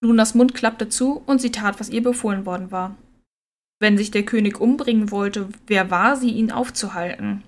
Lunas 0.02 0.34
Mund 0.34 0.54
klappte 0.54 0.88
zu 0.88 1.22
und 1.24 1.40
sie 1.40 1.52
tat, 1.52 1.78
was 1.78 1.90
ihr 1.90 2.02
befohlen 2.02 2.44
worden 2.44 2.72
war. 2.72 2.96
Wenn 3.78 3.96
sich 3.96 4.10
der 4.10 4.24
König 4.24 4.60
umbringen 4.60 5.12
wollte, 5.12 5.50
wer 5.68 5.92
war 5.92 6.16
sie, 6.16 6.32
ihn 6.32 6.50
aufzuhalten? 6.50 7.44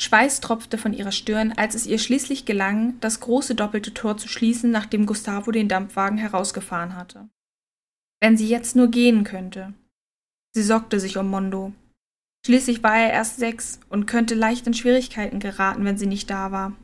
Schweiß 0.00 0.40
tropfte 0.40 0.78
von 0.78 0.92
ihrer 0.92 1.10
Stirn, 1.10 1.52
als 1.52 1.74
es 1.74 1.86
ihr 1.86 1.98
schließlich 1.98 2.44
gelang, 2.44 2.98
das 3.00 3.20
große 3.20 3.54
doppelte 3.54 3.92
Tor 3.94 4.16
zu 4.16 4.28
schließen, 4.28 4.70
nachdem 4.70 5.06
Gustavo 5.06 5.50
den 5.50 5.68
Dampfwagen 5.68 6.18
herausgefahren 6.18 6.96
hatte. 6.96 7.28
Wenn 8.20 8.36
sie 8.36 8.48
jetzt 8.48 8.76
nur 8.76 8.88
gehen 8.88 9.24
könnte. 9.24 9.74
Sie 10.54 10.62
sorgte 10.62 11.00
sich 11.00 11.16
um 11.18 11.28
Mondo. 11.28 11.72
Schließlich 12.46 12.82
war 12.82 12.96
er 12.96 13.12
erst 13.12 13.38
sechs 13.38 13.80
und 13.88 14.06
könnte 14.06 14.34
leicht 14.34 14.66
in 14.66 14.74
Schwierigkeiten 14.74 15.40
geraten, 15.40 15.84
wenn 15.84 15.98
sie 15.98 16.06
nicht 16.06 16.30
da 16.30 16.52
war. 16.52 16.74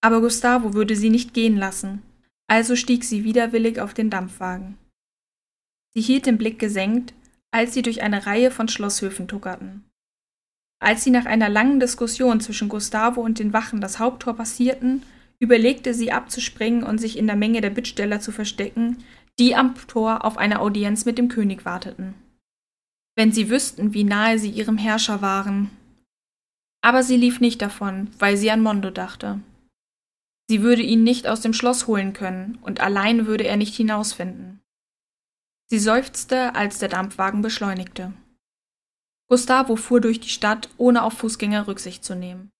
Aber 0.00 0.20
Gustavo 0.20 0.74
würde 0.74 0.96
sie 0.96 1.10
nicht 1.10 1.34
gehen 1.34 1.56
lassen, 1.56 2.02
also 2.46 2.76
stieg 2.76 3.04
sie 3.04 3.24
widerwillig 3.24 3.80
auf 3.80 3.94
den 3.94 4.10
Dampfwagen. 4.10 4.78
Sie 5.94 6.00
hielt 6.00 6.26
den 6.26 6.38
Blick 6.38 6.58
gesenkt, 6.58 7.14
als 7.50 7.72
sie 7.74 7.82
durch 7.82 8.02
eine 8.02 8.26
Reihe 8.26 8.50
von 8.50 8.68
Schlosshöfen 8.68 9.28
tuckerten. 9.28 9.84
Als 10.84 11.02
sie 11.02 11.10
nach 11.10 11.24
einer 11.24 11.48
langen 11.48 11.80
Diskussion 11.80 12.42
zwischen 12.42 12.68
Gustavo 12.68 13.22
und 13.22 13.38
den 13.38 13.54
Wachen 13.54 13.80
das 13.80 13.98
Haupttor 13.98 14.36
passierten, 14.36 15.02
überlegte 15.38 15.94
sie 15.94 16.12
abzuspringen 16.12 16.82
und 16.82 16.98
sich 16.98 17.16
in 17.16 17.26
der 17.26 17.36
Menge 17.36 17.62
der 17.62 17.70
Bittsteller 17.70 18.20
zu 18.20 18.32
verstecken, 18.32 19.02
die 19.38 19.56
am 19.56 19.74
Tor 19.88 20.26
auf 20.26 20.36
eine 20.36 20.60
Audienz 20.60 21.06
mit 21.06 21.16
dem 21.16 21.28
König 21.28 21.64
warteten. 21.64 22.12
Wenn 23.16 23.32
sie 23.32 23.48
wüssten, 23.48 23.94
wie 23.94 24.04
nahe 24.04 24.38
sie 24.38 24.50
ihrem 24.50 24.76
Herrscher 24.76 25.22
waren. 25.22 25.70
Aber 26.82 27.02
sie 27.02 27.16
lief 27.16 27.40
nicht 27.40 27.62
davon, 27.62 28.10
weil 28.18 28.36
sie 28.36 28.50
an 28.50 28.60
Mondo 28.60 28.90
dachte. 28.90 29.40
Sie 30.50 30.60
würde 30.60 30.82
ihn 30.82 31.02
nicht 31.02 31.26
aus 31.26 31.40
dem 31.40 31.54
Schloss 31.54 31.86
holen 31.86 32.12
können, 32.12 32.58
und 32.60 32.82
allein 32.82 33.26
würde 33.26 33.44
er 33.44 33.56
nicht 33.56 33.74
hinausfinden. 33.74 34.60
Sie 35.70 35.78
seufzte, 35.78 36.54
als 36.54 36.78
der 36.78 36.90
Dampfwagen 36.90 37.40
beschleunigte. 37.40 38.12
Gustavo 39.28 39.76
fuhr 39.76 40.00
durch 40.00 40.20
die 40.20 40.28
Stadt, 40.28 40.68
ohne 40.76 41.02
auf 41.02 41.14
Fußgänger 41.14 41.66
Rücksicht 41.66 42.04
zu 42.04 42.14
nehmen. 42.14 42.50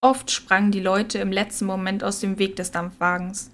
Oft 0.00 0.30
sprangen 0.30 0.70
die 0.70 0.80
Leute 0.80 1.18
im 1.18 1.32
letzten 1.32 1.66
Moment 1.66 2.04
aus 2.04 2.20
dem 2.20 2.38
Weg 2.38 2.56
des 2.56 2.70
Dampfwagens. 2.70 3.50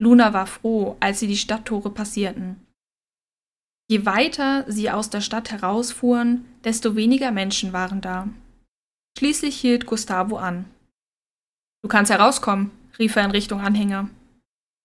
Luna 0.00 0.32
war 0.32 0.46
froh, 0.46 0.96
als 1.00 1.20
sie 1.20 1.26
die 1.26 1.36
Stadttore 1.36 1.90
passierten. 1.90 2.66
Je 3.88 4.06
weiter 4.06 4.64
sie 4.68 4.90
aus 4.90 5.10
der 5.10 5.20
Stadt 5.20 5.50
herausfuhren, 5.50 6.44
desto 6.64 6.96
weniger 6.96 7.30
Menschen 7.30 7.72
waren 7.72 8.00
da. 8.00 8.28
Schließlich 9.18 9.60
hielt 9.60 9.86
Gustavo 9.86 10.38
an. 10.38 10.64
Du 11.82 11.88
kannst 11.88 12.10
herauskommen, 12.10 12.70
rief 12.98 13.16
er 13.16 13.24
in 13.24 13.30
Richtung 13.32 13.60
Anhänger. 13.60 14.08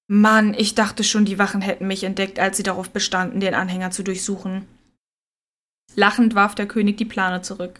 Mann, 0.07 0.53
ich 0.53 0.75
dachte 0.75 1.03
schon, 1.03 1.25
die 1.25 1.39
Wachen 1.39 1.61
hätten 1.61 1.87
mich 1.87 2.03
entdeckt, 2.03 2.39
als 2.39 2.57
sie 2.57 2.63
darauf 2.63 2.89
bestanden, 2.89 3.39
den 3.39 3.53
Anhänger 3.53 3.91
zu 3.91 4.03
durchsuchen. 4.03 4.67
Lachend 5.95 6.35
warf 6.35 6.55
der 6.55 6.67
König 6.67 6.97
die 6.97 7.05
Plane 7.05 7.41
zurück. 7.41 7.79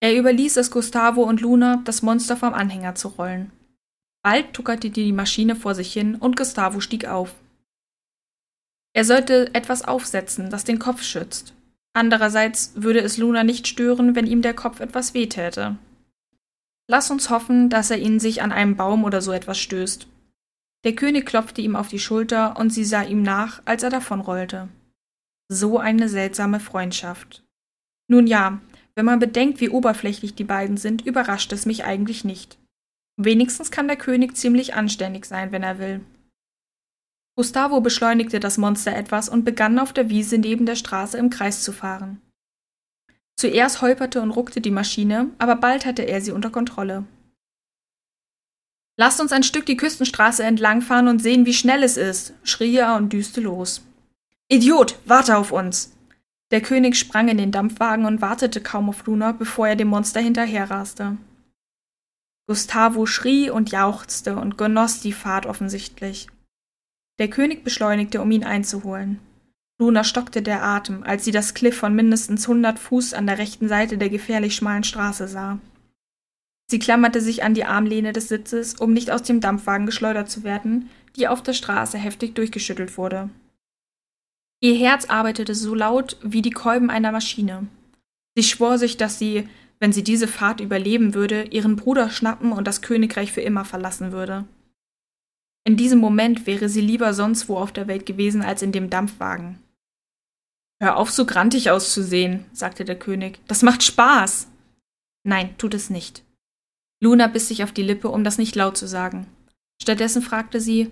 Er 0.00 0.16
überließ 0.16 0.56
es 0.56 0.70
Gustavo 0.70 1.22
und 1.22 1.40
Luna, 1.40 1.82
das 1.84 2.02
Monster 2.02 2.36
vom 2.36 2.54
Anhänger 2.54 2.94
zu 2.94 3.08
rollen. 3.08 3.50
Bald 4.22 4.52
tuckerte 4.52 4.90
die 4.90 5.12
Maschine 5.12 5.56
vor 5.56 5.74
sich 5.74 5.92
hin 5.92 6.16
und 6.16 6.36
Gustavo 6.36 6.80
stieg 6.80 7.06
auf. 7.06 7.34
Er 8.92 9.04
sollte 9.04 9.54
etwas 9.54 9.82
aufsetzen, 9.82 10.50
das 10.50 10.64
den 10.64 10.78
Kopf 10.78 11.02
schützt. 11.02 11.54
Andererseits 11.92 12.72
würde 12.74 13.00
es 13.00 13.18
Luna 13.18 13.44
nicht 13.44 13.66
stören, 13.66 14.14
wenn 14.14 14.26
ihm 14.26 14.42
der 14.42 14.54
Kopf 14.54 14.80
etwas 14.80 15.14
wehtäte. 15.14 15.76
Lass 16.88 17.10
uns 17.10 17.30
hoffen, 17.30 17.68
dass 17.68 17.90
er 17.90 17.98
ihn 17.98 18.20
sich 18.20 18.42
an 18.42 18.52
einem 18.52 18.76
Baum 18.76 19.04
oder 19.04 19.20
so 19.20 19.32
etwas 19.32 19.58
stößt. 19.58 20.06
Der 20.84 20.94
König 20.94 21.26
klopfte 21.26 21.60
ihm 21.60 21.74
auf 21.74 21.88
die 21.88 21.98
Schulter 21.98 22.58
und 22.58 22.70
sie 22.70 22.84
sah 22.84 23.02
ihm 23.02 23.22
nach, 23.22 23.60
als 23.64 23.82
er 23.82 23.90
davonrollte. 23.90 24.68
So 25.48 25.78
eine 25.78 26.08
seltsame 26.08 26.60
Freundschaft. 26.60 27.44
Nun 28.08 28.26
ja, 28.26 28.60
wenn 28.94 29.04
man 29.04 29.18
bedenkt, 29.18 29.60
wie 29.60 29.68
oberflächlich 29.68 30.34
die 30.34 30.44
beiden 30.44 30.76
sind, 30.76 31.06
überrascht 31.06 31.52
es 31.52 31.66
mich 31.66 31.84
eigentlich 31.84 32.24
nicht. 32.24 32.58
Wenigstens 33.16 33.70
kann 33.70 33.88
der 33.88 33.96
König 33.96 34.36
ziemlich 34.36 34.74
anständig 34.74 35.24
sein, 35.26 35.52
wenn 35.52 35.62
er 35.62 35.78
will. 35.78 36.00
Gustavo 37.36 37.80
beschleunigte 37.80 38.40
das 38.40 38.56
Monster 38.56 38.96
etwas 38.96 39.28
und 39.28 39.44
begann 39.44 39.78
auf 39.78 39.92
der 39.92 40.08
Wiese 40.08 40.38
neben 40.38 40.64
der 40.64 40.76
Straße 40.76 41.18
im 41.18 41.30
Kreis 41.30 41.62
zu 41.62 41.72
fahren. 41.72 42.20
Zuerst 43.38 43.82
holperte 43.82 44.22
und 44.22 44.30
ruckte 44.30 44.62
die 44.62 44.70
Maschine, 44.70 45.30
aber 45.38 45.56
bald 45.56 45.84
hatte 45.84 46.02
er 46.02 46.22
sie 46.22 46.32
unter 46.32 46.50
Kontrolle. 46.50 47.04
Lasst 48.98 49.20
uns 49.20 49.32
ein 49.32 49.42
Stück 49.42 49.66
die 49.66 49.76
Küstenstraße 49.76 50.42
entlangfahren 50.42 51.08
und 51.08 51.20
sehen, 51.20 51.44
wie 51.44 51.52
schnell 51.52 51.82
es 51.82 51.98
ist, 51.98 52.32
schrie 52.42 52.76
er 52.76 52.96
und 52.96 53.12
düste 53.12 53.42
los. 53.42 53.82
Idiot, 54.48 54.98
warte 55.06 55.36
auf 55.36 55.50
uns! 55.50 55.92
Der 56.52 56.60
König 56.60 56.96
sprang 56.96 57.26
in 57.28 57.38
den 57.38 57.50
Dampfwagen 57.50 58.04
und 58.04 58.20
wartete 58.20 58.60
kaum 58.60 58.88
auf 58.88 59.04
Luna, 59.06 59.32
bevor 59.32 59.66
er 59.66 59.74
dem 59.74 59.88
Monster 59.88 60.20
hinterherraste. 60.20 61.16
Gustavo 62.48 63.06
schrie 63.06 63.50
und 63.50 63.72
jauchzte 63.72 64.36
und 64.36 64.56
genoss 64.56 65.00
die 65.00 65.12
Fahrt 65.12 65.46
offensichtlich. 65.46 66.28
Der 67.18 67.28
König 67.28 67.64
beschleunigte, 67.64 68.22
um 68.22 68.30
ihn 68.30 68.44
einzuholen. 68.44 69.18
Luna 69.80 70.04
stockte 70.04 70.42
der 70.42 70.62
Atem, 70.62 71.02
als 71.02 71.24
sie 71.24 71.32
das 71.32 71.54
Kliff 71.54 71.76
von 71.76 71.94
mindestens 71.96 72.46
hundert 72.46 72.78
Fuß 72.78 73.14
an 73.14 73.26
der 73.26 73.38
rechten 73.38 73.66
Seite 73.68 73.98
der 73.98 74.10
gefährlich 74.10 74.54
schmalen 74.54 74.84
Straße 74.84 75.26
sah. 75.26 75.58
Sie 76.70 76.78
klammerte 76.78 77.20
sich 77.20 77.42
an 77.42 77.54
die 77.54 77.64
Armlehne 77.64 78.12
des 78.12 78.28
Sitzes, 78.28 78.74
um 78.74 78.92
nicht 78.92 79.10
aus 79.10 79.22
dem 79.22 79.40
Dampfwagen 79.40 79.86
geschleudert 79.86 80.30
zu 80.30 80.44
werden, 80.44 80.88
die 81.16 81.26
auf 81.26 81.42
der 81.42 81.52
Straße 81.52 81.98
heftig 81.98 82.34
durchgeschüttelt 82.34 82.96
wurde. 82.96 83.28
Ihr 84.60 84.74
Herz 84.74 85.06
arbeitete 85.06 85.54
so 85.54 85.74
laut 85.74 86.16
wie 86.22 86.42
die 86.42 86.50
Kolben 86.50 86.90
einer 86.90 87.12
Maschine. 87.12 87.66
Sie 88.36 88.42
schwor 88.42 88.78
sich, 88.78 88.96
dass 88.96 89.18
sie, 89.18 89.48
wenn 89.78 89.92
sie 89.92 90.02
diese 90.02 90.28
Fahrt 90.28 90.60
überleben 90.60 91.14
würde, 91.14 91.44
ihren 91.44 91.76
Bruder 91.76 92.10
schnappen 92.10 92.52
und 92.52 92.66
das 92.66 92.82
Königreich 92.82 93.32
für 93.32 93.42
immer 93.42 93.64
verlassen 93.64 94.12
würde. 94.12 94.44
In 95.64 95.76
diesem 95.76 95.98
Moment 95.98 96.46
wäre 96.46 96.68
sie 96.68 96.80
lieber 96.80 97.12
sonst 97.12 97.48
wo 97.48 97.56
auf 97.56 97.72
der 97.72 97.88
Welt 97.88 98.06
gewesen 98.06 98.42
als 98.42 98.62
in 98.62 98.72
dem 98.72 98.88
Dampfwagen. 98.88 99.58
Hör 100.80 100.96
auf, 100.96 101.10
so 101.10 101.24
grantig 101.24 101.70
auszusehen, 101.70 102.44
sagte 102.52 102.84
der 102.84 102.98
König. 102.98 103.40
Das 103.48 103.62
macht 103.62 103.82
Spaß. 103.82 104.48
Nein, 105.24 105.56
tut 105.58 105.74
es 105.74 105.90
nicht. 105.90 106.22
Luna 107.02 107.26
biss 107.26 107.48
sich 107.48 107.64
auf 107.64 107.72
die 107.72 107.82
Lippe, 107.82 108.08
um 108.08 108.24
das 108.24 108.38
nicht 108.38 108.54
laut 108.54 108.76
zu 108.76 108.86
sagen. 108.86 109.26
Stattdessen 109.82 110.22
fragte 110.22 110.60
sie, 110.60 110.90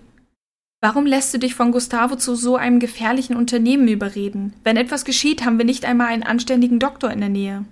Warum 0.81 1.05
lässt 1.05 1.33
du 1.33 1.39
dich 1.39 1.55
von 1.55 1.71
Gustavo 1.71 2.15
zu 2.15 2.35
so 2.35 2.55
einem 2.55 2.79
gefährlichen 2.79 3.35
Unternehmen 3.35 3.87
überreden? 3.87 4.53
Wenn 4.63 4.77
etwas 4.77 5.05
geschieht, 5.05 5.43
haben 5.43 5.57
wir 5.57 5.65
nicht 5.65 5.85
einmal 5.85 6.07
einen 6.07 6.23
anständigen 6.23 6.79
Doktor 6.79 7.11
in 7.11 7.19
der 7.19 7.29
Nähe. 7.29 7.65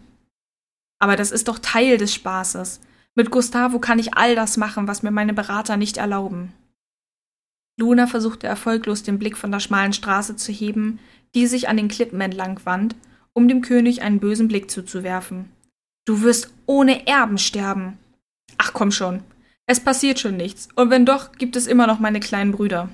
Aber 1.00 1.16
das 1.16 1.32
ist 1.32 1.48
doch 1.48 1.60
Teil 1.60 1.98
des 1.98 2.14
Spaßes. 2.14 2.80
Mit 3.16 3.30
Gustavo 3.30 3.80
kann 3.80 4.00
ich 4.00 4.16
all 4.16 4.36
das 4.36 4.58
machen, 4.58 4.88
was 4.88 5.04
mir 5.04 5.12
meine 5.12 5.34
Berater 5.34 5.78
nicht 5.78 5.98
erlauben. 5.98 6.54
Luna 7.78 8.08
versuchte 8.08 8.48
erfolglos 8.48 9.04
den 9.04 9.20
Blick 9.20 9.38
von 9.38 9.52
der 9.52 9.60
schmalen 9.60 9.94
Straße 9.94 10.36
zu 10.36 10.52
heben, 10.52 11.00
die 11.36 11.48
sich 11.48 11.68
an 11.68 11.78
den 11.78 11.88
Klippen 11.88 12.22
entlang 12.22 12.60
wand, 12.66 12.96
um 13.34 13.48
dem 13.48 13.62
König 13.62 14.02
einen 14.02 14.20
bösen 14.20 14.48
Blick 14.48 14.70
zuzuwerfen. 14.70 15.50
Du 16.06 16.22
wirst 16.22 16.54
ohne 16.66 17.08
Erben 17.08 17.38
sterben. 17.38 17.98
Ach 18.58 18.74
komm 18.74 18.92
schon. 18.92 19.22
Es 19.66 19.80
passiert 19.80 20.20
schon 20.20 20.38
nichts. 20.38 20.68
Und 20.76 20.90
wenn 20.90 21.06
doch, 21.06 21.32
gibt 21.34 21.56
es 21.56 21.68
immer 21.68 21.88
noch 21.88 22.00
meine 22.00 22.20
kleinen 22.20 22.52
Brüder. 22.52 22.90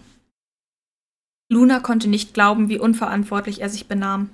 Luna 1.51 1.80
konnte 1.80 2.07
nicht 2.07 2.34
glauben, 2.34 2.70
wie 2.70 2.78
unverantwortlich 2.78 3.61
er 3.61 3.70
sich 3.70 3.88
benahm. 3.88 4.30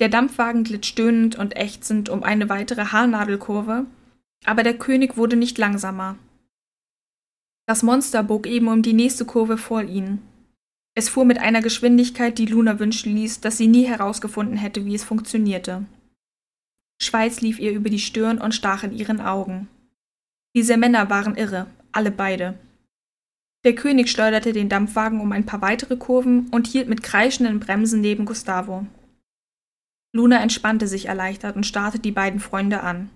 Der 0.00 0.08
Dampfwagen 0.08 0.64
glitt 0.64 0.86
stöhnend 0.86 1.36
und 1.36 1.56
ächzend 1.56 2.08
um 2.08 2.22
eine 2.22 2.48
weitere 2.48 2.86
Haarnadelkurve, 2.86 3.84
aber 4.44 4.62
der 4.62 4.78
König 4.78 5.16
wurde 5.16 5.36
nicht 5.36 5.58
langsamer. 5.58 6.16
Das 7.66 7.82
Monster 7.82 8.22
bog 8.22 8.46
eben 8.46 8.68
um 8.68 8.82
die 8.82 8.92
nächste 8.92 9.24
Kurve 9.24 9.58
vor 9.58 9.82
ihnen. 9.82 10.22
Es 10.94 11.08
fuhr 11.08 11.24
mit 11.24 11.38
einer 11.38 11.62
Geschwindigkeit, 11.62 12.38
die 12.38 12.46
Luna 12.46 12.78
wünschen 12.78 13.14
ließ, 13.14 13.40
dass 13.40 13.58
sie 13.58 13.68
nie 13.68 13.86
herausgefunden 13.86 14.56
hätte, 14.56 14.84
wie 14.86 14.94
es 14.94 15.04
funktionierte. 15.04 15.84
Schweiß 17.02 17.40
lief 17.40 17.58
ihr 17.58 17.72
über 17.72 17.90
die 17.90 17.98
Stirn 17.98 18.38
und 18.38 18.54
stach 18.54 18.82
in 18.82 18.92
ihren 18.92 19.20
Augen. 19.20 19.68
Diese 20.54 20.76
Männer 20.76 21.08
waren 21.10 21.36
irre, 21.36 21.66
alle 21.92 22.10
beide. 22.10 22.58
Der 23.64 23.74
König 23.74 24.10
schleuderte 24.10 24.52
den 24.52 24.68
Dampfwagen 24.68 25.20
um 25.20 25.32
ein 25.32 25.46
paar 25.46 25.60
weitere 25.60 25.96
Kurven 25.96 26.48
und 26.48 26.66
hielt 26.66 26.88
mit 26.88 27.02
kreischenden 27.02 27.60
Bremsen 27.60 28.00
neben 28.00 28.24
Gustavo. 28.24 28.86
Luna 30.12 30.42
entspannte 30.42 30.88
sich 30.88 31.06
erleichtert 31.06 31.54
und 31.54 31.66
starrte 31.66 32.00
die 32.00 32.10
beiden 32.10 32.40
Freunde 32.40 32.82
an. 32.82 33.10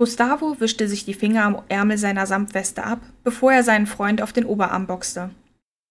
Gustavo 0.00 0.60
wischte 0.60 0.88
sich 0.88 1.04
die 1.04 1.14
Finger 1.14 1.44
am 1.44 1.62
Ärmel 1.68 1.98
seiner 1.98 2.26
Samtweste 2.26 2.84
ab, 2.84 3.00
bevor 3.24 3.52
er 3.52 3.64
seinen 3.64 3.88
Freund 3.88 4.22
auf 4.22 4.32
den 4.32 4.46
Oberarm 4.46 4.86
boxte. 4.86 5.30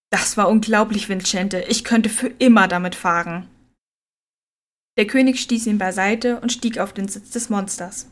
Das 0.10 0.38
war 0.38 0.48
unglaublich, 0.48 1.10
Vincente. 1.10 1.66
Ich 1.68 1.84
könnte 1.84 2.10
für 2.10 2.30
immer 2.40 2.70
damit 2.70 2.96
fahren. 2.96 3.48
Der 4.98 5.06
König 5.06 5.42
stieß 5.42 5.68
ihn 5.68 5.78
beiseite 5.78 6.40
und 6.40 6.54
stieg 6.54 6.80
auf 6.80 6.94
den 6.94 7.10
Sitz 7.10 7.32
des 7.32 7.50
Monsters 7.50 8.08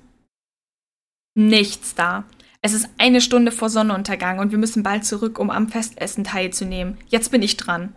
nichts 1.36 1.94
da. 1.96 2.24
Es 2.62 2.74
ist 2.74 2.90
eine 2.98 3.22
Stunde 3.22 3.52
vor 3.52 3.70
Sonnenuntergang 3.70 4.40
und 4.40 4.52
wir 4.52 4.58
müssen 4.58 4.82
bald 4.82 5.06
zurück, 5.06 5.38
um 5.38 5.52
am 5.52 5.70
Festessen 5.70 6.24
teilzunehmen. 6.24 6.98
Jetzt 7.08 7.30
bin 7.30 7.44
ich 7.44 7.58
dran. 7.58 7.94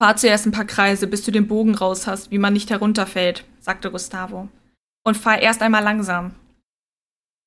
Fahr 0.00 0.16
zuerst 0.16 0.46
ein 0.46 0.52
paar 0.52 0.64
Kreise, 0.64 1.06
bis 1.06 1.22
du 1.22 1.30
den 1.30 1.46
Bogen 1.46 1.76
raus 1.76 2.08
hast, 2.08 2.32
wie 2.32 2.38
man 2.38 2.54
nicht 2.54 2.70
herunterfällt, 2.70 3.44
sagte 3.60 3.92
Gustavo. 3.92 4.48
Und 5.04 5.16
fahr 5.16 5.40
erst 5.40 5.62
einmal 5.62 5.84
langsam. 5.84 6.34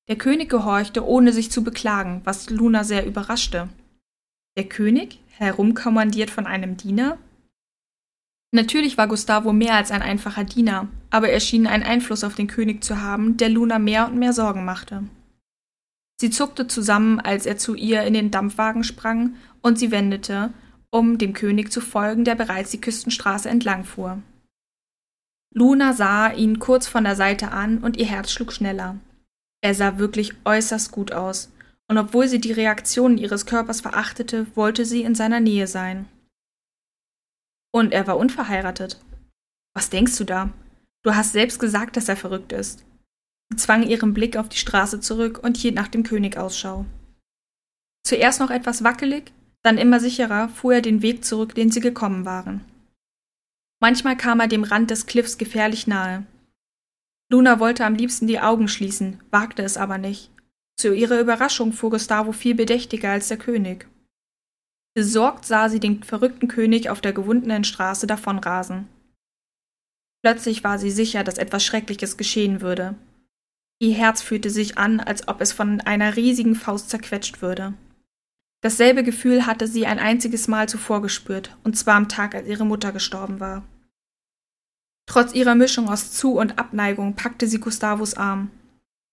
Der 0.08 0.16
König 0.16 0.48
gehorchte, 0.48 1.04
ohne 1.04 1.32
sich 1.32 1.50
zu 1.50 1.62
beklagen, 1.62 2.22
was 2.24 2.48
Luna 2.48 2.84
sehr 2.84 3.04
überraschte. 3.04 3.68
Der 4.56 4.64
König, 4.64 5.20
herumkommandiert 5.28 6.30
von 6.30 6.46
einem 6.46 6.78
Diener? 6.78 7.18
Natürlich 8.56 8.96
war 8.96 9.06
Gustavo 9.06 9.52
mehr 9.52 9.74
als 9.74 9.90
ein 9.90 10.00
einfacher 10.00 10.42
Diener, 10.42 10.88
aber 11.10 11.28
er 11.28 11.40
schien 11.40 11.66
einen 11.66 11.82
Einfluss 11.82 12.24
auf 12.24 12.36
den 12.36 12.46
König 12.46 12.82
zu 12.82 13.02
haben, 13.02 13.36
der 13.36 13.50
Luna 13.50 13.78
mehr 13.78 14.06
und 14.06 14.16
mehr 14.16 14.32
Sorgen 14.32 14.64
machte. 14.64 15.02
Sie 16.18 16.30
zuckte 16.30 16.66
zusammen, 16.66 17.20
als 17.20 17.44
er 17.44 17.58
zu 17.58 17.74
ihr 17.74 18.04
in 18.04 18.14
den 18.14 18.30
Dampfwagen 18.30 18.82
sprang, 18.82 19.34
und 19.60 19.78
sie 19.78 19.90
wendete, 19.90 20.54
um 20.88 21.18
dem 21.18 21.34
König 21.34 21.70
zu 21.70 21.82
folgen, 21.82 22.24
der 22.24 22.34
bereits 22.34 22.70
die 22.70 22.80
Küstenstraße 22.80 23.50
entlang 23.50 23.84
fuhr. 23.84 24.22
Luna 25.52 25.92
sah 25.92 26.32
ihn 26.32 26.58
kurz 26.58 26.86
von 26.86 27.04
der 27.04 27.14
Seite 27.14 27.52
an 27.52 27.78
und 27.78 27.98
ihr 27.98 28.06
Herz 28.06 28.32
schlug 28.32 28.54
schneller. 28.54 28.96
Er 29.60 29.74
sah 29.74 29.98
wirklich 29.98 30.32
äußerst 30.46 30.92
gut 30.92 31.12
aus, 31.12 31.52
und 31.88 31.98
obwohl 31.98 32.26
sie 32.26 32.40
die 32.40 32.52
Reaktionen 32.52 33.18
ihres 33.18 33.44
Körpers 33.44 33.82
verachtete, 33.82 34.46
wollte 34.54 34.86
sie 34.86 35.02
in 35.02 35.14
seiner 35.14 35.40
Nähe 35.40 35.66
sein. 35.66 36.06
Und 37.72 37.92
er 37.92 38.06
war 38.06 38.16
unverheiratet. 38.16 38.98
Was 39.74 39.90
denkst 39.90 40.16
du 40.16 40.24
da? 40.24 40.50
Du 41.02 41.14
hast 41.14 41.32
selbst 41.32 41.58
gesagt, 41.58 41.96
dass 41.96 42.08
er 42.08 42.16
verrückt 42.16 42.52
ist. 42.52 42.84
Sie 43.50 43.56
zwang 43.56 43.82
ihren 43.82 44.14
Blick 44.14 44.36
auf 44.36 44.48
die 44.48 44.58
Straße 44.58 45.00
zurück 45.00 45.40
und 45.42 45.56
hielt 45.56 45.74
nach 45.74 45.88
dem 45.88 46.02
König 46.02 46.36
Ausschau. 46.36 46.84
Zuerst 48.04 48.40
noch 48.40 48.50
etwas 48.50 48.82
wackelig, 48.82 49.32
dann 49.62 49.78
immer 49.78 50.00
sicherer 50.00 50.48
fuhr 50.48 50.74
er 50.74 50.82
den 50.82 51.02
Weg 51.02 51.24
zurück, 51.24 51.54
den 51.54 51.70
sie 51.70 51.80
gekommen 51.80 52.24
waren. 52.24 52.64
Manchmal 53.80 54.16
kam 54.16 54.40
er 54.40 54.48
dem 54.48 54.64
Rand 54.64 54.90
des 54.90 55.06
Cliffs 55.06 55.38
gefährlich 55.38 55.86
nahe. 55.86 56.24
Luna 57.30 57.58
wollte 57.58 57.84
am 57.84 57.94
liebsten 57.94 58.26
die 58.26 58.40
Augen 58.40 58.68
schließen, 58.68 59.20
wagte 59.30 59.62
es 59.62 59.76
aber 59.76 59.98
nicht. 59.98 60.30
Zu 60.76 60.94
ihrer 60.94 61.20
Überraschung 61.20 61.72
fuhr 61.72 61.90
Gustavo 61.90 62.32
viel 62.32 62.54
bedächtiger 62.54 63.10
als 63.10 63.28
der 63.28 63.38
König. 63.38 63.88
Besorgt 64.96 65.44
sah 65.44 65.68
sie 65.68 65.78
den 65.78 66.02
verrückten 66.02 66.48
König 66.48 66.88
auf 66.88 67.02
der 67.02 67.12
gewundenen 67.12 67.64
Straße 67.64 68.06
davonrasen. 68.06 68.88
Plötzlich 70.22 70.64
war 70.64 70.78
sie 70.78 70.90
sicher, 70.90 71.22
dass 71.22 71.36
etwas 71.36 71.66
Schreckliches 71.66 72.16
geschehen 72.16 72.62
würde. 72.62 72.94
Ihr 73.78 73.92
Herz 73.92 74.22
fühlte 74.22 74.48
sich 74.48 74.78
an, 74.78 75.00
als 75.00 75.28
ob 75.28 75.42
es 75.42 75.52
von 75.52 75.82
einer 75.82 76.16
riesigen 76.16 76.54
Faust 76.54 76.88
zerquetscht 76.88 77.42
würde. 77.42 77.74
Dasselbe 78.62 79.04
Gefühl 79.04 79.44
hatte 79.44 79.68
sie 79.68 79.84
ein 79.84 79.98
einziges 79.98 80.48
Mal 80.48 80.66
zuvor 80.66 81.02
gespürt, 81.02 81.54
und 81.62 81.76
zwar 81.76 81.96
am 81.96 82.08
Tag, 82.08 82.34
als 82.34 82.48
ihre 82.48 82.64
Mutter 82.64 82.90
gestorben 82.90 83.38
war. 83.38 83.64
Trotz 85.04 85.34
ihrer 85.34 85.56
Mischung 85.56 85.90
aus 85.90 86.12
Zu- 86.12 86.38
und 86.38 86.58
Abneigung 86.58 87.16
packte 87.16 87.46
sie 87.46 87.60
Gustavos 87.60 88.14
Arm. 88.14 88.50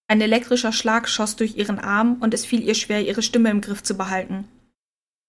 Ein 0.08 0.22
elektrischer 0.22 0.72
Schlag 0.72 1.10
schoss 1.10 1.36
durch 1.36 1.58
ihren 1.58 1.80
Arm 1.80 2.20
und 2.22 2.34
es 2.34 2.46
fiel 2.46 2.64
ihr 2.64 2.74
schwer, 2.74 3.06
ihre 3.06 3.22
Stimme 3.22 3.50
im 3.50 3.60
Griff 3.60 3.84
zu 3.84 3.98
behalten. 3.98 4.48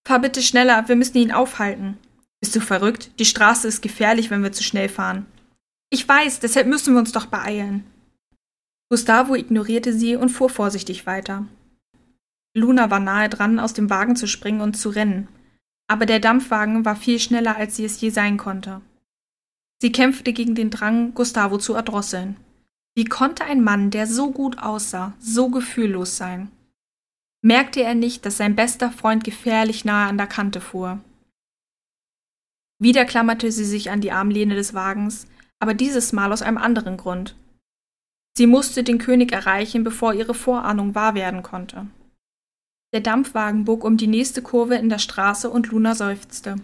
Fahr 0.07 0.19
bitte 0.19 0.41
schneller, 0.41 0.87
wir 0.87 0.95
müssen 0.95 1.17
ihn 1.17 1.31
aufhalten. 1.31 1.97
Bist 2.39 2.55
du 2.55 2.61
verrückt? 2.61 3.11
Die 3.19 3.25
Straße 3.25 3.67
ist 3.67 3.81
gefährlich, 3.81 4.29
wenn 4.29 4.43
wir 4.43 4.51
zu 4.51 4.63
schnell 4.63 4.87
fahren. 4.87 5.25
Ich 5.89 6.07
weiß, 6.07 6.39
deshalb 6.39 6.67
müssen 6.67 6.93
wir 6.93 6.99
uns 6.99 7.11
doch 7.11 7.25
beeilen. 7.25 7.83
Gustavo 8.89 9.33
ignorierte 9.33 9.93
sie 9.93 10.15
und 10.15 10.29
fuhr 10.29 10.49
vorsichtig 10.49 11.07
weiter. 11.07 11.47
Luna 12.55 12.91
war 12.91 12.99
nahe 12.99 13.29
dran, 13.29 13.59
aus 13.59 13.73
dem 13.73 13.89
Wagen 13.89 14.15
zu 14.15 14.27
springen 14.27 14.61
und 14.61 14.77
zu 14.77 14.89
rennen, 14.89 15.27
aber 15.87 16.05
der 16.05 16.19
Dampfwagen 16.19 16.85
war 16.85 16.95
viel 16.95 17.19
schneller, 17.19 17.55
als 17.57 17.75
sie 17.75 17.85
es 17.85 17.99
je 17.99 18.11
sein 18.11 18.37
konnte. 18.37 18.81
Sie 19.81 19.91
kämpfte 19.91 20.33
gegen 20.33 20.55
den 20.55 20.69
Drang, 20.69 21.13
Gustavo 21.13 21.57
zu 21.57 21.73
erdrosseln. 21.73 22.37
Wie 22.95 23.05
konnte 23.05 23.43
ein 23.43 23.63
Mann, 23.63 23.91
der 23.91 24.07
so 24.07 24.31
gut 24.31 24.59
aussah, 24.59 25.13
so 25.19 25.49
gefühllos 25.49 26.15
sein? 26.15 26.49
Merkte 27.45 27.83
er 27.83 27.93
nicht, 27.93 28.25
dass 28.25 28.37
sein 28.37 28.55
bester 28.55 28.89
Freund 28.89 29.23
gefährlich 29.23 29.85
nahe 29.85 30.09
an 30.09 30.17
der 30.17 30.25
Kante 30.25 30.59
fuhr. 30.59 30.99
Wieder 32.79 33.05
klammerte 33.05 33.51
sie 33.51 33.65
sich 33.65 33.91
an 33.91 34.01
die 34.01 34.11
Armlehne 34.11 34.55
des 34.55 34.73
Wagens, 34.73 35.27
aber 35.59 35.75
dieses 35.75 36.11
Mal 36.11 36.33
aus 36.33 36.41
einem 36.41 36.57
anderen 36.57 36.97
Grund. 36.97 37.35
Sie 38.35 38.47
musste 38.47 38.83
den 38.83 38.97
König 38.97 39.31
erreichen, 39.31 39.83
bevor 39.83 40.15
ihre 40.15 40.33
Vorahnung 40.33 40.95
wahr 40.95 41.13
werden 41.13 41.43
konnte. 41.43 41.85
Der 42.93 43.01
Dampfwagen 43.01 43.63
bog 43.63 43.83
um 43.83 43.95
die 43.95 44.07
nächste 44.07 44.41
Kurve 44.41 44.75
in 44.75 44.89
der 44.89 44.99
Straße 44.99 45.47
und 45.47 45.67
Luna 45.67 45.93
seufzte. 45.93 46.55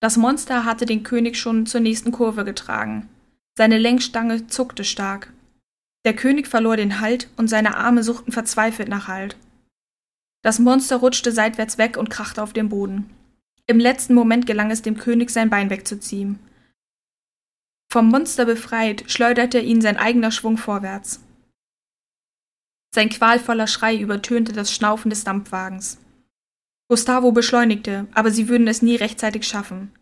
Das 0.00 0.16
Monster 0.16 0.64
hatte 0.64 0.84
den 0.84 1.04
König 1.04 1.38
schon 1.38 1.66
zur 1.66 1.80
nächsten 1.80 2.10
Kurve 2.10 2.44
getragen. 2.44 3.08
Seine 3.56 3.78
Lenkstange 3.78 4.48
zuckte 4.48 4.82
stark. 4.82 5.32
Der 6.04 6.16
König 6.16 6.48
verlor 6.48 6.76
den 6.76 6.98
Halt 7.00 7.28
und 7.36 7.46
seine 7.46 7.76
Arme 7.76 8.02
suchten 8.02 8.32
verzweifelt 8.32 8.88
nach 8.88 9.06
Halt. 9.06 9.36
Das 10.42 10.58
Monster 10.58 10.96
rutschte 10.96 11.32
seitwärts 11.32 11.78
weg 11.78 11.96
und 11.96 12.10
krachte 12.10 12.42
auf 12.42 12.52
den 12.52 12.68
Boden. 12.68 13.10
Im 13.66 13.78
letzten 13.78 14.14
Moment 14.14 14.46
gelang 14.46 14.70
es 14.70 14.82
dem 14.82 14.96
König, 14.96 15.30
sein 15.30 15.50
Bein 15.50 15.70
wegzuziehen. 15.70 16.38
Vom 17.92 18.08
Monster 18.08 18.44
befreit, 18.44 19.04
schleuderte 19.10 19.58
ihn 19.58 19.80
sein 19.80 19.96
eigener 19.96 20.30
Schwung 20.30 20.56
vorwärts. 20.56 21.20
Sein 22.94 23.08
qualvoller 23.08 23.66
Schrei 23.66 23.96
übertönte 23.96 24.52
das 24.52 24.72
Schnaufen 24.72 25.10
des 25.10 25.24
Dampfwagens. 25.24 25.98
Gustavo 26.88 27.30
beschleunigte, 27.30 28.08
aber 28.14 28.30
sie 28.30 28.48
würden 28.48 28.66
es 28.66 28.82
nie 28.82 28.96
rechtzeitig 28.96 29.46
schaffen. 29.46 29.92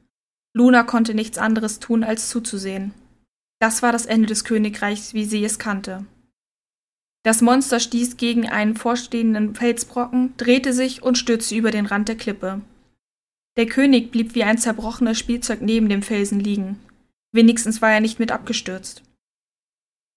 Luna 0.54 0.84
konnte 0.84 1.14
nichts 1.14 1.36
anderes 1.36 1.80
tun, 1.80 2.02
als 2.02 2.30
zuzusehen. 2.30 2.94
Das 3.60 3.82
war 3.82 3.92
das 3.92 4.06
Ende 4.06 4.26
des 4.26 4.44
Königreichs, 4.44 5.12
wie 5.12 5.24
sie 5.24 5.44
es 5.44 5.58
kannte. 5.58 6.06
Das 7.22 7.42
Monster 7.42 7.80
stieß 7.80 8.16
gegen 8.16 8.48
einen 8.48 8.76
vorstehenden 8.76 9.54
Felsbrocken, 9.54 10.34
drehte 10.36 10.72
sich 10.72 11.02
und 11.02 11.18
stürzte 11.18 11.56
über 11.56 11.70
den 11.70 11.86
Rand 11.86 12.08
der 12.08 12.16
Klippe. 12.16 12.60
Der 13.56 13.66
König 13.66 14.12
blieb 14.12 14.34
wie 14.34 14.44
ein 14.44 14.58
zerbrochenes 14.58 15.18
Spielzeug 15.18 15.60
neben 15.60 15.88
dem 15.88 16.02
Felsen 16.02 16.38
liegen. 16.38 16.78
Wenigstens 17.32 17.82
war 17.82 17.90
er 17.90 18.00
nicht 18.00 18.18
mit 18.20 18.30
abgestürzt. 18.30 19.02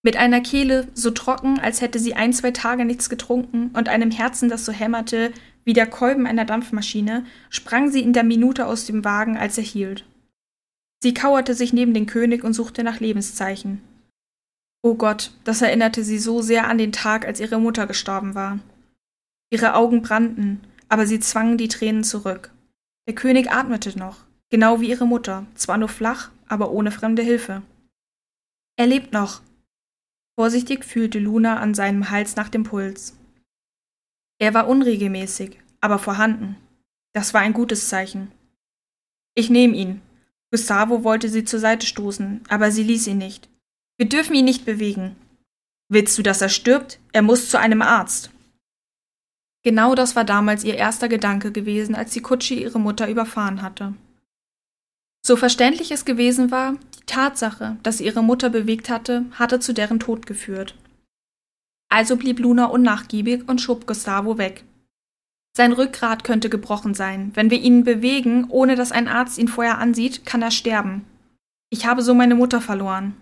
Mit 0.03 0.17
einer 0.17 0.41
Kehle 0.41 0.87
so 0.93 1.11
trocken, 1.11 1.59
als 1.59 1.81
hätte 1.81 1.99
sie 1.99 2.13
ein, 2.13 2.33
zwei 2.33 2.51
Tage 2.51 2.85
nichts 2.85 3.09
getrunken 3.09 3.71
und 3.73 3.89
einem 3.89 4.11
Herzen, 4.11 4.49
das 4.49 4.65
so 4.65 4.71
hämmerte 4.71 5.31
wie 5.63 5.73
der 5.73 5.87
Kolben 5.87 6.25
einer 6.25 6.45
Dampfmaschine, 6.45 7.25
sprang 7.49 7.91
sie 7.91 8.01
in 8.01 8.13
der 8.13 8.23
Minute 8.23 8.65
aus 8.65 8.85
dem 8.85 9.05
Wagen, 9.05 9.37
als 9.37 9.57
er 9.57 9.63
hielt. 9.63 10.05
Sie 11.03 11.13
kauerte 11.13 11.53
sich 11.53 11.73
neben 11.73 11.93
den 11.93 12.05
König 12.05 12.43
und 12.43 12.53
suchte 12.53 12.83
nach 12.83 12.99
Lebenszeichen. 12.99 13.81
Oh 14.83 14.95
Gott, 14.95 15.31
das 15.43 15.61
erinnerte 15.61 16.03
sie 16.03 16.17
so 16.17 16.41
sehr 16.41 16.67
an 16.67 16.77
den 16.77 16.91
Tag, 16.91 17.25
als 17.25 17.39
ihre 17.39 17.59
Mutter 17.59 17.85
gestorben 17.85 18.33
war. 18.33 18.59
Ihre 19.51 19.75
Augen 19.75 20.01
brannten, 20.01 20.61
aber 20.89 21.05
sie 21.05 21.19
zwangen 21.19 21.57
die 21.57 21.67
Tränen 21.67 22.03
zurück. 22.03 22.51
Der 23.07 23.13
König 23.13 23.51
atmete 23.51 23.97
noch, 23.97 24.25
genau 24.49 24.81
wie 24.81 24.89
ihre 24.89 25.05
Mutter, 25.05 25.45
zwar 25.55 25.77
nur 25.77 25.89
flach, 25.89 26.31
aber 26.47 26.71
ohne 26.71 26.91
fremde 26.91 27.21
Hilfe. 27.21 27.61
Er 28.75 28.87
lebt 28.87 29.13
noch. 29.13 29.41
Vorsichtig 30.39 30.85
fühlte 30.85 31.19
Luna 31.19 31.59
an 31.59 31.73
seinem 31.73 32.09
Hals 32.09 32.35
nach 32.35 32.49
dem 32.49 32.63
Puls. 32.63 33.15
Er 34.39 34.53
war 34.55 34.67
unregelmäßig, 34.67 35.59
aber 35.81 35.99
vorhanden. 35.99 36.55
Das 37.13 37.33
war 37.33 37.41
ein 37.41 37.53
gutes 37.53 37.89
Zeichen. 37.89 38.31
Ich 39.35 39.49
nehme 39.49 39.75
ihn. 39.75 40.01
Gustavo 40.49 41.03
wollte 41.03 41.29
sie 41.29 41.43
zur 41.43 41.59
Seite 41.59 41.85
stoßen, 41.85 42.41
aber 42.49 42.71
sie 42.71 42.83
ließ 42.83 43.07
ihn 43.07 43.19
nicht. 43.19 43.49
Wir 44.01 44.09
dürfen 44.09 44.33
ihn 44.33 44.45
nicht 44.45 44.65
bewegen. 44.65 45.15
Willst 45.87 46.17
du, 46.17 46.23
dass 46.23 46.41
er 46.41 46.49
stirbt? 46.49 46.97
Er 47.11 47.21
muss 47.21 47.49
zu 47.51 47.59
einem 47.59 47.83
Arzt. 47.83 48.31
Genau 49.63 49.93
das 49.93 50.15
war 50.15 50.23
damals 50.23 50.63
ihr 50.63 50.73
erster 50.73 51.07
Gedanke 51.07 51.51
gewesen, 51.51 51.93
als 51.93 52.09
die 52.09 52.23
Kutsche 52.23 52.55
ihre 52.55 52.79
Mutter 52.79 53.07
überfahren 53.07 53.61
hatte. 53.61 53.93
So 55.23 55.35
verständlich 55.35 55.91
es 55.91 56.03
gewesen 56.03 56.49
war, 56.49 56.77
die 56.97 57.05
Tatsache, 57.05 57.77
dass 57.83 57.99
sie 57.99 58.05
ihre 58.05 58.23
Mutter 58.23 58.49
bewegt 58.49 58.89
hatte, 58.89 59.25
hatte 59.33 59.59
zu 59.59 59.71
deren 59.71 59.99
Tod 59.99 60.25
geführt. 60.25 60.73
Also 61.87 62.17
blieb 62.17 62.39
Luna 62.39 62.65
unnachgiebig 62.65 63.47
und 63.47 63.61
schob 63.61 63.85
Gustavo 63.85 64.39
weg. 64.39 64.63
Sein 65.55 65.73
Rückgrat 65.73 66.23
könnte 66.23 66.49
gebrochen 66.49 66.95
sein. 66.95 67.29
Wenn 67.35 67.51
wir 67.51 67.61
ihn 67.61 67.83
bewegen, 67.83 68.47
ohne 68.49 68.75
dass 68.75 68.91
ein 68.91 69.07
Arzt 69.07 69.37
ihn 69.37 69.47
vorher 69.47 69.77
ansieht, 69.77 70.25
kann 70.25 70.41
er 70.41 70.49
sterben. 70.49 71.05
Ich 71.69 71.85
habe 71.85 72.01
so 72.01 72.15
meine 72.15 72.33
Mutter 72.33 72.61
verloren. 72.61 73.15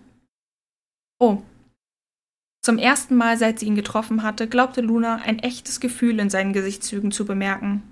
Oh. 1.20 1.42
Zum 2.62 2.78
ersten 2.78 3.14
Mal, 3.14 3.36
seit 3.36 3.58
sie 3.58 3.66
ihn 3.66 3.76
getroffen 3.76 4.22
hatte, 4.22 4.48
glaubte 4.48 4.80
Luna 4.80 5.16
ein 5.16 5.38
echtes 5.38 5.78
Gefühl 5.78 6.18
in 6.18 6.30
seinen 6.30 6.52
Gesichtszügen 6.52 7.12
zu 7.12 7.26
bemerken. 7.26 7.82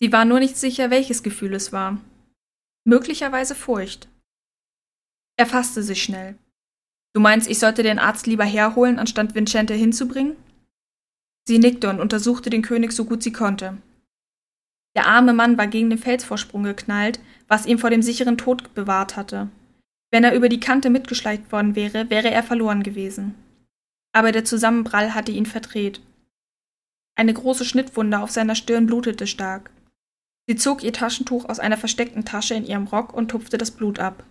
Sie 0.00 0.12
war 0.12 0.24
nur 0.24 0.38
nicht 0.38 0.56
sicher, 0.56 0.90
welches 0.90 1.24
Gefühl 1.24 1.54
es 1.54 1.72
war. 1.72 1.98
Möglicherweise 2.84 3.56
Furcht. 3.56 4.08
Er 5.36 5.46
fasste 5.46 5.82
sich 5.82 6.02
schnell. 6.02 6.36
Du 7.12 7.20
meinst, 7.20 7.48
ich 7.48 7.58
sollte 7.58 7.82
den 7.82 7.98
Arzt 7.98 8.26
lieber 8.26 8.44
herholen, 8.44 8.98
anstatt 8.98 9.34
Vincente 9.34 9.74
hinzubringen? 9.74 10.36
Sie 11.48 11.58
nickte 11.58 11.90
und 11.90 12.00
untersuchte 12.00 12.50
den 12.50 12.62
König 12.62 12.92
so 12.92 13.04
gut 13.04 13.22
sie 13.22 13.32
konnte. 13.32 13.78
Der 14.94 15.06
arme 15.06 15.32
Mann 15.32 15.58
war 15.58 15.66
gegen 15.66 15.90
den 15.90 15.98
Felsvorsprung 15.98 16.62
geknallt, 16.62 17.20
was 17.48 17.66
ihn 17.66 17.78
vor 17.78 17.90
dem 17.90 18.02
sicheren 18.02 18.38
Tod 18.38 18.74
bewahrt 18.74 19.16
hatte. 19.16 19.48
Wenn 20.10 20.24
er 20.24 20.34
über 20.34 20.48
die 20.48 20.60
Kante 20.60 20.90
mitgeschleicht 20.90 21.52
worden 21.52 21.74
wäre, 21.74 22.08
wäre 22.10 22.30
er 22.30 22.42
verloren 22.42 22.82
gewesen. 22.82 23.34
Aber 24.12 24.32
der 24.32 24.44
Zusammenprall 24.44 25.14
hatte 25.14 25.32
ihn 25.32 25.46
verdreht. 25.46 26.00
Eine 27.14 27.34
große 27.34 27.64
Schnittwunde 27.64 28.20
auf 28.20 28.30
seiner 28.30 28.54
Stirn 28.54 28.86
blutete 28.86 29.26
stark. 29.26 29.70
Sie 30.46 30.56
zog 30.56 30.82
ihr 30.82 30.92
Taschentuch 30.92 31.46
aus 31.46 31.60
einer 31.60 31.76
versteckten 31.76 32.24
Tasche 32.24 32.54
in 32.54 32.64
ihrem 32.64 32.86
Rock 32.86 33.12
und 33.12 33.30
tupfte 33.30 33.58
das 33.58 33.70
Blut 33.70 33.98
ab. 33.98 34.24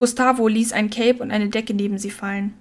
Gustavo 0.00 0.46
ließ 0.48 0.72
ein 0.72 0.90
Cape 0.90 1.22
und 1.22 1.30
eine 1.30 1.48
Decke 1.48 1.72
neben 1.72 1.98
sie 1.98 2.10
fallen. 2.10 2.54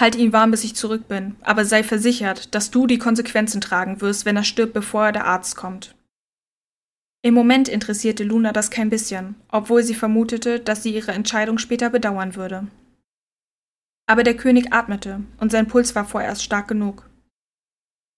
Halte 0.00 0.18
ihn 0.18 0.32
warm, 0.32 0.50
bis 0.50 0.64
ich 0.64 0.74
zurück 0.74 1.08
bin, 1.08 1.36
aber 1.40 1.64
sei 1.64 1.82
versichert, 1.82 2.54
dass 2.54 2.70
du 2.70 2.86
die 2.86 2.98
Konsequenzen 2.98 3.60
tragen 3.60 4.00
wirst, 4.00 4.24
wenn 4.24 4.36
er 4.36 4.44
stirbt, 4.44 4.72
bevor 4.72 5.12
der 5.12 5.26
Arzt 5.26 5.56
kommt. 5.56 5.93
Im 7.24 7.32
Moment 7.32 7.70
interessierte 7.70 8.22
Luna 8.22 8.52
das 8.52 8.70
kein 8.70 8.90
bisschen, 8.90 9.34
obwohl 9.48 9.82
sie 9.82 9.94
vermutete, 9.94 10.60
dass 10.60 10.82
sie 10.82 10.94
ihre 10.94 11.12
Entscheidung 11.12 11.56
später 11.56 11.88
bedauern 11.88 12.34
würde. 12.34 12.66
Aber 14.06 14.24
der 14.24 14.36
König 14.36 14.74
atmete, 14.74 15.22
und 15.40 15.50
sein 15.50 15.66
Puls 15.66 15.94
war 15.94 16.04
vorerst 16.04 16.42
stark 16.42 16.68
genug. 16.68 17.08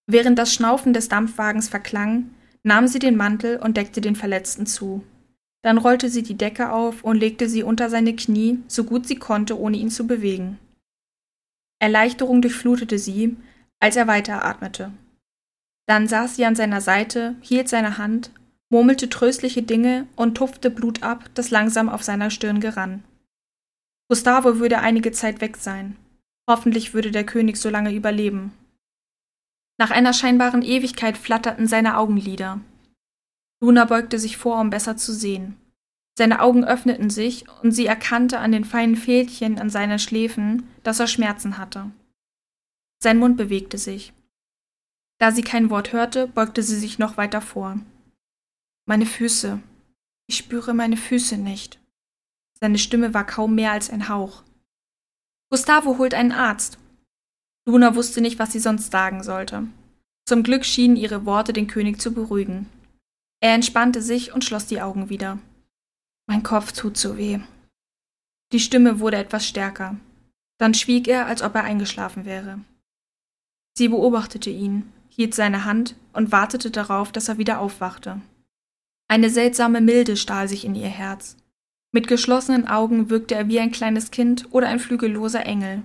Während 0.08 0.40
das 0.40 0.52
Schnaufen 0.52 0.92
des 0.92 1.08
Dampfwagens 1.08 1.68
verklang, 1.68 2.30
nahm 2.64 2.88
sie 2.88 2.98
den 2.98 3.16
Mantel 3.16 3.58
und 3.58 3.76
deckte 3.76 4.00
den 4.00 4.16
Verletzten 4.16 4.66
zu. 4.66 5.04
Dann 5.62 5.78
rollte 5.78 6.08
sie 6.08 6.24
die 6.24 6.36
Decke 6.36 6.72
auf 6.72 7.04
und 7.04 7.16
legte 7.16 7.48
sie 7.48 7.62
unter 7.62 7.88
seine 7.90 8.16
Knie, 8.16 8.58
so 8.66 8.82
gut 8.82 9.06
sie 9.06 9.20
konnte, 9.20 9.56
ohne 9.56 9.76
ihn 9.76 9.90
zu 9.90 10.08
bewegen. 10.08 10.58
Erleichterung 11.78 12.42
durchflutete 12.42 12.98
sie, 12.98 13.36
als 13.78 13.94
er 13.94 14.08
weiteratmete. 14.08 14.90
Dann 15.86 16.08
saß 16.08 16.34
sie 16.34 16.44
an 16.44 16.56
seiner 16.56 16.80
Seite, 16.80 17.36
hielt 17.40 17.68
seine 17.68 17.98
Hand, 17.98 18.32
murmelte 18.70 19.08
tröstliche 19.08 19.62
Dinge 19.62 20.06
und 20.16 20.36
tupfte 20.36 20.70
Blut 20.70 21.02
ab, 21.02 21.30
das 21.34 21.50
langsam 21.50 21.88
auf 21.88 22.02
seiner 22.02 22.30
Stirn 22.30 22.60
gerann. 22.60 23.04
Gustavo 24.08 24.58
würde 24.58 24.78
einige 24.78 25.12
Zeit 25.12 25.40
weg 25.40 25.56
sein. 25.56 25.96
Hoffentlich 26.48 26.94
würde 26.94 27.10
der 27.10 27.26
König 27.26 27.56
so 27.56 27.70
lange 27.70 27.92
überleben. 27.92 28.52
Nach 29.78 29.90
einer 29.90 30.12
scheinbaren 30.12 30.62
Ewigkeit 30.62 31.18
flatterten 31.18 31.66
seine 31.66 31.98
Augenlider. 31.98 32.60
Luna 33.60 33.84
beugte 33.84 34.18
sich 34.18 34.36
vor, 34.36 34.60
um 34.60 34.70
besser 34.70 34.96
zu 34.96 35.12
sehen. 35.12 35.56
Seine 36.18 36.40
Augen 36.40 36.64
öffneten 36.64 37.10
sich, 37.10 37.44
und 37.62 37.72
sie 37.72 37.86
erkannte 37.86 38.38
an 38.38 38.52
den 38.52 38.64
feinen 38.64 38.96
Fältchen 38.96 39.58
an 39.58 39.68
seinen 39.68 39.98
Schläfen, 39.98 40.68
dass 40.82 41.00
er 41.00 41.08
Schmerzen 41.08 41.58
hatte. 41.58 41.90
Sein 43.02 43.18
Mund 43.18 43.36
bewegte 43.36 43.76
sich. 43.76 44.14
Da 45.18 45.32
sie 45.32 45.42
kein 45.42 45.68
Wort 45.68 45.92
hörte, 45.92 46.26
beugte 46.26 46.62
sie 46.62 46.76
sich 46.76 46.98
noch 46.98 47.16
weiter 47.16 47.40
vor. 47.40 47.78
Meine 48.88 49.04
Füße. 49.04 49.60
Ich 50.28 50.36
spüre 50.36 50.72
meine 50.72 50.96
Füße 50.96 51.36
nicht. 51.36 51.80
Seine 52.60 52.78
Stimme 52.78 53.14
war 53.14 53.26
kaum 53.26 53.56
mehr 53.56 53.72
als 53.72 53.90
ein 53.90 54.08
Hauch. 54.08 54.44
Gustavo 55.50 55.98
holt 55.98 56.14
einen 56.14 56.30
Arzt. 56.30 56.78
Luna 57.66 57.96
wusste 57.96 58.20
nicht, 58.20 58.38
was 58.38 58.52
sie 58.52 58.60
sonst 58.60 58.92
sagen 58.92 59.24
sollte. 59.24 59.66
Zum 60.24 60.44
Glück 60.44 60.64
schienen 60.64 60.94
ihre 60.94 61.26
Worte 61.26 61.52
den 61.52 61.66
König 61.66 62.00
zu 62.00 62.12
beruhigen. 62.14 62.68
Er 63.40 63.54
entspannte 63.54 64.00
sich 64.02 64.32
und 64.32 64.44
schloss 64.44 64.66
die 64.66 64.80
Augen 64.80 65.08
wieder. 65.08 65.40
Mein 66.28 66.44
Kopf 66.44 66.70
tut 66.70 66.96
so 66.96 67.16
weh. 67.16 67.40
Die 68.52 68.60
Stimme 68.60 69.00
wurde 69.00 69.16
etwas 69.16 69.48
stärker. 69.48 69.96
Dann 70.58 70.74
schwieg 70.74 71.08
er, 71.08 71.26
als 71.26 71.42
ob 71.42 71.56
er 71.56 71.64
eingeschlafen 71.64 72.24
wäre. 72.24 72.60
Sie 73.76 73.88
beobachtete 73.88 74.50
ihn, 74.50 74.92
hielt 75.08 75.34
seine 75.34 75.64
Hand 75.64 75.96
und 76.12 76.30
wartete 76.30 76.70
darauf, 76.70 77.10
dass 77.10 77.28
er 77.28 77.38
wieder 77.38 77.58
aufwachte. 77.58 78.20
Eine 79.08 79.30
seltsame 79.30 79.80
Milde 79.80 80.16
stahl 80.16 80.48
sich 80.48 80.64
in 80.64 80.74
ihr 80.74 80.88
Herz. 80.88 81.36
Mit 81.92 82.08
geschlossenen 82.08 82.66
Augen 82.66 83.08
wirkte 83.08 83.34
er 83.34 83.48
wie 83.48 83.60
ein 83.60 83.70
kleines 83.70 84.10
Kind 84.10 84.52
oder 84.52 84.68
ein 84.68 84.80
flügelloser 84.80 85.46
Engel. 85.46 85.82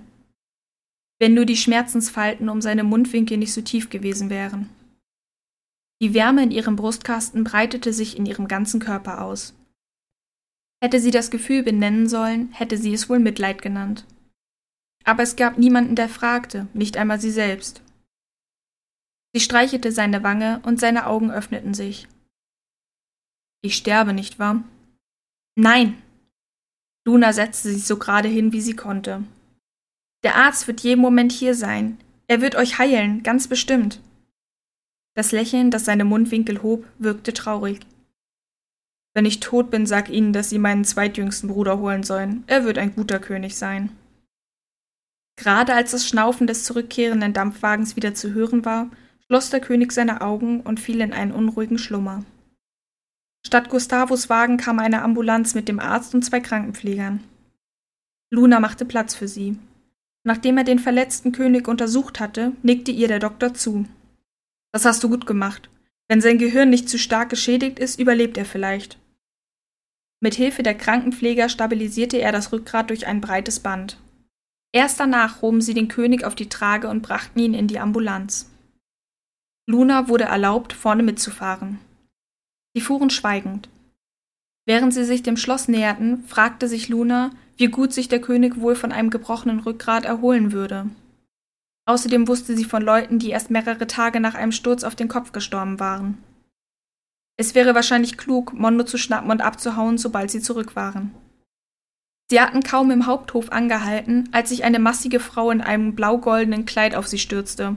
Wenn 1.20 1.34
nur 1.34 1.46
die 1.46 1.56
Schmerzensfalten 1.56 2.48
um 2.48 2.60
seine 2.60 2.84
Mundwinkel 2.84 3.38
nicht 3.38 3.52
so 3.52 3.60
tief 3.60 3.90
gewesen 3.90 4.28
wären. 4.28 4.68
Die 6.02 6.14
Wärme 6.14 6.42
in 6.42 6.50
ihrem 6.50 6.74
Brustkasten 6.74 7.44
breitete 7.44 7.92
sich 7.92 8.16
in 8.16 8.26
ihrem 8.26 8.48
ganzen 8.48 8.80
Körper 8.80 9.22
aus. 9.22 9.54
Hätte 10.82 10.98
sie 10.98 11.12
das 11.12 11.30
Gefühl 11.30 11.62
benennen 11.62 12.08
sollen, 12.08 12.50
hätte 12.50 12.76
sie 12.76 12.92
es 12.92 13.08
wohl 13.08 13.20
Mitleid 13.20 13.62
genannt. 13.62 14.04
Aber 15.04 15.22
es 15.22 15.36
gab 15.36 15.58
niemanden, 15.58 15.94
der 15.94 16.08
fragte, 16.08 16.66
nicht 16.74 16.96
einmal 16.96 17.20
sie 17.20 17.30
selbst. 17.30 17.82
Sie 19.32 19.40
streichelte 19.40 19.92
seine 19.92 20.24
Wange 20.24 20.60
und 20.64 20.80
seine 20.80 21.06
Augen 21.06 21.30
öffneten 21.30 21.72
sich. 21.72 22.08
Ich 23.62 23.76
sterbe, 23.76 24.12
nicht 24.12 24.38
wahr? 24.38 24.62
Nein. 25.56 26.02
Luna 27.04 27.32
setzte 27.32 27.70
sich 27.70 27.84
so 27.84 27.96
gerade 27.96 28.28
hin, 28.28 28.52
wie 28.52 28.60
sie 28.60 28.76
konnte. 28.76 29.22
Der 30.24 30.36
Arzt 30.36 30.66
wird 30.66 30.80
jeden 30.80 31.00
Moment 31.00 31.32
hier 31.32 31.54
sein. 31.54 31.98
Er 32.26 32.40
wird 32.40 32.54
euch 32.54 32.78
heilen, 32.78 33.22
ganz 33.22 33.48
bestimmt. 33.48 34.00
Das 35.14 35.32
Lächeln, 35.32 35.70
das 35.70 35.84
seine 35.84 36.04
Mundwinkel 36.04 36.62
hob, 36.62 36.86
wirkte 36.98 37.32
traurig. 37.32 37.80
Wenn 39.14 39.26
ich 39.26 39.40
tot 39.40 39.70
bin, 39.70 39.86
sag 39.86 40.08
ihnen, 40.08 40.32
dass 40.32 40.48
sie 40.48 40.58
meinen 40.58 40.84
zweitjüngsten 40.84 41.50
Bruder 41.50 41.78
holen 41.78 42.02
sollen. 42.02 42.44
Er 42.46 42.64
wird 42.64 42.78
ein 42.78 42.94
guter 42.94 43.18
König 43.18 43.56
sein. 43.56 43.92
Gerade 45.36 45.74
als 45.74 45.90
das 45.90 46.08
Schnaufen 46.08 46.46
des 46.46 46.64
zurückkehrenden 46.64 47.32
Dampfwagens 47.32 47.96
wieder 47.96 48.14
zu 48.14 48.32
hören 48.32 48.64
war, 48.64 48.90
schloss 49.26 49.50
der 49.50 49.60
König 49.60 49.92
seine 49.92 50.20
Augen 50.20 50.60
und 50.60 50.80
fiel 50.80 51.00
in 51.00 51.12
einen 51.12 51.32
unruhigen 51.32 51.78
Schlummer. 51.78 52.24
Statt 53.44 53.68
Gustavos 53.68 54.28
Wagen 54.28 54.56
kam 54.56 54.78
eine 54.78 55.02
Ambulanz 55.02 55.54
mit 55.54 55.68
dem 55.68 55.80
Arzt 55.80 56.14
und 56.14 56.22
zwei 56.22 56.40
Krankenpflegern. 56.40 57.22
Luna 58.30 58.60
machte 58.60 58.84
Platz 58.84 59.14
für 59.14 59.28
sie. 59.28 59.58
Nachdem 60.24 60.56
er 60.56 60.64
den 60.64 60.78
verletzten 60.78 61.32
König 61.32 61.68
untersucht 61.68 62.20
hatte, 62.20 62.52
nickte 62.62 62.92
ihr 62.92 63.08
der 63.08 63.18
Doktor 63.18 63.54
zu. 63.54 63.86
Das 64.72 64.84
hast 64.84 65.02
du 65.02 65.08
gut 65.08 65.26
gemacht. 65.26 65.68
Wenn 66.08 66.20
sein 66.20 66.38
Gehirn 66.38 66.70
nicht 66.70 66.88
zu 66.88 66.98
stark 66.98 67.30
geschädigt 67.30 67.78
ist, 67.78 67.98
überlebt 67.98 68.38
er 68.38 68.44
vielleicht. 68.44 68.98
Mit 70.20 70.34
Hilfe 70.34 70.62
der 70.62 70.74
Krankenpfleger 70.74 71.48
stabilisierte 71.48 72.18
er 72.18 72.30
das 72.30 72.52
Rückgrat 72.52 72.90
durch 72.90 73.06
ein 73.06 73.20
breites 73.20 73.60
Band. 73.60 73.98
Erst 74.72 75.00
danach 75.00 75.42
hoben 75.42 75.60
sie 75.60 75.74
den 75.74 75.88
König 75.88 76.24
auf 76.24 76.34
die 76.34 76.48
Trage 76.48 76.88
und 76.88 77.02
brachten 77.02 77.38
ihn 77.40 77.54
in 77.54 77.66
die 77.66 77.80
Ambulanz. 77.80 78.50
Luna 79.66 80.08
wurde 80.08 80.24
erlaubt, 80.24 80.72
vorne 80.72 81.02
mitzufahren. 81.02 81.78
Sie 82.74 82.80
fuhren 82.80 83.10
schweigend. 83.10 83.68
Während 84.64 84.94
sie 84.94 85.04
sich 85.04 85.22
dem 85.22 85.36
Schloss 85.36 85.68
näherten, 85.68 86.24
fragte 86.24 86.68
sich 86.68 86.88
Luna, 86.88 87.30
wie 87.56 87.66
gut 87.66 87.92
sich 87.92 88.08
der 88.08 88.20
König 88.20 88.60
wohl 88.60 88.76
von 88.76 88.92
einem 88.92 89.10
gebrochenen 89.10 89.60
Rückgrat 89.60 90.04
erholen 90.04 90.52
würde. 90.52 90.86
Außerdem 91.84 92.28
wusste 92.28 92.56
sie 92.56 92.64
von 92.64 92.82
Leuten, 92.82 93.18
die 93.18 93.30
erst 93.30 93.50
mehrere 93.50 93.86
Tage 93.86 94.20
nach 94.20 94.34
einem 94.34 94.52
Sturz 94.52 94.84
auf 94.84 94.94
den 94.94 95.08
Kopf 95.08 95.32
gestorben 95.32 95.80
waren. 95.80 96.18
Es 97.36 97.54
wäre 97.54 97.74
wahrscheinlich 97.74 98.16
klug, 98.16 98.52
Mondo 98.52 98.84
zu 98.84 98.98
schnappen 98.98 99.30
und 99.30 99.40
abzuhauen, 99.40 99.98
sobald 99.98 100.30
sie 100.30 100.40
zurück 100.40 100.76
waren. 100.76 101.12
Sie 102.30 102.40
hatten 102.40 102.62
kaum 102.62 102.90
im 102.90 103.06
Haupthof 103.06 103.50
angehalten, 103.50 104.28
als 104.32 104.50
sich 104.50 104.64
eine 104.64 104.78
massige 104.78 105.20
Frau 105.20 105.50
in 105.50 105.60
einem 105.60 105.94
blau-goldenen 105.94 106.66
Kleid 106.66 106.94
auf 106.94 107.08
sie 107.08 107.18
stürzte. 107.18 107.76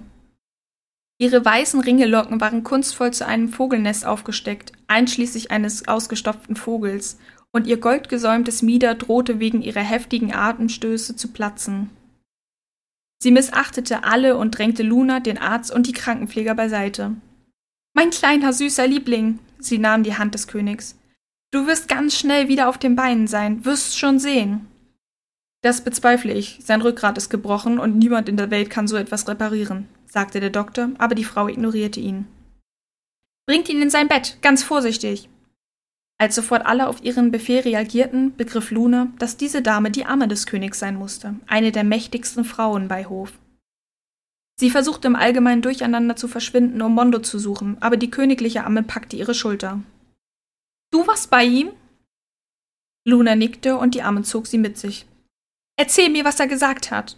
Ihre 1.18 1.44
weißen 1.44 1.80
Ringellocken 1.80 2.40
waren 2.42 2.64
kunstvoll 2.64 3.12
zu 3.12 3.26
einem 3.26 3.50
Vogelnest 3.50 4.06
aufgesteckt, 4.06 4.72
einschließlich 4.88 5.52
eines 5.52 5.88
ausgestopften 5.88 6.56
Vogels, 6.56 7.18
und 7.52 7.68
ihr 7.68 7.78
goldgesäumtes 7.78 8.62
Mieder 8.62 8.96
drohte 8.96 9.40
wegen 9.40 9.62
ihrer 9.62 9.80
heftigen 9.80 10.34
Atemstöße 10.34 11.16
zu 11.16 11.30
platzen. 11.30 11.90
Sie 13.22 13.32
missachtete 13.32 14.04
alle 14.04 14.36
und 14.36 14.58
drängte 14.58 14.84
Luna, 14.84 15.22
den 15.22 15.38
Arzt 15.38 15.74
und 15.74 15.88
die 15.88 15.94
Krankenpfleger 15.94 16.54
beiseite. 16.54 17.16
Mein 17.94 18.10
kleiner, 18.10 18.52
süßer 18.52 18.88
Liebling, 18.88 19.40
sie 19.58 19.78
nahm 19.78 20.04
die 20.04 20.18
Hand 20.18 20.34
des 20.34 20.48
Königs. 20.48 20.98
Du 21.52 21.66
wirst 21.66 21.88
ganz 21.88 22.18
schnell 22.20 22.50
wieder 22.50 22.68
auf 22.68 22.78
den 22.78 22.98
Beinen 22.98 23.28
sein, 23.28 23.64
wirst 23.64 23.98
schon 23.98 24.20
sehen. 24.20 24.68
Das 25.62 25.82
bezweifle 25.82 26.34
ich. 26.34 26.60
Sein 26.62 26.82
Rückgrat 26.82 27.18
ist 27.18 27.30
gebrochen 27.30 27.80
und 27.80 27.98
niemand 27.98 28.28
in 28.28 28.36
der 28.36 28.52
Welt 28.52 28.70
kann 28.70 28.88
so 28.88 28.98
etwas 28.98 29.28
reparieren, 29.30 29.88
sagte 30.06 30.42
der 30.42 30.50
Doktor, 30.50 30.90
aber 30.98 31.16
die 31.16 31.24
Frau 31.24 31.48
ignorierte 31.48 32.02
ihn. 32.02 32.28
Bringt 33.48 33.70
ihn 33.70 33.82
in 33.82 33.90
sein 33.90 34.08
Bett, 34.08 34.38
ganz 34.42 34.64
vorsichtig. 34.64 35.30
Als 36.18 36.36
sofort 36.36 36.66
alle 36.66 36.88
auf 36.88 37.04
ihren 37.04 37.30
Befehl 37.32 37.60
reagierten, 37.60 38.36
begriff 38.36 38.72
Luna, 38.72 39.12
dass 39.20 39.38
diese 39.38 39.62
Dame 39.62 39.92
die 39.92 40.06
Amme 40.06 40.28
des 40.28 40.46
Königs 40.46 40.80
sein 40.80 40.96
musste, 40.96 41.36
eine 41.46 41.72
der 41.72 41.84
mächtigsten 41.84 42.46
Frauen 42.46 42.88
bei 42.88 43.06
Hof. 43.06 43.34
Sie 44.58 44.70
versuchte 44.70 45.08
im 45.08 45.18
allgemeinen 45.18 45.62
Durcheinander 45.62 46.16
zu 46.16 46.30
verschwinden, 46.30 46.82
um 46.82 46.94
Mondo 46.94 47.20
zu 47.20 47.38
suchen, 47.38 47.78
aber 47.82 47.98
die 47.98 48.10
königliche 48.10 48.64
Amme 48.64 48.84
packte 48.84 49.18
ihre 49.18 49.34
Schulter. 49.34 49.82
Du 50.92 51.06
warst 51.06 51.30
bei 51.30 51.44
ihm? 51.44 51.72
Luna 53.06 53.36
nickte 53.36 53.78
und 53.78 53.94
die 53.94 54.02
Amme 54.02 54.24
zog 54.24 54.48
sie 54.48 54.58
mit 54.58 54.78
sich. 54.78 55.06
Erzähl 55.78 56.10
mir, 56.10 56.24
was 56.24 56.40
er 56.40 56.48
gesagt 56.48 56.90
hat. 56.90 57.18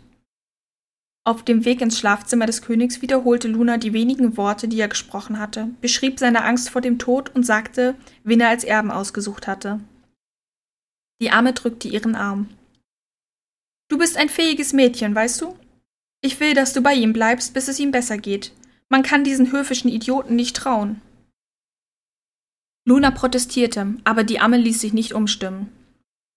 Auf 1.28 1.44
dem 1.44 1.66
Weg 1.66 1.82
ins 1.82 2.00
Schlafzimmer 2.00 2.46
des 2.46 2.62
Königs 2.62 3.02
wiederholte 3.02 3.50
Luna 3.50 3.76
die 3.76 3.92
wenigen 3.92 4.38
Worte, 4.38 4.70
die 4.70 4.80
er 4.80 4.88
gesprochen 4.88 5.40
hatte, 5.40 5.68
beschrieb 5.82 6.20
seine 6.20 6.46
Angst 6.46 6.70
vor 6.70 6.80
dem 6.80 7.00
Tod 7.00 7.36
und 7.36 7.46
sagte, 7.46 7.96
wen 8.24 8.40
er 8.40 8.48
als 8.48 8.64
Erben 8.64 8.92
ausgesucht 8.92 9.46
hatte. 9.46 9.82
Die 11.22 11.30
Arme 11.30 11.52
drückte 11.52 11.90
ihren 11.90 12.16
Arm. 12.16 12.48
Du 13.90 13.98
bist 13.98 14.16
ein 14.16 14.30
fähiges 14.30 14.72
Mädchen, 14.72 15.14
weißt 15.14 15.42
du? 15.42 15.60
Ich 16.22 16.40
will, 16.40 16.54
dass 16.54 16.72
du 16.72 16.80
bei 16.80 16.94
ihm 16.94 17.12
bleibst, 17.12 17.54
bis 17.54 17.68
es 17.68 17.78
ihm 17.78 17.92
besser 17.92 18.18
geht. 18.18 18.54
Man 18.88 19.04
kann 19.04 19.26
diesen 19.26 19.52
höfischen 19.52 19.92
Idioten 19.92 20.38
nicht 20.38 20.56
trauen. 20.56 21.02
Luna 22.86 23.12
protestierte, 23.12 23.96
aber 24.06 24.24
die 24.24 24.40
Amme 24.40 24.60
ließ 24.60 24.80
sich 24.80 24.94
nicht 24.94 25.14
umstimmen. 25.14 25.74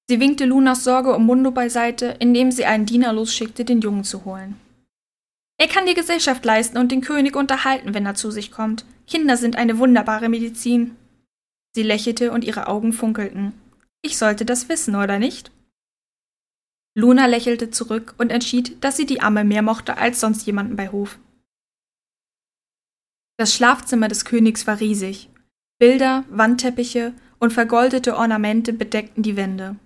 Sie 0.08 0.18
winkte 0.18 0.46
Lunas 0.46 0.82
Sorge 0.82 1.14
um 1.14 1.26
Mundo 1.26 1.52
beiseite, 1.52 2.16
indem 2.18 2.50
sie 2.50 2.64
einen 2.64 2.86
Diener 2.86 3.12
losschickte, 3.12 3.64
den 3.64 3.82
Jungen 3.82 4.02
zu 4.02 4.24
holen. 4.24 4.56
Er 5.60 5.68
kann 5.68 5.84
dir 5.84 5.94
Gesellschaft 5.94 6.42
leisten 6.42 6.78
und 6.78 6.90
den 6.90 7.02
König 7.02 7.36
unterhalten, 7.36 7.92
wenn 7.92 8.06
er 8.06 8.14
zu 8.14 8.30
sich 8.30 8.50
kommt. 8.50 8.86
Kinder 9.06 9.36
sind 9.36 9.56
eine 9.56 9.76
wunderbare 9.76 10.30
Medizin. 10.30 10.96
Sie 11.74 11.82
lächelte 11.82 12.32
und 12.32 12.44
ihre 12.44 12.66
Augen 12.66 12.94
funkelten. 12.94 13.52
Ich 14.00 14.16
sollte 14.16 14.46
das 14.46 14.70
wissen, 14.70 14.94
oder 14.96 15.18
nicht? 15.18 15.52
Luna 16.96 17.26
lächelte 17.26 17.70
zurück 17.70 18.14
und 18.16 18.30
entschied, 18.30 18.82
dass 18.82 18.96
sie 18.96 19.04
die 19.04 19.20
Amme 19.20 19.44
mehr 19.44 19.60
mochte 19.60 19.98
als 19.98 20.20
sonst 20.20 20.46
jemanden 20.46 20.76
bei 20.76 20.88
Hof. 20.88 21.18
Das 23.36 23.54
Schlafzimmer 23.54 24.08
des 24.08 24.24
Königs 24.24 24.66
war 24.66 24.80
riesig. 24.80 25.28
Bilder, 25.78 26.24
Wandteppiche 26.30 27.12
und 27.38 27.52
vergoldete 27.52 28.16
Ornamente 28.16 28.72
bedeckten 28.72 29.22
die 29.22 29.36
Wände. 29.36 29.76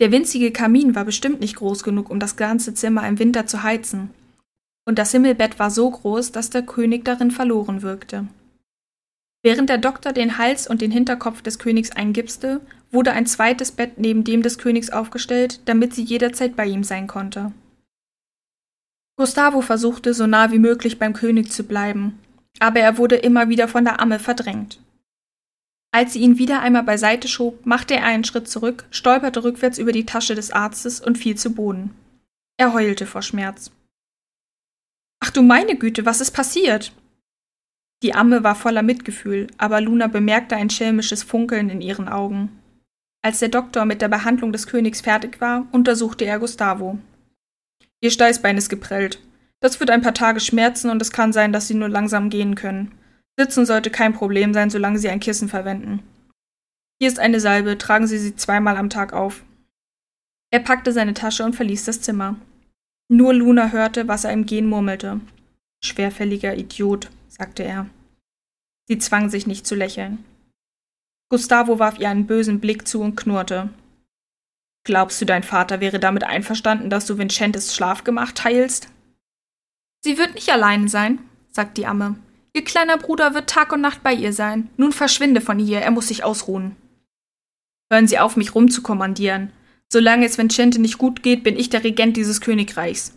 Der 0.00 0.12
winzige 0.12 0.52
Kamin 0.52 0.94
war 0.94 1.04
bestimmt 1.04 1.40
nicht 1.40 1.56
groß 1.56 1.82
genug, 1.82 2.10
um 2.10 2.20
das 2.20 2.36
ganze 2.36 2.74
Zimmer 2.74 3.08
im 3.08 3.18
Winter 3.18 3.44
zu 3.48 3.64
heizen. 3.64 4.10
Und 4.88 4.98
das 4.98 5.12
Himmelbett 5.12 5.58
war 5.58 5.70
so 5.70 5.90
groß, 5.90 6.32
dass 6.32 6.48
der 6.48 6.62
König 6.62 7.04
darin 7.04 7.30
verloren 7.30 7.82
wirkte. 7.82 8.26
Während 9.42 9.68
der 9.68 9.76
Doktor 9.76 10.14
den 10.14 10.38
Hals 10.38 10.66
und 10.66 10.80
den 10.80 10.90
Hinterkopf 10.90 11.42
des 11.42 11.58
Königs 11.58 11.92
eingipste, 11.92 12.62
wurde 12.90 13.12
ein 13.12 13.26
zweites 13.26 13.70
Bett 13.70 13.98
neben 13.98 14.24
dem 14.24 14.40
des 14.40 14.56
Königs 14.56 14.88
aufgestellt, 14.88 15.60
damit 15.66 15.92
sie 15.92 16.04
jederzeit 16.04 16.56
bei 16.56 16.64
ihm 16.64 16.84
sein 16.84 17.06
konnte. 17.06 17.52
Gustavo 19.18 19.60
versuchte, 19.60 20.14
so 20.14 20.26
nah 20.26 20.52
wie 20.52 20.58
möglich 20.58 20.98
beim 20.98 21.12
König 21.12 21.52
zu 21.52 21.64
bleiben, 21.64 22.18
aber 22.58 22.80
er 22.80 22.96
wurde 22.96 23.16
immer 23.16 23.50
wieder 23.50 23.68
von 23.68 23.84
der 23.84 24.00
Amme 24.00 24.18
verdrängt. 24.18 24.80
Als 25.92 26.14
sie 26.14 26.20
ihn 26.20 26.38
wieder 26.38 26.62
einmal 26.62 26.84
beiseite 26.84 27.28
schob, 27.28 27.66
machte 27.66 27.92
er 27.92 28.04
einen 28.04 28.24
Schritt 28.24 28.48
zurück, 28.48 28.86
stolperte 28.90 29.44
rückwärts 29.44 29.76
über 29.76 29.92
die 29.92 30.06
Tasche 30.06 30.34
des 30.34 30.50
Arztes 30.50 30.98
und 30.98 31.18
fiel 31.18 31.36
zu 31.36 31.52
Boden. 31.52 31.90
Er 32.56 32.72
heulte 32.72 33.04
vor 33.04 33.20
Schmerz. 33.20 33.70
Ach 35.20 35.30
du 35.30 35.42
meine 35.42 35.76
Güte, 35.76 36.06
was 36.06 36.20
ist 36.20 36.30
passiert? 36.30 36.92
Die 38.02 38.14
Amme 38.14 38.44
war 38.44 38.54
voller 38.54 38.82
Mitgefühl, 38.82 39.48
aber 39.58 39.80
Luna 39.80 40.06
bemerkte 40.06 40.56
ein 40.56 40.70
schelmisches 40.70 41.22
Funkeln 41.22 41.68
in 41.68 41.80
ihren 41.80 42.08
Augen. 42.08 42.50
Als 43.22 43.40
der 43.40 43.48
Doktor 43.48 43.84
mit 43.84 44.00
der 44.00 44.08
Behandlung 44.08 44.52
des 44.52 44.68
Königs 44.68 45.00
fertig 45.00 45.40
war, 45.40 45.66
untersuchte 45.72 46.24
er 46.24 46.38
Gustavo. 46.38 46.98
Ihr 48.00 48.12
Steißbein 48.12 48.56
ist 48.56 48.68
geprellt. 48.68 49.20
Das 49.60 49.80
wird 49.80 49.90
ein 49.90 50.02
paar 50.02 50.14
Tage 50.14 50.38
schmerzen 50.38 50.88
und 50.88 51.02
es 51.02 51.10
kann 51.10 51.32
sein, 51.32 51.52
dass 51.52 51.66
Sie 51.66 51.74
nur 51.74 51.88
langsam 51.88 52.30
gehen 52.30 52.54
können. 52.54 52.92
Sitzen 53.36 53.66
sollte 53.66 53.90
kein 53.90 54.12
Problem 54.12 54.54
sein, 54.54 54.70
solange 54.70 54.98
Sie 54.98 55.08
ein 55.08 55.20
Kissen 55.20 55.48
verwenden. 55.48 56.02
Hier 57.00 57.08
ist 57.08 57.18
eine 57.18 57.40
Salbe, 57.40 57.78
tragen 57.78 58.06
Sie 58.06 58.18
sie 58.18 58.36
zweimal 58.36 58.76
am 58.76 58.90
Tag 58.90 59.12
auf. 59.12 59.42
Er 60.50 60.60
packte 60.60 60.92
seine 60.92 61.14
Tasche 61.14 61.44
und 61.44 61.56
verließ 61.56 61.84
das 61.84 62.00
Zimmer. 62.00 62.36
Nur 63.08 63.32
Luna 63.32 63.70
hörte, 63.70 64.06
was 64.06 64.24
er 64.24 64.32
im 64.32 64.44
Gehen 64.44 64.66
murmelte. 64.66 65.20
Schwerfälliger 65.82 66.56
Idiot, 66.56 67.10
sagte 67.28 67.62
er. 67.62 67.86
Sie 68.86 68.98
zwang 68.98 69.30
sich 69.30 69.46
nicht 69.46 69.66
zu 69.66 69.74
lächeln. 69.74 70.24
Gustavo 71.30 71.78
warf 71.78 71.98
ihr 71.98 72.08
einen 72.08 72.26
bösen 72.26 72.60
Blick 72.60 72.86
zu 72.86 73.00
und 73.00 73.16
knurrte. 73.16 73.70
Glaubst 74.84 75.20
du, 75.20 75.26
dein 75.26 75.42
Vater 75.42 75.80
wäre 75.80 75.98
damit 75.98 76.24
einverstanden, 76.24 76.88
dass 76.88 77.06
du 77.06 77.18
Vincentes 77.18 77.74
Schlafgemach 77.74 78.32
teilst? 78.32 78.88
Sie 80.02 80.16
wird 80.16 80.34
nicht 80.34 80.50
allein 80.50 80.88
sein, 80.88 81.18
sagt 81.50 81.76
die 81.76 81.86
Amme. 81.86 82.16
Ihr 82.54 82.64
kleiner 82.64 82.96
Bruder 82.96 83.34
wird 83.34 83.50
Tag 83.50 83.72
und 83.72 83.80
Nacht 83.80 84.02
bei 84.02 84.12
ihr 84.14 84.32
sein. 84.32 84.70
Nun 84.76 84.92
verschwinde 84.92 85.40
von 85.40 85.58
hier, 85.58 85.80
er 85.80 85.90
muss 85.90 86.08
sich 86.08 86.24
ausruhen. 86.24 86.76
Hören 87.90 88.06
Sie 88.06 88.18
auf, 88.18 88.36
mich 88.36 88.54
rumzukommandieren. 88.54 89.52
Solange 89.90 90.26
es 90.26 90.38
Vincente 90.38 90.80
nicht 90.80 90.98
gut 90.98 91.22
geht, 91.22 91.42
bin 91.42 91.56
ich 91.56 91.70
der 91.70 91.84
Regent 91.84 92.16
dieses 92.16 92.40
Königreichs. 92.40 93.14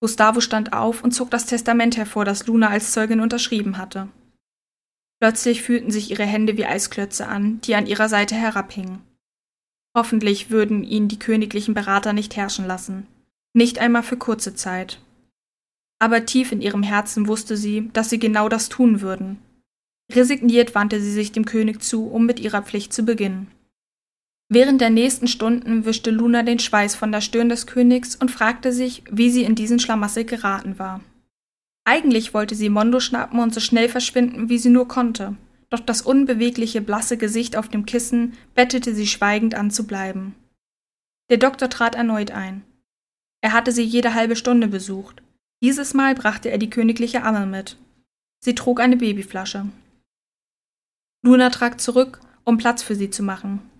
Gustavo 0.00 0.40
stand 0.40 0.72
auf 0.72 1.02
und 1.02 1.12
zog 1.12 1.30
das 1.30 1.46
Testament 1.46 1.96
hervor, 1.96 2.24
das 2.24 2.46
Luna 2.46 2.68
als 2.68 2.92
Zeugin 2.92 3.20
unterschrieben 3.20 3.78
hatte. 3.78 4.08
Plötzlich 5.20 5.62
fühlten 5.62 5.90
sich 5.90 6.10
ihre 6.10 6.24
Hände 6.24 6.56
wie 6.56 6.66
Eisklötze 6.66 7.28
an, 7.28 7.60
die 7.60 7.74
an 7.74 7.86
ihrer 7.86 8.08
Seite 8.08 8.34
herabhingen. 8.34 9.02
Hoffentlich 9.96 10.50
würden 10.50 10.82
ihn 10.82 11.08
die 11.08 11.18
königlichen 11.18 11.74
Berater 11.74 12.12
nicht 12.12 12.36
herrschen 12.36 12.66
lassen. 12.66 13.06
Nicht 13.52 13.78
einmal 13.78 14.02
für 14.02 14.16
kurze 14.16 14.54
Zeit 14.54 14.98
aber 16.02 16.26
tief 16.26 16.50
in 16.50 16.60
ihrem 16.60 16.82
Herzen 16.82 17.28
wusste 17.28 17.56
sie, 17.56 17.88
dass 17.92 18.10
sie 18.10 18.18
genau 18.18 18.48
das 18.48 18.68
tun 18.68 19.02
würden. 19.02 19.38
Resigniert 20.10 20.74
wandte 20.74 21.00
sie 21.00 21.12
sich 21.12 21.30
dem 21.30 21.44
König 21.44 21.80
zu, 21.80 22.08
um 22.08 22.26
mit 22.26 22.40
ihrer 22.40 22.62
Pflicht 22.62 22.92
zu 22.92 23.04
beginnen. 23.04 23.46
Während 24.54 24.82
der 24.82 24.90
nächsten 24.90 25.28
Stunden 25.28 25.86
wischte 25.86 26.10
Luna 26.10 26.42
den 26.42 26.58
Schweiß 26.58 26.94
von 26.94 27.10
der 27.10 27.22
Stirn 27.22 27.48
des 27.48 27.66
Königs 27.66 28.16
und 28.16 28.30
fragte 28.30 28.70
sich, 28.70 29.02
wie 29.10 29.30
sie 29.30 29.44
in 29.44 29.54
diesen 29.54 29.78
Schlamassel 29.78 30.26
geraten 30.26 30.78
war. 30.78 31.00
Eigentlich 31.84 32.34
wollte 32.34 32.54
sie 32.54 32.68
Mondo 32.68 33.00
schnappen 33.00 33.40
und 33.40 33.54
so 33.54 33.60
schnell 33.60 33.88
verschwinden, 33.88 34.50
wie 34.50 34.58
sie 34.58 34.68
nur 34.68 34.86
konnte, 34.88 35.36
doch 35.70 35.80
das 35.80 36.02
unbewegliche, 36.02 36.82
blasse 36.82 37.16
Gesicht 37.16 37.56
auf 37.56 37.68
dem 37.68 37.86
Kissen 37.86 38.34
bettete 38.54 38.94
sie 38.94 39.06
schweigend 39.06 39.54
an 39.54 39.70
zu 39.70 39.86
bleiben. 39.86 40.34
Der 41.30 41.38
Doktor 41.38 41.70
trat 41.70 41.94
erneut 41.94 42.30
ein. 42.30 42.62
Er 43.40 43.54
hatte 43.54 43.72
sie 43.72 43.84
jede 43.84 44.12
halbe 44.12 44.36
Stunde 44.36 44.68
besucht, 44.68 45.22
dieses 45.62 45.94
Mal 45.94 46.14
brachte 46.14 46.50
er 46.50 46.58
die 46.58 46.68
königliche 46.68 47.22
Amme 47.22 47.46
mit. 47.46 47.78
Sie 48.44 48.54
trug 48.54 48.80
eine 48.80 48.98
Babyflasche. 48.98 49.64
Luna 51.22 51.48
trat 51.48 51.80
zurück, 51.80 52.20
um 52.44 52.58
Platz 52.58 52.82
für 52.82 52.96
sie 52.96 53.08
zu 53.08 53.22
machen. 53.22 53.71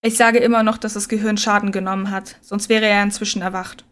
Ich 0.00 0.16
sage 0.16 0.38
immer 0.38 0.62
noch, 0.62 0.78
dass 0.78 0.94
das 0.94 1.08
Gehirn 1.08 1.36
Schaden 1.36 1.72
genommen 1.72 2.10
hat, 2.10 2.36
sonst 2.40 2.68
wäre 2.68 2.86
er 2.86 3.02
inzwischen 3.02 3.42
erwacht. 3.42 3.84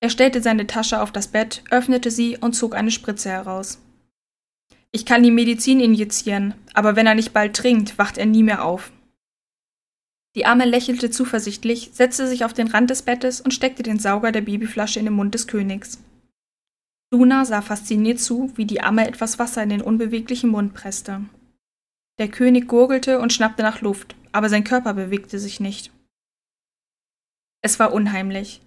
Er 0.00 0.10
stellte 0.10 0.42
seine 0.42 0.66
Tasche 0.66 1.00
auf 1.00 1.12
das 1.12 1.28
Bett, 1.28 1.62
öffnete 1.70 2.10
sie 2.10 2.36
und 2.36 2.54
zog 2.54 2.74
eine 2.74 2.90
Spritze 2.90 3.30
heraus. 3.30 3.80
Ich 4.90 5.06
kann 5.06 5.24
ihm 5.24 5.36
Medizin 5.36 5.80
injizieren, 5.80 6.54
aber 6.74 6.96
wenn 6.96 7.06
er 7.06 7.14
nicht 7.14 7.32
bald 7.32 7.54
trinkt, 7.54 7.98
wacht 7.98 8.18
er 8.18 8.26
nie 8.26 8.42
mehr 8.42 8.64
auf. 8.64 8.90
Die 10.34 10.44
Arme 10.44 10.64
lächelte 10.64 11.10
zuversichtlich, 11.10 11.90
setzte 11.92 12.26
sich 12.26 12.44
auf 12.44 12.52
den 12.52 12.68
Rand 12.68 12.90
des 12.90 13.02
Bettes 13.02 13.40
und 13.40 13.52
steckte 13.52 13.82
den 13.82 13.98
Sauger 13.98 14.32
der 14.32 14.40
Babyflasche 14.40 14.98
in 14.98 15.04
den 15.04 15.14
Mund 15.14 15.34
des 15.34 15.46
Königs. 15.46 15.98
Luna 17.12 17.44
sah 17.44 17.62
fasziniert 17.62 18.18
zu, 18.18 18.50
wie 18.56 18.64
die 18.64 18.80
Amme 18.80 19.06
etwas 19.06 19.38
Wasser 19.38 19.62
in 19.62 19.68
den 19.68 19.82
unbeweglichen 19.82 20.50
Mund 20.50 20.74
presste. 20.74 21.20
Der 22.18 22.28
König 22.28 22.66
gurgelte 22.66 23.18
und 23.20 23.32
schnappte 23.32 23.62
nach 23.62 23.82
Luft, 23.82 24.16
aber 24.32 24.48
sein 24.48 24.64
Körper 24.64 24.94
bewegte 24.94 25.38
sich 25.38 25.60
nicht. 25.60 25.92
Es 27.62 27.78
war 27.78 27.92
unheimlich. 27.92 28.60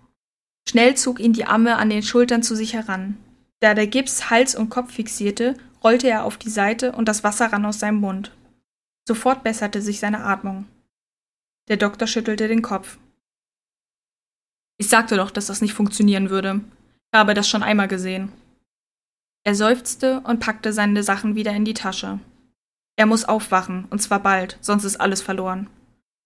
Schnell 0.67 0.95
zog 0.95 1.19
ihn 1.19 1.33
die 1.33 1.45
Amme 1.45 1.77
an 1.77 1.89
den 1.89 2.03
Schultern 2.03 2.43
zu 2.43 2.55
sich 2.55 2.73
heran. 2.73 3.17
Da 3.59 3.73
der 3.73 3.87
Gips 3.87 4.29
Hals 4.29 4.55
und 4.55 4.69
Kopf 4.69 4.93
fixierte, 4.93 5.55
rollte 5.83 6.07
er 6.07 6.25
auf 6.25 6.37
die 6.37 6.49
Seite 6.49 6.93
und 6.93 7.07
das 7.07 7.23
Wasser 7.23 7.51
rann 7.51 7.65
aus 7.65 7.79
seinem 7.79 7.99
Mund. 7.99 8.31
Sofort 9.07 9.43
besserte 9.43 9.81
sich 9.81 9.99
seine 9.99 10.23
Atmung. 10.23 10.65
Der 11.67 11.77
Doktor 11.77 12.07
schüttelte 12.07 12.47
den 12.47 12.61
Kopf. 12.61 12.97
Ich 14.77 14.89
sagte 14.89 15.15
doch, 15.15 15.31
dass 15.31 15.47
das 15.47 15.61
nicht 15.61 15.73
funktionieren 15.73 16.29
würde. 16.29 16.61
Ich 17.11 17.19
habe 17.19 17.33
das 17.33 17.47
schon 17.47 17.63
einmal 17.63 17.87
gesehen. 17.87 18.31
Er 19.43 19.55
seufzte 19.55 20.21
und 20.21 20.39
packte 20.39 20.73
seine 20.73 21.03
Sachen 21.03 21.35
wieder 21.35 21.51
in 21.51 21.65
die 21.65 21.75
Tasche. 21.75 22.19
Er 22.97 23.05
muss 23.05 23.25
aufwachen, 23.25 23.85
und 23.89 24.01
zwar 24.01 24.19
bald, 24.19 24.57
sonst 24.61 24.83
ist 24.83 24.97
alles 25.01 25.21
verloren. 25.21 25.69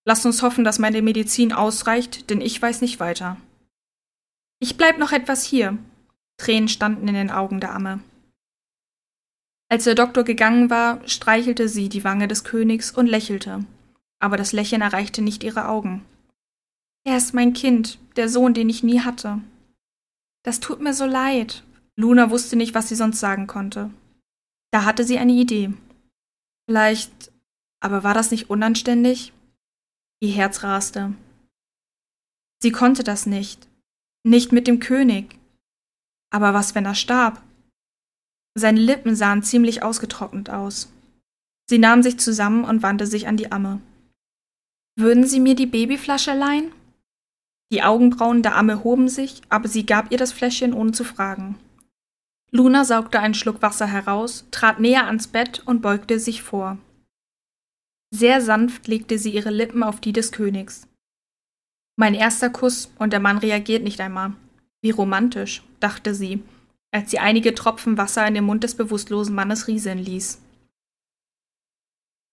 Lasst 0.05 0.25
uns 0.25 0.41
hoffen, 0.41 0.63
dass 0.63 0.79
meine 0.79 1.01
Medizin 1.01 1.51
ausreicht, 1.51 2.29
denn 2.29 2.41
ich 2.41 2.61
weiß 2.61 2.81
nicht 2.81 2.99
weiter. 2.99 3.37
Ich 4.59 4.77
bleib 4.77 4.97
noch 4.97 5.11
etwas 5.11 5.43
hier. 5.43 5.77
Tränen 6.37 6.69
standen 6.69 7.07
in 7.07 7.13
den 7.15 7.31
Augen 7.31 7.59
der 7.59 7.73
Amme. 7.73 7.99
Als 9.69 9.83
der 9.83 9.95
Doktor 9.95 10.23
gegangen 10.23 10.69
war, 10.69 11.07
streichelte 11.07 11.69
sie 11.69 11.89
die 11.89 12.03
Wange 12.03 12.27
des 12.27 12.43
Königs 12.43 12.91
und 12.91 13.07
lächelte 13.07 13.65
aber 14.19 14.37
das 14.37 14.51
Lächeln 14.51 14.81
erreichte 14.81 15.21
nicht 15.21 15.43
ihre 15.43 15.67
Augen. 15.67 16.05
Er 17.05 17.17
ist 17.17 17.33
mein 17.33 17.53
Kind, 17.53 17.97
der 18.17 18.29
Sohn, 18.29 18.53
den 18.53 18.69
ich 18.69 18.83
nie 18.83 18.99
hatte. 18.99 19.39
Das 20.43 20.59
tut 20.59 20.81
mir 20.81 20.93
so 20.93 21.05
leid. 21.05 21.63
Luna 21.95 22.29
wusste 22.29 22.55
nicht, 22.55 22.75
was 22.75 22.89
sie 22.89 22.95
sonst 22.95 23.19
sagen 23.19 23.47
konnte. 23.47 23.89
Da 24.71 24.85
hatte 24.85 25.03
sie 25.03 25.17
eine 25.17 25.31
Idee. 25.31 25.73
Vielleicht, 26.69 27.31
aber 27.83 28.03
war 28.03 28.13
das 28.13 28.29
nicht 28.29 28.51
unanständig? 28.51 29.33
Ihr 30.21 30.31
Herz 30.31 30.61
raste. 30.61 31.15
Sie 32.61 32.71
konnte 32.71 33.03
das 33.03 33.25
nicht. 33.25 33.67
Nicht 34.23 34.51
mit 34.51 34.67
dem 34.67 34.79
König. 34.79 35.39
Aber 36.29 36.53
was, 36.53 36.75
wenn 36.75 36.85
er 36.85 36.93
starb? 36.93 37.41
Seine 38.55 38.79
Lippen 38.79 39.15
sahen 39.15 39.41
ziemlich 39.41 39.81
ausgetrocknet 39.81 40.51
aus. 40.51 40.93
Sie 41.67 41.79
nahm 41.79 42.03
sich 42.03 42.19
zusammen 42.19 42.65
und 42.65 42.83
wandte 42.83 43.07
sich 43.07 43.27
an 43.27 43.37
die 43.37 43.51
Amme. 43.51 43.81
Würden 44.95 45.25
Sie 45.25 45.39
mir 45.39 45.55
die 45.55 45.65
Babyflasche 45.65 46.35
leihen? 46.35 46.71
Die 47.71 47.81
Augenbrauen 47.81 48.43
der 48.43 48.55
Amme 48.55 48.83
hoben 48.83 49.09
sich, 49.09 49.41
aber 49.49 49.67
sie 49.67 49.87
gab 49.87 50.11
ihr 50.11 50.19
das 50.19 50.33
Fläschchen 50.33 50.75
ohne 50.75 50.91
zu 50.91 51.03
fragen. 51.03 51.57
Luna 52.51 52.83
saugte 52.83 53.19
einen 53.19 53.35
Schluck 53.35 53.61
Wasser 53.61 53.85
heraus, 53.85 54.45
trat 54.51 54.79
näher 54.79 55.05
ans 55.05 55.27
Bett 55.27 55.61
und 55.65 55.81
beugte 55.81 56.19
sich 56.19 56.41
vor. 56.41 56.77
Sehr 58.11 58.41
sanft 58.41 58.87
legte 58.87 59.19
sie 59.19 59.31
ihre 59.31 59.51
Lippen 59.51 59.83
auf 59.83 60.01
die 60.01 60.13
des 60.13 60.31
Königs. 60.31 60.87
Mein 61.95 62.15
erster 62.15 62.49
Kuss, 62.49 62.91
und 62.97 63.13
der 63.13 63.19
Mann 63.19 63.37
reagiert 63.37 63.83
nicht 63.83 63.99
einmal. 63.99 64.33
Wie 64.81 64.91
romantisch, 64.91 65.63
dachte 65.79 66.15
sie, 66.15 66.41
als 66.91 67.11
sie 67.11 67.19
einige 67.19 67.53
Tropfen 67.53 67.97
Wasser 67.97 68.25
in 68.27 68.33
den 68.33 68.45
Mund 68.45 68.63
des 68.63 68.75
bewusstlosen 68.75 69.35
Mannes 69.35 69.67
rieseln 69.67 69.99
ließ. 69.99 70.41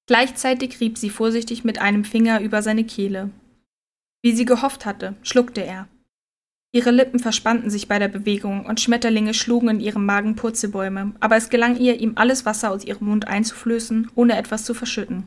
Gleichzeitig 0.07 0.81
rieb 0.81 0.97
sie 0.97 1.11
vorsichtig 1.11 1.64
mit 1.64 1.79
einem 1.79 2.05
Finger 2.05 2.41
über 2.41 2.62
seine 2.62 2.85
Kehle. 2.85 3.31
Wie 4.23 4.33
sie 4.33 4.45
gehofft 4.45 4.87
hatte, 4.87 5.17
schluckte 5.23 5.62
er. 5.62 5.89
Ihre 6.77 6.91
Lippen 6.91 7.18
verspannten 7.18 7.70
sich 7.70 7.89
bei 7.89 7.99
der 7.99 8.09
Bewegung 8.09 8.66
und 8.66 8.83
Schmetterlinge 8.83 9.33
schlugen 9.33 9.70
in 9.70 9.81
ihrem 9.81 10.05
Magen 10.05 10.37
Purzelbäume, 10.37 11.14
aber 11.20 11.37
es 11.37 11.49
gelang 11.49 11.79
ihr, 11.79 11.99
ihm 11.99 12.12
alles 12.16 12.45
Wasser 12.45 12.70
aus 12.70 12.85
ihrem 12.85 13.07
Mund 13.07 13.27
einzuflößen, 13.27 14.11
ohne 14.14 14.37
etwas 14.37 14.66
zu 14.66 14.74
verschütten. 14.74 15.24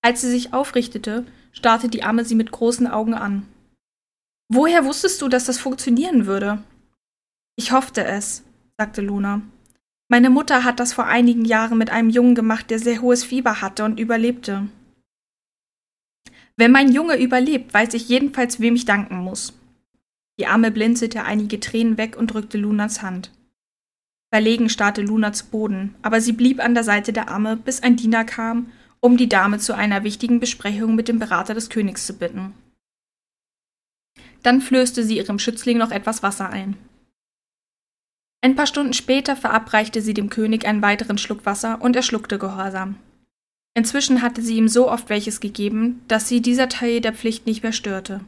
Als 0.00 0.20
sie 0.20 0.30
sich 0.30 0.52
aufrichtete, 0.52 1.26
starrte 1.50 1.88
die 1.88 2.04
Amme 2.04 2.24
sie 2.24 2.36
mit 2.36 2.52
großen 2.52 2.86
Augen 2.86 3.14
an. 3.14 3.48
Woher 4.48 4.84
wusstest 4.84 5.20
du, 5.22 5.28
dass 5.28 5.46
das 5.46 5.58
funktionieren 5.58 6.26
würde? 6.26 6.62
Ich 7.56 7.72
hoffte 7.72 8.04
es, 8.04 8.44
sagte 8.78 9.00
Luna. 9.00 9.42
Meine 10.06 10.30
Mutter 10.30 10.62
hat 10.62 10.78
das 10.78 10.92
vor 10.92 11.06
einigen 11.06 11.44
Jahren 11.44 11.78
mit 11.78 11.90
einem 11.90 12.10
Jungen 12.10 12.36
gemacht, 12.36 12.70
der 12.70 12.78
sehr 12.78 13.02
hohes 13.02 13.24
Fieber 13.24 13.60
hatte 13.60 13.84
und 13.84 13.98
überlebte. 13.98 14.68
Wenn 16.56 16.70
mein 16.70 16.92
Junge 16.92 17.16
überlebt, 17.16 17.74
weiß 17.74 17.94
ich 17.94 18.08
jedenfalls, 18.08 18.60
wem 18.60 18.76
ich 18.76 18.84
danken 18.84 19.16
muss. 19.16 19.54
Die 20.38 20.46
Arme 20.46 20.70
blinzelte 20.70 21.24
einige 21.24 21.60
Tränen 21.60 21.98
weg 21.98 22.16
und 22.16 22.28
drückte 22.28 22.58
Lunas 22.58 23.02
Hand. 23.02 23.30
Verlegen 24.32 24.70
starrte 24.70 25.02
Luna 25.02 25.32
zu 25.32 25.46
Boden, 25.46 25.94
aber 26.00 26.20
sie 26.20 26.32
blieb 26.32 26.64
an 26.64 26.74
der 26.74 26.84
Seite 26.84 27.12
der 27.12 27.30
Amme, 27.30 27.56
bis 27.56 27.82
ein 27.82 27.96
Diener 27.96 28.24
kam, 28.24 28.72
um 29.00 29.16
die 29.16 29.28
Dame 29.28 29.58
zu 29.58 29.74
einer 29.74 30.04
wichtigen 30.04 30.40
Besprechung 30.40 30.94
mit 30.94 31.08
dem 31.08 31.18
Berater 31.18 31.52
des 31.54 31.68
Königs 31.68 32.06
zu 32.06 32.14
bitten. 32.14 32.54
Dann 34.42 34.60
flößte 34.60 35.04
sie 35.04 35.18
ihrem 35.18 35.38
Schützling 35.38 35.76
noch 35.76 35.90
etwas 35.90 36.22
Wasser 36.22 36.48
ein. 36.48 36.76
Ein 38.40 38.56
paar 38.56 38.66
Stunden 38.66 38.92
später 38.92 39.36
verabreichte 39.36 40.00
sie 40.00 40.14
dem 40.14 40.30
König 40.30 40.66
einen 40.66 40.82
weiteren 40.82 41.18
Schluck 41.18 41.44
Wasser 41.46 41.80
und 41.80 41.94
er 41.94 42.02
schluckte 42.02 42.38
gehorsam. 42.38 42.96
Inzwischen 43.74 44.22
hatte 44.22 44.42
sie 44.42 44.56
ihm 44.56 44.68
so 44.68 44.90
oft 44.90 45.08
welches 45.08 45.40
gegeben, 45.40 46.02
dass 46.08 46.28
sie 46.28 46.40
dieser 46.40 46.68
Teil 46.68 47.00
der 47.00 47.12
Pflicht 47.12 47.46
nicht 47.46 47.62
mehr 47.62 47.72
störte. 47.72 48.20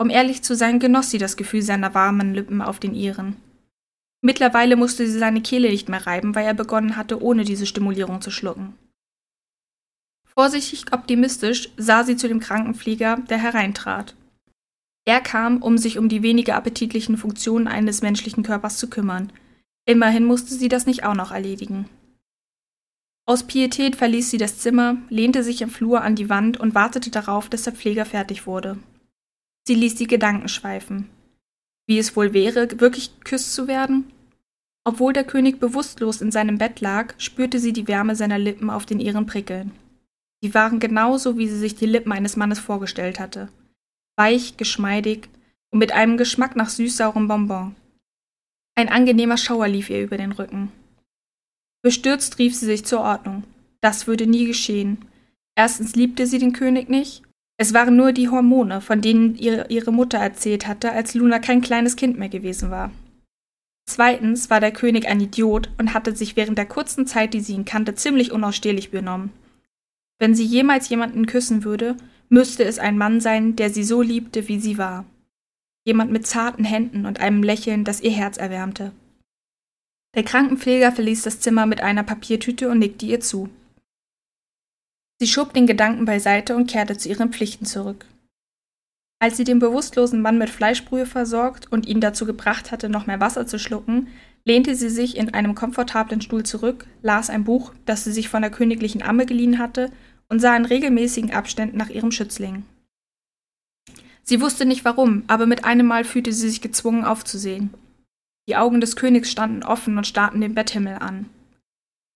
Um 0.00 0.08
ehrlich 0.08 0.40
zu 0.40 0.56
sein, 0.56 0.78
genoss 0.78 1.10
sie 1.10 1.18
das 1.18 1.36
Gefühl 1.36 1.60
seiner 1.60 1.92
warmen 1.92 2.32
Lippen 2.32 2.62
auf 2.62 2.80
den 2.80 2.94
ihren. 2.94 3.36
Mittlerweile 4.22 4.76
musste 4.76 5.06
sie 5.06 5.18
seine 5.18 5.42
Kehle 5.42 5.68
nicht 5.68 5.90
mehr 5.90 6.06
reiben, 6.06 6.34
weil 6.34 6.46
er 6.46 6.54
begonnen 6.54 6.96
hatte, 6.96 7.22
ohne 7.22 7.44
diese 7.44 7.66
Stimulierung 7.66 8.22
zu 8.22 8.30
schlucken. 8.30 8.72
Vorsichtig 10.24 10.94
optimistisch 10.94 11.68
sah 11.76 12.02
sie 12.04 12.16
zu 12.16 12.28
dem 12.28 12.40
Krankenpfleger, 12.40 13.18
der 13.28 13.36
hereintrat. 13.36 14.14
Er 15.04 15.20
kam, 15.20 15.60
um 15.60 15.76
sich 15.76 15.98
um 15.98 16.08
die 16.08 16.22
weniger 16.22 16.56
appetitlichen 16.56 17.18
Funktionen 17.18 17.68
eines 17.68 18.00
menschlichen 18.00 18.42
Körpers 18.42 18.78
zu 18.78 18.88
kümmern. 18.88 19.30
Immerhin 19.84 20.24
musste 20.24 20.54
sie 20.54 20.68
das 20.70 20.86
nicht 20.86 21.04
auch 21.04 21.14
noch 21.14 21.30
erledigen. 21.30 21.90
Aus 23.26 23.46
Pietät 23.46 23.96
verließ 23.96 24.30
sie 24.30 24.38
das 24.38 24.60
Zimmer, 24.60 24.96
lehnte 25.10 25.44
sich 25.44 25.60
im 25.60 25.68
Flur 25.68 26.00
an 26.00 26.16
die 26.16 26.30
Wand 26.30 26.58
und 26.58 26.74
wartete 26.74 27.10
darauf, 27.10 27.50
dass 27.50 27.64
der 27.64 27.74
Pfleger 27.74 28.06
fertig 28.06 28.46
wurde. 28.46 28.78
Sie 29.66 29.74
ließ 29.74 29.94
die 29.94 30.06
Gedanken 30.06 30.48
schweifen. 30.48 31.08
Wie 31.86 31.98
es 31.98 32.16
wohl 32.16 32.32
wäre, 32.32 32.80
wirklich 32.80 33.18
geküsst 33.18 33.54
zu 33.54 33.68
werden? 33.68 34.12
Obwohl 34.84 35.12
der 35.12 35.24
König 35.24 35.60
bewusstlos 35.60 36.20
in 36.20 36.30
seinem 36.30 36.58
Bett 36.58 36.80
lag, 36.80 37.14
spürte 37.18 37.58
sie 37.58 37.72
die 37.72 37.86
Wärme 37.86 38.16
seiner 38.16 38.38
Lippen 38.38 38.70
auf 38.70 38.86
den 38.86 39.00
ihren 39.00 39.26
prickeln. 39.26 39.72
Sie 40.42 40.54
waren 40.54 40.80
genauso, 40.80 41.36
wie 41.36 41.48
sie 41.48 41.58
sich 41.58 41.74
die 41.74 41.86
Lippen 41.86 42.12
eines 42.12 42.36
Mannes 42.36 42.58
vorgestellt 42.58 43.20
hatte. 43.20 43.48
Weich, 44.16 44.56
geschmeidig 44.56 45.28
und 45.70 45.78
mit 45.78 45.92
einem 45.92 46.16
Geschmack 46.16 46.56
nach 46.56 46.70
süßsaurem 46.70 47.28
Bonbon. 47.28 47.74
Ein 48.74 48.88
angenehmer 48.88 49.36
Schauer 49.36 49.68
lief 49.68 49.90
ihr 49.90 50.02
über 50.02 50.16
den 50.16 50.32
Rücken. 50.32 50.72
Bestürzt 51.82 52.38
rief 52.38 52.54
sie 52.54 52.66
sich 52.66 52.84
zur 52.84 53.00
Ordnung. 53.00 53.44
Das 53.80 54.06
würde 54.06 54.26
nie 54.26 54.46
geschehen. 54.46 55.06
Erstens 55.54 55.94
liebte 55.96 56.26
sie 56.26 56.38
den 56.38 56.52
König 56.52 56.88
nicht 56.88 57.22
es 57.60 57.74
waren 57.74 57.94
nur 57.94 58.12
die 58.12 58.30
Hormone, 58.30 58.80
von 58.80 59.02
denen 59.02 59.34
ihr 59.34 59.68
ihre 59.68 59.92
Mutter 59.92 60.16
erzählt 60.16 60.66
hatte, 60.66 60.92
als 60.92 61.12
Luna 61.12 61.38
kein 61.40 61.60
kleines 61.60 61.94
Kind 61.94 62.18
mehr 62.18 62.30
gewesen 62.30 62.70
war. 62.70 62.90
Zweitens 63.86 64.48
war 64.48 64.60
der 64.60 64.72
König 64.72 65.06
ein 65.06 65.20
Idiot 65.20 65.68
und 65.76 65.92
hatte 65.92 66.16
sich 66.16 66.36
während 66.36 66.56
der 66.56 66.64
kurzen 66.64 67.06
Zeit, 67.06 67.34
die 67.34 67.40
sie 67.40 67.52
ihn 67.52 67.66
kannte, 67.66 67.94
ziemlich 67.94 68.32
unausstehlich 68.32 68.90
benommen. 68.90 69.28
Wenn 70.18 70.34
sie 70.34 70.46
jemals 70.46 70.88
jemanden 70.88 71.26
küssen 71.26 71.62
würde, 71.62 71.98
müsste 72.30 72.64
es 72.64 72.78
ein 72.78 72.96
Mann 72.96 73.20
sein, 73.20 73.56
der 73.56 73.68
sie 73.68 73.84
so 73.84 74.00
liebte, 74.00 74.48
wie 74.48 74.58
sie 74.58 74.78
war. 74.78 75.04
Jemand 75.84 76.10
mit 76.12 76.26
zarten 76.26 76.64
Händen 76.64 77.04
und 77.04 77.20
einem 77.20 77.42
Lächeln, 77.42 77.84
das 77.84 78.00
ihr 78.00 78.12
Herz 78.12 78.38
erwärmte. 78.38 78.92
Der 80.14 80.22
Krankenpfleger 80.22 80.92
verließ 80.92 81.20
das 81.24 81.40
Zimmer 81.40 81.66
mit 81.66 81.82
einer 81.82 82.04
Papiertüte 82.04 82.70
und 82.70 82.78
nickte 82.78 83.04
ihr 83.04 83.20
zu. 83.20 83.50
Sie 85.20 85.28
schob 85.28 85.52
den 85.52 85.66
Gedanken 85.66 86.06
beiseite 86.06 86.56
und 86.56 86.70
kehrte 86.70 86.96
zu 86.96 87.10
ihren 87.10 87.30
Pflichten 87.30 87.66
zurück. 87.66 88.06
Als 89.22 89.36
sie 89.36 89.44
den 89.44 89.58
bewusstlosen 89.58 90.22
Mann 90.22 90.38
mit 90.38 90.48
Fleischbrühe 90.48 91.04
versorgt 91.04 91.70
und 91.70 91.86
ihn 91.86 92.00
dazu 92.00 92.24
gebracht 92.24 92.72
hatte, 92.72 92.88
noch 92.88 93.06
mehr 93.06 93.20
Wasser 93.20 93.46
zu 93.46 93.58
schlucken, 93.58 94.08
lehnte 94.46 94.74
sie 94.74 94.88
sich 94.88 95.18
in 95.18 95.34
einem 95.34 95.54
komfortablen 95.54 96.22
Stuhl 96.22 96.42
zurück, 96.44 96.86
las 97.02 97.28
ein 97.28 97.44
Buch, 97.44 97.74
das 97.84 98.04
sie 98.04 98.12
sich 98.12 98.30
von 98.30 98.40
der 98.40 98.50
königlichen 98.50 99.02
Amme 99.02 99.26
geliehen 99.26 99.58
hatte, 99.58 99.92
und 100.30 100.40
sah 100.40 100.56
in 100.56 100.64
regelmäßigen 100.64 101.32
Abständen 101.32 101.76
nach 101.76 101.90
ihrem 101.90 102.12
Schützling. 102.12 102.64
Sie 104.22 104.40
wusste 104.40 104.64
nicht 104.64 104.86
warum, 104.86 105.24
aber 105.26 105.44
mit 105.44 105.64
einem 105.64 105.86
Mal 105.86 106.04
fühlte 106.04 106.32
sie 106.32 106.48
sich 106.48 106.62
gezwungen 106.62 107.04
aufzusehen. 107.04 107.74
Die 108.48 108.56
Augen 108.56 108.80
des 108.80 108.96
Königs 108.96 109.30
standen 109.30 109.64
offen 109.64 109.98
und 109.98 110.06
starrten 110.06 110.40
den 110.40 110.54
Betthimmel 110.54 110.94
an. 110.94 111.26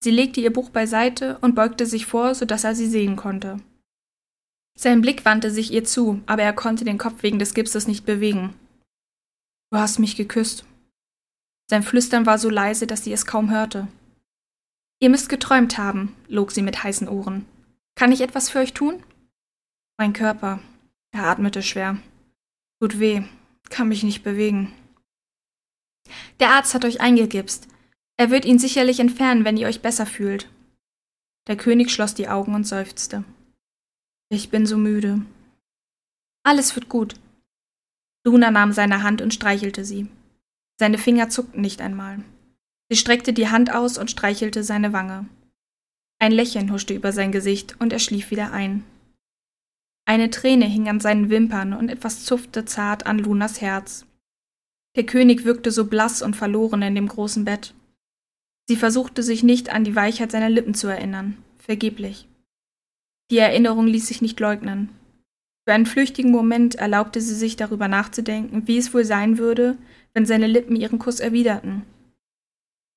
Sie 0.05 0.11
legte 0.11 0.39
ihr 0.43 0.53
Buch 0.53 0.69
beiseite 0.69 1.39
und 1.39 1.55
beugte 1.55 1.87
sich 1.87 2.05
vor, 2.05 2.35
so 2.35 2.45
dass 2.45 2.63
er 2.63 2.75
sie 2.75 2.87
sehen 2.87 3.17
konnte. 3.17 3.57
Sein 4.79 5.01
Blick 5.01 5.25
wandte 5.25 5.51
sich 5.51 5.73
ihr 5.73 5.85
zu, 5.85 6.21
aber 6.27 6.43
er 6.43 6.53
konnte 6.53 6.85
den 6.85 6.99
Kopf 6.99 7.23
wegen 7.23 7.39
des 7.39 7.55
Gipses 7.55 7.87
nicht 7.87 8.05
bewegen. 8.05 8.53
Du 9.73 9.79
hast 9.79 9.99
mich 9.99 10.15
geküsst. 10.15 10.67
Sein 11.71 11.83
Flüstern 11.83 12.27
war 12.27 12.37
so 12.37 12.51
leise, 12.51 12.87
dass 12.87 13.03
sie 13.03 13.15
es 13.15 13.25
kaum 13.25 13.51
hörte. 13.51 13.89
Ihr 15.01 15.09
müsst 15.09 15.31
geträumt 15.31 15.79
haben, 15.79 16.15
log 16.29 16.53
sie 16.53 16.61
mit 16.61 16.85
heißen 16.85 17.09
Ohren. 17.09 17.47
Kann 17.95 18.13
ich 18.13 18.21
etwas 18.21 18.51
für 18.51 18.59
euch 18.59 18.75
tun? 18.75 19.03
Mein 19.97 20.13
Körper. 20.13 20.61
Er 21.13 21.25
atmete 21.29 21.63
schwer. 21.63 21.97
Tut 22.79 22.99
weh. 22.99 23.23
Kann 23.71 23.89
mich 23.89 24.03
nicht 24.03 24.23
bewegen. 24.23 24.71
Der 26.41 26.51
Arzt 26.51 26.75
hat 26.75 26.85
euch 26.85 27.01
eingegipst. 27.01 27.69
Er 28.17 28.31
wird 28.31 28.45
ihn 28.45 28.59
sicherlich 28.59 29.01
entfernen, 29.01 29.45
wenn 29.45 29.57
ihr 29.57 29.67
euch 29.67 29.83
besser 29.83 30.07
fühlt. 30.07 30.49
Der 31.47 31.57
König 31.57 31.91
schloss 31.91 32.15
die 32.15 32.29
Augen 32.29 32.55
und 32.55 32.67
seufzte. 32.67 33.25
Ich 34.31 34.51
bin 34.51 34.67
so 34.67 34.77
müde. 34.77 35.23
Alles 36.45 36.75
wird 36.75 36.89
gut. 36.89 37.15
Luna 38.25 38.51
nahm 38.51 38.73
seine 38.73 39.03
Hand 39.03 39.21
und 39.21 39.35
streichelte 39.35 39.85
sie. 39.85 40.09
Seine 40.79 40.99
Finger 40.99 41.29
zuckten 41.29 41.61
nicht 41.61 41.81
einmal. 41.81 42.25
Sie 42.89 42.97
streckte 42.97 43.33
die 43.33 43.49
Hand 43.49 43.73
aus 43.75 43.99
und 43.99 44.11
streichelte 44.11 44.63
seine 44.63 44.93
Wange. 44.93 45.27
Ein 46.19 46.33
Lächeln 46.33 46.73
huschte 46.73 46.95
über 46.95 47.13
sein 47.13 47.33
Gesicht 47.33 47.77
und 47.81 47.93
er 47.93 47.99
schlief 47.99 48.31
wieder 48.31 48.53
ein. 48.53 48.85
Eine 50.07 50.31
Träne 50.31 50.67
hing 50.67 50.89
an 50.89 51.01
seinen 51.01 51.31
Wimpern 51.31 51.73
und 51.73 51.89
etwas 51.89 52.25
zupfte 52.25 52.65
zart 52.65 53.07
an 53.07 53.19
Lunas 53.19 53.61
Herz. 53.61 54.07
Der 54.97 55.05
König 55.05 55.45
wirkte 55.45 55.71
so 55.71 55.87
blass 55.87 56.23
und 56.23 56.37
verloren 56.37 56.83
in 56.83 56.95
dem 56.95 57.09
großen 57.09 57.45
Bett. 57.45 57.75
Sie 58.69 58.77
versuchte 58.77 59.23
sich 59.23 59.43
nicht 59.43 59.71
an 59.71 59.85
die 59.85 59.95
Weichheit 59.95 60.33
seiner 60.33 60.49
Lippen 60.49 60.75
zu 60.75 60.89
erinnern, 60.89 61.37
vergeblich. 61.59 62.27
Die 63.31 63.39
Erinnerung 63.39 63.87
ließ 63.87 64.07
sich 64.07 64.23
nicht 64.23 64.41
leugnen. 64.41 64.91
Für 65.67 65.75
einen 65.75 65.87
flüchtigen 65.87 66.31
Moment 66.31 66.75
erlaubte 66.75 67.21
sie 67.21 67.35
sich 67.35 67.57
darüber 67.57 67.89
nachzudenken, 67.89 68.67
wie 68.67 68.79
es 68.79 68.93
wohl 68.93 69.05
sein 69.05 69.39
würde, 69.39 69.77
wenn 70.13 70.27
seine 70.27 70.47
Lippen 70.47 70.77
ihren 70.77 70.99
Kuss 70.99 71.21
erwiderten. 71.21 71.83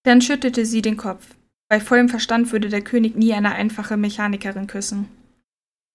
Dann 0.04 0.22
schüttelte 0.22 0.66
sie 0.66 0.82
den 0.82 0.98
Kopf. 0.98 1.36
Bei 1.70 1.80
vollem 1.80 2.08
Verstand 2.08 2.52
würde 2.52 2.70
der 2.70 2.82
König 2.82 3.16
nie 3.16 3.34
eine 3.34 3.54
einfache 3.54 3.98
Mechanikerin 3.98 4.68
küssen. 4.68 5.10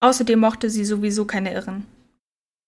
Außerdem 0.00 0.38
mochte 0.38 0.68
sie 0.68 0.84
sowieso 0.84 1.24
keine 1.24 1.52
Irren. 1.52 1.86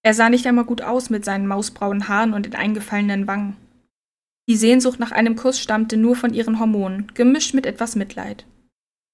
Er 0.03 0.15
sah 0.15 0.29
nicht 0.29 0.47
einmal 0.47 0.65
gut 0.65 0.83
aus 0.83 1.11
mit 1.11 1.25
seinen 1.25 1.47
mausbraunen 1.47 2.09
Haaren 2.09 2.35
und 2.35 2.47
den 2.47 2.55
eingefallenen 2.55 3.27
Wangen. 3.27 3.57
Die 4.49 4.57
Sehnsucht 4.57 5.01
nach 5.01 5.13
einem 5.13 5.37
Kuss 5.37 5.59
stammte 5.59 5.97
nur 5.97 6.17
von 6.17 6.35
ihren 6.35 6.61
Hormonen, 6.61 7.13
gemischt 7.15 7.55
mit 7.55 7.67
etwas 7.67 7.97
Mitleid. 7.97 8.45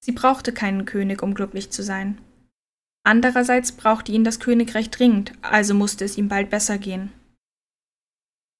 Sie 0.04 0.12
brauchte 0.12 0.52
keinen 0.52 0.86
König, 0.86 1.22
um 1.22 1.34
glücklich 1.34 1.70
zu 1.70 1.82
sein. 1.82 2.18
Andererseits 3.04 3.72
brauchte 3.72 4.12
ihn 4.12 4.24
das 4.24 4.40
Königreich 4.40 4.90
dringend, 4.90 5.32
also 5.42 5.74
musste 5.74 6.04
es 6.04 6.18
ihm 6.18 6.28
bald 6.28 6.50
besser 6.50 6.78
gehen. 6.78 7.12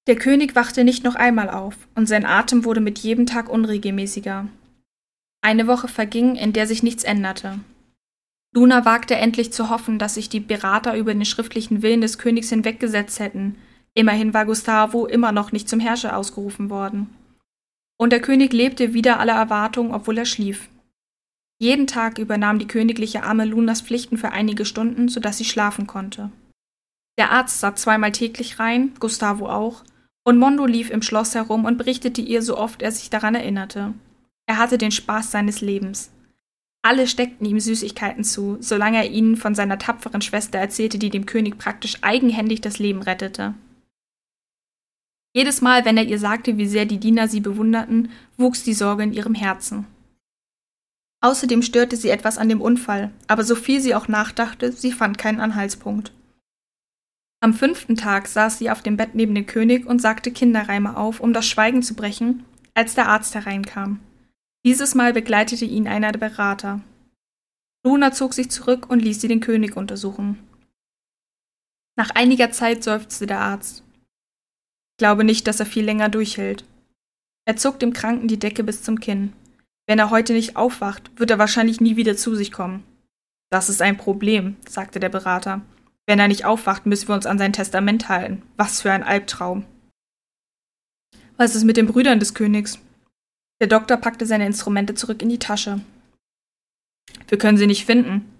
Der 0.07 0.15
König 0.15 0.55
wachte 0.55 0.83
nicht 0.83 1.03
noch 1.03 1.15
einmal 1.15 1.49
auf, 1.49 1.75
und 1.93 2.07
sein 2.07 2.25
Atem 2.25 2.65
wurde 2.65 2.81
mit 2.81 2.99
jedem 2.99 3.25
Tag 3.27 3.49
unregelmäßiger. 3.49 4.47
Eine 5.41 5.67
Woche 5.67 5.87
verging, 5.87 6.35
in 6.35 6.53
der 6.53 6.67
sich 6.67 6.83
nichts 6.83 7.03
änderte. 7.03 7.59
Luna 8.53 8.83
wagte 8.83 9.15
endlich 9.15 9.53
zu 9.53 9.69
hoffen, 9.69 9.99
dass 9.99 10.15
sich 10.15 10.27
die 10.27 10.39
Berater 10.39 10.97
über 10.97 11.13
den 11.13 11.25
schriftlichen 11.25 11.81
Willen 11.81 12.01
des 12.01 12.17
Königs 12.17 12.49
hinweggesetzt 12.49 13.19
hätten. 13.19 13.55
Immerhin 13.93 14.33
war 14.33 14.45
Gustavo 14.45 15.05
immer 15.05 15.31
noch 15.31 15.51
nicht 15.51 15.67
zum 15.67 15.79
Herrscher 15.79 16.15
ausgerufen 16.15 16.69
worden. 16.69 17.09
Und 17.97 18.11
der 18.11 18.21
König 18.21 18.53
lebte 18.53 18.93
wieder 18.93 19.19
aller 19.19 19.33
Erwartung, 19.33 19.93
obwohl 19.93 20.17
er 20.17 20.25
schlief. 20.25 20.69
Jeden 21.59 21.85
Tag 21.85 22.17
übernahm 22.17 22.57
die 22.57 22.67
königliche 22.67 23.23
Amme 23.23 23.45
Lunas 23.45 23.81
Pflichten 23.81 24.17
für 24.17 24.31
einige 24.31 24.65
Stunden, 24.65 25.09
sodass 25.09 25.37
sie 25.37 25.45
schlafen 25.45 25.85
konnte. 25.85 26.31
Der 27.19 27.31
Arzt 27.31 27.59
sah 27.59 27.75
zweimal 27.75 28.11
täglich 28.11 28.57
rein, 28.57 28.93
Gustavo 28.99 29.47
auch, 29.47 29.83
und 30.23 30.39
Mondo 30.39 30.65
lief 30.65 30.89
im 30.89 31.01
Schloss 31.01 31.35
herum 31.35 31.65
und 31.65 31.77
berichtete 31.77 32.21
ihr, 32.21 32.41
so 32.41 32.57
oft 32.57 32.81
er 32.81 32.91
sich 32.91 33.09
daran 33.09 33.35
erinnerte. 33.35 33.93
Er 34.47 34.57
hatte 34.57 34.77
den 34.77 34.91
Spaß 34.91 35.31
seines 35.31 35.61
Lebens. 35.61 36.11
Alle 36.83 37.07
steckten 37.07 37.45
ihm 37.45 37.59
Süßigkeiten 37.59 38.23
zu, 38.23 38.57
solange 38.59 38.97
er 38.97 39.11
ihnen 39.11 39.37
von 39.37 39.53
seiner 39.53 39.77
tapferen 39.77 40.21
Schwester 40.21 40.57
erzählte, 40.57 40.97
die 40.97 41.11
dem 41.11 41.27
König 41.27 41.59
praktisch 41.59 41.97
eigenhändig 42.01 42.61
das 42.61 42.79
Leben 42.79 43.03
rettete. 43.03 43.53
Jedes 45.33 45.61
Mal, 45.61 45.85
wenn 45.85 45.97
er 45.97 46.05
ihr 46.05 46.19
sagte, 46.19 46.57
wie 46.57 46.67
sehr 46.67 46.85
die 46.85 46.99
Diener 46.99 47.27
sie 47.27 47.39
bewunderten, 47.39 48.11
wuchs 48.37 48.63
die 48.63 48.73
Sorge 48.73 49.03
in 49.03 49.13
ihrem 49.13 49.35
Herzen. 49.35 49.85
Außerdem 51.21 51.61
störte 51.61 51.95
sie 51.95 52.09
etwas 52.09 52.37
an 52.37 52.49
dem 52.49 52.61
Unfall, 52.61 53.11
aber 53.27 53.43
so 53.43 53.55
viel 53.55 53.79
sie 53.79 53.95
auch 53.95 54.07
nachdachte, 54.07 54.71
sie 54.71 54.91
fand 54.91 55.17
keinen 55.17 55.39
Anhaltspunkt. 55.39 56.11
Am 57.43 57.53
fünften 57.53 57.95
Tag 57.95 58.27
saß 58.27 58.57
sie 58.57 58.69
auf 58.69 58.81
dem 58.81 58.97
Bett 58.97 59.15
neben 59.15 59.33
dem 59.33 59.45
König 59.45 59.85
und 59.85 60.01
sagte 60.01 60.31
Kinderreime 60.31 60.97
auf, 60.97 61.19
um 61.19 61.33
das 61.33 61.47
Schweigen 61.47 61.81
zu 61.81 61.95
brechen, 61.95 62.43
als 62.73 62.93
der 62.93 63.07
Arzt 63.07 63.33
hereinkam. 63.35 63.99
Dieses 64.65 64.95
Mal 64.95 65.13
begleitete 65.13 65.65
ihn 65.65 65.87
einer 65.87 66.11
der 66.11 66.19
Berater. 66.19 66.81
Luna 67.83 68.11
zog 68.11 68.33
sich 68.33 68.51
zurück 68.51 68.89
und 68.89 68.99
ließ 68.99 69.21
sie 69.21 69.27
den 69.27 69.39
König 69.39 69.75
untersuchen. 69.75 70.37
Nach 71.97 72.11
einiger 72.11 72.51
Zeit 72.51 72.83
seufzte 72.83 73.25
der 73.25 73.39
Arzt. 73.39 73.83
Ich 75.01 75.03
glaube 75.03 75.23
nicht, 75.23 75.47
dass 75.47 75.59
er 75.59 75.65
viel 75.65 75.83
länger 75.83 76.09
durchhält. 76.09 76.63
Er 77.47 77.57
zog 77.57 77.79
dem 77.79 77.91
Kranken 77.91 78.27
die 78.27 78.37
Decke 78.37 78.63
bis 78.63 78.83
zum 78.83 78.99
Kinn. 78.99 79.33
Wenn 79.87 79.97
er 79.97 80.11
heute 80.11 80.31
nicht 80.31 80.55
aufwacht, 80.55 81.09
wird 81.15 81.31
er 81.31 81.39
wahrscheinlich 81.39 81.81
nie 81.81 81.95
wieder 81.95 82.15
zu 82.15 82.35
sich 82.35 82.51
kommen. 82.51 82.83
Das 83.49 83.67
ist 83.67 83.81
ein 83.81 83.97
Problem, 83.97 84.57
sagte 84.69 84.99
der 84.99 85.09
Berater. 85.09 85.61
Wenn 86.05 86.19
er 86.19 86.27
nicht 86.27 86.45
aufwacht, 86.45 86.85
müssen 86.85 87.07
wir 87.07 87.15
uns 87.15 87.25
an 87.25 87.39
sein 87.39 87.51
Testament 87.51 88.09
halten. 88.09 88.43
Was 88.57 88.81
für 88.81 88.91
ein 88.91 89.01
Albtraum. 89.01 89.65
Was 91.35 91.55
ist 91.55 91.63
mit 91.63 91.77
den 91.77 91.87
Brüdern 91.87 92.19
des 92.19 92.35
Königs? 92.35 92.77
Der 93.59 93.69
Doktor 93.69 93.97
packte 93.97 94.27
seine 94.27 94.45
Instrumente 94.45 94.93
zurück 94.93 95.23
in 95.23 95.29
die 95.29 95.39
Tasche. 95.39 95.81
Wir 97.27 97.39
können 97.39 97.57
sie 97.57 97.65
nicht 97.65 97.87
finden. 97.87 98.31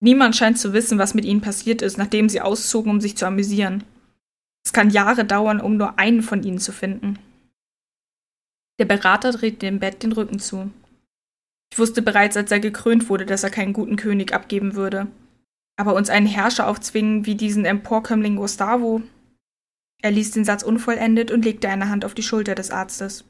Niemand 0.00 0.34
scheint 0.34 0.58
zu 0.58 0.72
wissen, 0.72 0.96
was 0.96 1.12
mit 1.12 1.26
ihnen 1.26 1.42
passiert 1.42 1.82
ist, 1.82 1.98
nachdem 1.98 2.30
sie 2.30 2.40
auszogen, 2.40 2.90
um 2.90 3.02
sich 3.02 3.18
zu 3.18 3.26
amüsieren. 3.26 3.84
Es 4.66 4.72
kann 4.72 4.90
Jahre 4.90 5.24
dauern, 5.24 5.60
um 5.60 5.76
nur 5.76 5.96
einen 5.96 6.22
von 6.22 6.42
ihnen 6.42 6.58
zu 6.58 6.72
finden. 6.72 7.20
Der 8.80 8.84
Berater 8.84 9.30
drehte 9.30 9.58
dem 9.58 9.78
Bett 9.78 10.02
den 10.02 10.10
Rücken 10.10 10.40
zu. 10.40 10.72
Ich 11.72 11.78
wusste 11.78 12.02
bereits, 12.02 12.36
als 12.36 12.50
er 12.50 12.58
gekrönt 12.58 13.08
wurde, 13.08 13.26
dass 13.26 13.44
er 13.44 13.50
keinen 13.50 13.72
guten 13.72 13.94
König 13.94 14.34
abgeben 14.34 14.74
würde. 14.74 15.06
Aber 15.76 15.94
uns 15.94 16.10
einen 16.10 16.26
Herrscher 16.26 16.66
aufzwingen 16.66 17.26
wie 17.26 17.36
diesen 17.36 17.64
Emporkömmling 17.64 18.34
Gustavo. 18.34 19.02
Er 20.02 20.10
ließ 20.10 20.32
den 20.32 20.44
Satz 20.44 20.64
unvollendet 20.64 21.30
und 21.30 21.44
legte 21.44 21.68
eine 21.68 21.88
Hand 21.88 22.04
auf 22.04 22.14
die 22.14 22.24
Schulter 22.24 22.56
des 22.56 22.72
Arztes. 22.72 23.24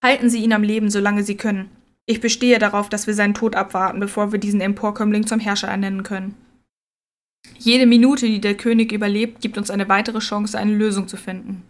Halten 0.00 0.30
Sie 0.30 0.44
ihn 0.44 0.52
am 0.52 0.62
Leben, 0.62 0.90
solange 0.90 1.24
Sie 1.24 1.36
können. 1.36 1.72
Ich 2.06 2.20
bestehe 2.20 2.60
darauf, 2.60 2.88
dass 2.88 3.08
wir 3.08 3.14
seinen 3.14 3.34
Tod 3.34 3.56
abwarten, 3.56 3.98
bevor 3.98 4.30
wir 4.30 4.38
diesen 4.38 4.60
Emporkömmling 4.60 5.26
zum 5.26 5.40
Herrscher 5.40 5.68
ernennen 5.68 6.04
können. 6.04 6.36
Jede 7.58 7.86
Minute, 7.86 8.26
die 8.26 8.40
der 8.40 8.56
König 8.56 8.90
überlebt, 8.90 9.42
gibt 9.42 9.58
uns 9.58 9.70
eine 9.70 9.88
weitere 9.88 10.20
Chance, 10.20 10.58
eine 10.58 10.74
Lösung 10.74 11.08
zu 11.08 11.18
finden. 11.18 11.62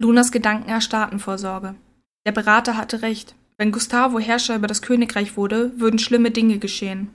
Lunas 0.00 0.32
Gedanken 0.32 0.70
erstarrten 0.70 1.18
vor 1.18 1.38
Sorge. 1.38 1.74
Der 2.26 2.32
Berater 2.32 2.76
hatte 2.76 3.02
recht. 3.02 3.34
Wenn 3.58 3.72
Gustavo 3.72 4.18
Herrscher 4.18 4.56
über 4.56 4.66
das 4.66 4.82
Königreich 4.82 5.36
wurde, 5.36 5.78
würden 5.78 5.98
schlimme 5.98 6.30
Dinge 6.30 6.58
geschehen. 6.58 7.10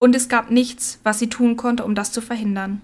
Und 0.00 0.14
es 0.14 0.28
gab 0.28 0.50
nichts, 0.50 1.00
was 1.02 1.18
sie 1.18 1.28
tun 1.28 1.56
konnte, 1.56 1.84
um 1.84 1.94
das 1.94 2.12
zu 2.12 2.20
verhindern. 2.20 2.80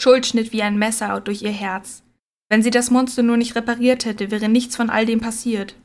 Schuld 0.00 0.26
schnitt 0.26 0.52
wie 0.52 0.62
ein 0.62 0.78
Messer 0.78 1.20
durch 1.20 1.42
ihr 1.42 1.52
Herz. 1.52 2.02
Wenn 2.48 2.62
sie 2.62 2.70
das 2.70 2.90
Monster 2.90 3.22
nur 3.22 3.36
nicht 3.36 3.54
repariert 3.54 4.04
hätte, 4.04 4.30
wäre 4.30 4.48
nichts 4.48 4.74
von 4.74 4.90
all 4.90 5.06
dem 5.06 5.20
passiert. 5.20 5.76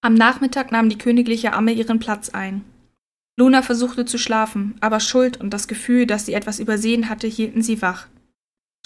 Am 0.00 0.14
Nachmittag 0.14 0.72
nahm 0.72 0.88
die 0.88 0.98
königliche 0.98 1.52
Amme 1.52 1.72
ihren 1.72 1.98
Platz 1.98 2.30
ein. 2.30 2.64
Luna 3.38 3.62
versuchte 3.62 4.04
zu 4.04 4.18
schlafen, 4.18 4.76
aber 4.80 5.00
Schuld 5.00 5.40
und 5.40 5.50
das 5.50 5.68
Gefühl, 5.68 6.06
dass 6.06 6.26
sie 6.26 6.34
etwas 6.34 6.58
übersehen 6.58 7.08
hatte, 7.08 7.26
hielten 7.26 7.62
sie 7.62 7.80
wach. 7.80 8.08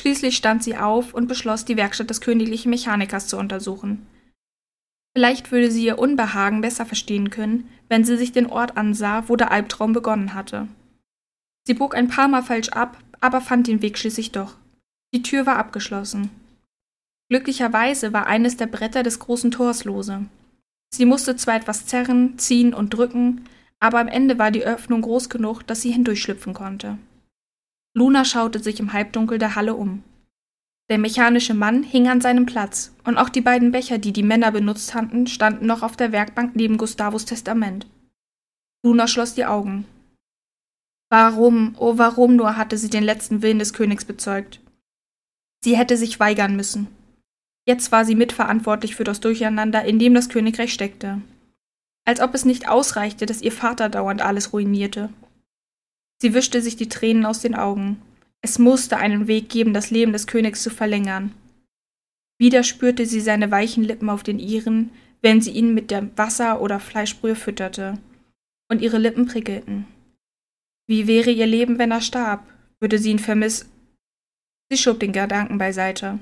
Schließlich 0.01 0.37
stand 0.37 0.63
sie 0.63 0.77
auf 0.77 1.15
und 1.15 1.27
beschloss, 1.27 1.65
die 1.65 1.77
Werkstatt 1.77 2.11
des 2.11 2.21
königlichen 2.21 2.71
Mechanikers 2.71 3.27
zu 3.27 3.39
untersuchen. 3.39 4.07
Vielleicht 5.17 5.51
würde 5.51 5.71
sie 5.71 5.85
ihr 5.87 5.99
Unbehagen 5.99 6.61
besser 6.61 6.85
verstehen 6.85 7.31
können, 7.31 7.69
wenn 7.89 8.05
sie 8.05 8.17
sich 8.17 8.33
den 8.33 8.47
Ort 8.47 8.77
ansah, 8.77 9.29
wo 9.29 9.37
der 9.37 9.51
Albtraum 9.51 9.93
begonnen 9.93 10.35
hatte. 10.35 10.69
Sie 11.67 11.75
bog 11.75 11.97
ein 11.97 12.09
paar 12.09 12.29
Mal 12.29 12.43
falsch 12.43 12.69
ab, 12.69 12.99
aber 13.21 13.41
fand 13.41 13.67
den 13.67 13.83
Weg 13.83 13.99
schließlich 13.99 14.33
doch. 14.33 14.57
Die 15.15 15.23
Tür 15.23 15.47
war 15.47 15.57
abgeschlossen. 15.57 16.31
Glücklicherweise 17.31 18.13
war 18.13 18.27
eines 18.27 18.57
der 18.57 18.67
Bretter 18.67 19.03
des 19.03 19.19
großen 19.19 19.51
Tors 19.51 19.85
lose. 19.85 20.27
Sie 20.95 21.07
musste 21.07 21.35
zwar 21.37 21.57
etwas 21.57 21.87
zerren, 21.87 22.39
ziehen 22.39 22.75
und 22.75 22.91
drücken, 22.91 23.47
aber 23.81 24.01
am 24.01 24.09
Ende 24.09 24.39
war 24.39 24.51
die 24.51 24.65
Öffnung 24.65 25.03
groß 25.03 25.29
genug, 25.29 25.63
dass 25.63 25.83
sie 25.83 25.93
hindurchschlüpfen 25.93 26.55
konnte. 26.55 26.99
Luna 27.95 28.25
schaute 28.25 28.59
sich 28.63 28.81
im 28.81 28.93
Halbdunkel 28.93 29.39
der 29.39 29.55
Halle 29.55 29.75
um. 29.75 30.03
Der 30.89 30.99
mechanische 30.99 31.55
Mann 31.55 31.83
hing 31.83 32.09
an 32.09 32.21
seinem 32.21 32.47
Platz, 32.47 32.95
und 33.05 33.17
auch 33.17 33.29
die 33.29 33.41
beiden 33.41 33.73
Becher, 33.73 33.99
die 33.99 34.13
die 34.13 34.23
Männer 34.23 34.53
benutzt 34.53 34.95
hatten, 34.95 35.27
standen 35.27 35.67
noch 35.67 35.83
auf 35.83 35.97
der 35.97 36.13
Werkbank 36.13 36.55
neben 36.55 36.77
Gustavos 36.77 37.25
Testament. 37.25 37.87
Luna 38.85 39.09
schloss 39.09 39.35
die 39.35 39.47
Augen. 39.47 39.85
Warum, 41.11 41.75
oh 41.79 41.99
warum 41.99 42.37
nur 42.37 42.57
hatte 42.57 42.79
sie 42.79 42.91
den 42.91 43.03
letzten 43.03 43.43
Willen 43.43 43.59
des 43.59 43.73
Königs 43.73 44.05
bezeugt? 44.05 44.61
Sie 45.65 45.77
hätte 45.77 45.97
sich 45.97 46.21
weigern 46.21 46.55
müssen. 46.55 46.87
Jetzt 47.67 47.91
war 47.91 48.05
sie 48.05 48.15
mitverantwortlich 48.15 48.95
für 48.95 49.05
das 49.05 49.19
Durcheinander, 49.19 49.85
in 49.85 49.99
dem 49.99 50.15
das 50.15 50.29
Königreich 50.29 50.73
steckte. 50.73 51.21
Als 52.07 52.21
ob 52.21 52.35
es 52.35 52.45
nicht 52.45 52.69
ausreichte, 52.69 53.27
dass 53.27 53.43
ihr 53.43 53.53
Vater 53.53 53.89
dauernd 53.89 54.23
alles 54.23 54.53
ruinierte. 54.53 55.11
Sie 56.23 56.33
wischte 56.33 56.63
sich 56.63 56.77
die 56.77 56.89
Tränen 56.89 57.27
aus 57.27 57.41
den 57.41 57.55
Augen. 57.55 58.01
Es 58.41 58.59
musste 58.59 58.97
einen 58.97 59.27
Weg 59.27 59.49
geben, 59.49 59.75
das 59.75 59.91
Leben 59.91 60.13
des 60.13 60.27
Königs 60.27 60.63
zu 60.63 60.71
verlängern. 60.71 61.35
Wieder 62.39 62.63
spürte 62.63 63.07
sie 63.07 63.21
seine 63.21 63.51
weichen 63.51 63.83
Lippen 63.83 64.09
auf 64.09 64.23
den 64.23 64.39
ihren, 64.39 64.91
wenn 65.21 65.41
sie 65.41 65.51
ihn 65.51 65.75
mit 65.75 65.91
der 65.91 66.17
Wasser- 66.17 66.61
oder 66.61 66.79
Fleischbrühe 66.79 67.35
fütterte. 67.35 67.99
Und 68.71 68.83
ihre 68.83 68.99
Lippen 68.99 69.27
prickelten. 69.27 69.87
Wie 70.87 71.07
wäre 71.09 71.31
ihr 71.31 71.47
Leben, 71.47 71.79
wenn 71.79 71.91
er 71.91 72.01
starb? 72.01 72.47
Würde 72.79 72.99
sie 72.99 73.11
ihn 73.11 73.19
vermissen? 73.19 73.69
Sie 74.71 74.79
schob 74.79 75.01
den 75.01 75.13
Gedanken 75.13 75.59
beiseite. 75.59 76.21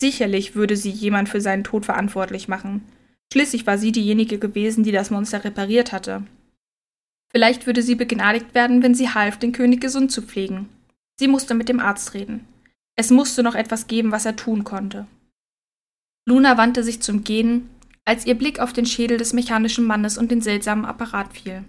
Sicherlich 0.00 0.54
würde 0.54 0.76
sie 0.76 0.90
jemand 0.90 1.28
für 1.28 1.40
seinen 1.40 1.64
Tod 1.64 1.84
verantwortlich 1.84 2.46
machen. 2.46 2.82
Schließlich 3.32 3.66
war 3.66 3.78
sie 3.78 3.92
diejenige 3.92 4.38
gewesen, 4.38 4.84
die 4.84 4.92
das 4.92 5.10
Monster 5.10 5.44
repariert 5.44 5.92
hatte. 5.92 6.24
Vielleicht 7.30 7.66
würde 7.66 7.82
sie 7.82 7.96
begnadigt 7.96 8.54
werden, 8.54 8.82
wenn 8.82 8.94
sie 8.94 9.10
half, 9.10 9.38
den 9.38 9.52
König 9.52 9.80
gesund 9.80 10.12
zu 10.12 10.22
pflegen. 10.22 10.68
Sie 11.18 11.28
musste 11.28 11.54
mit 11.54 11.68
dem 11.68 11.80
Arzt 11.80 12.14
reden. 12.14 12.46
Es 12.96 13.10
musste 13.10 13.42
noch 13.42 13.56
etwas 13.56 13.86
geben, 13.88 14.12
was 14.12 14.24
er 14.24 14.36
tun 14.36 14.62
konnte. 14.62 15.06
Luna 16.26 16.56
wandte 16.56 16.84
sich 16.84 17.02
zum 17.02 17.24
Gehen, 17.24 17.68
als 18.04 18.24
ihr 18.26 18.34
Blick 18.34 18.60
auf 18.60 18.72
den 18.72 18.86
Schädel 18.86 19.18
des 19.18 19.32
mechanischen 19.32 19.84
Mannes 19.84 20.16
und 20.16 20.30
den 20.30 20.40
seltsamen 20.40 20.84
Apparat 20.84 21.32
fiel. 21.36 21.64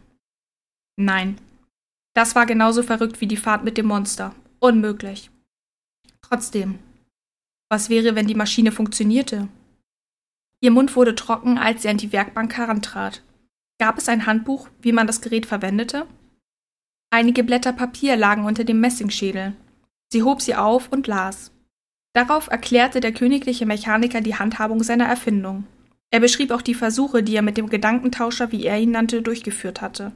Nein, 0.97 1.37
das 2.13 2.35
war 2.35 2.45
genauso 2.45 2.83
verrückt 2.83 3.19
wie 3.21 3.27
die 3.27 3.37
Fahrt 3.37 3.63
mit 3.63 3.77
dem 3.77 3.87
Monster. 3.87 4.33
Unmöglich. 4.59 5.29
Trotzdem, 6.21 6.79
was 7.69 7.89
wäre, 7.89 8.15
wenn 8.15 8.27
die 8.27 8.35
Maschine 8.35 8.71
funktionierte? 8.71 9.47
Ihr 10.65 10.71
Mund 10.71 10.95
wurde 10.95 11.13
trocken, 11.13 11.59
als 11.59 11.83
sie 11.83 11.89
an 11.89 11.97
die 11.97 12.11
Werkbank 12.11 12.57
herantrat. 12.57 13.21
Gab 13.79 13.99
es 13.99 14.09
ein 14.09 14.25
Handbuch, 14.25 14.67
wie 14.81 14.93
man 14.93 15.05
das 15.05 15.21
Gerät 15.21 15.45
verwendete? 15.45 16.07
Einige 17.11 17.43
Blätter 17.43 17.71
Papier 17.71 18.15
lagen 18.15 18.45
unter 18.45 18.63
dem 18.63 18.79
Messingschädel. 18.79 19.53
Sie 20.11 20.23
hob 20.23 20.41
sie 20.41 20.55
auf 20.55 20.91
und 20.91 21.05
las. 21.05 21.51
Darauf 22.13 22.47
erklärte 22.47 22.99
der 22.99 23.11
königliche 23.11 23.67
Mechaniker 23.67 24.21
die 24.21 24.39
Handhabung 24.39 24.81
seiner 24.81 25.05
Erfindung. 25.05 25.65
Er 26.09 26.19
beschrieb 26.19 26.49
auch 26.49 26.63
die 26.63 26.73
Versuche, 26.73 27.21
die 27.21 27.35
er 27.35 27.43
mit 27.43 27.57
dem 27.57 27.69
Gedankentauscher, 27.69 28.51
wie 28.51 28.65
er 28.65 28.79
ihn 28.79 28.89
nannte, 28.89 29.21
durchgeführt 29.21 29.81
hatte. 29.81 30.13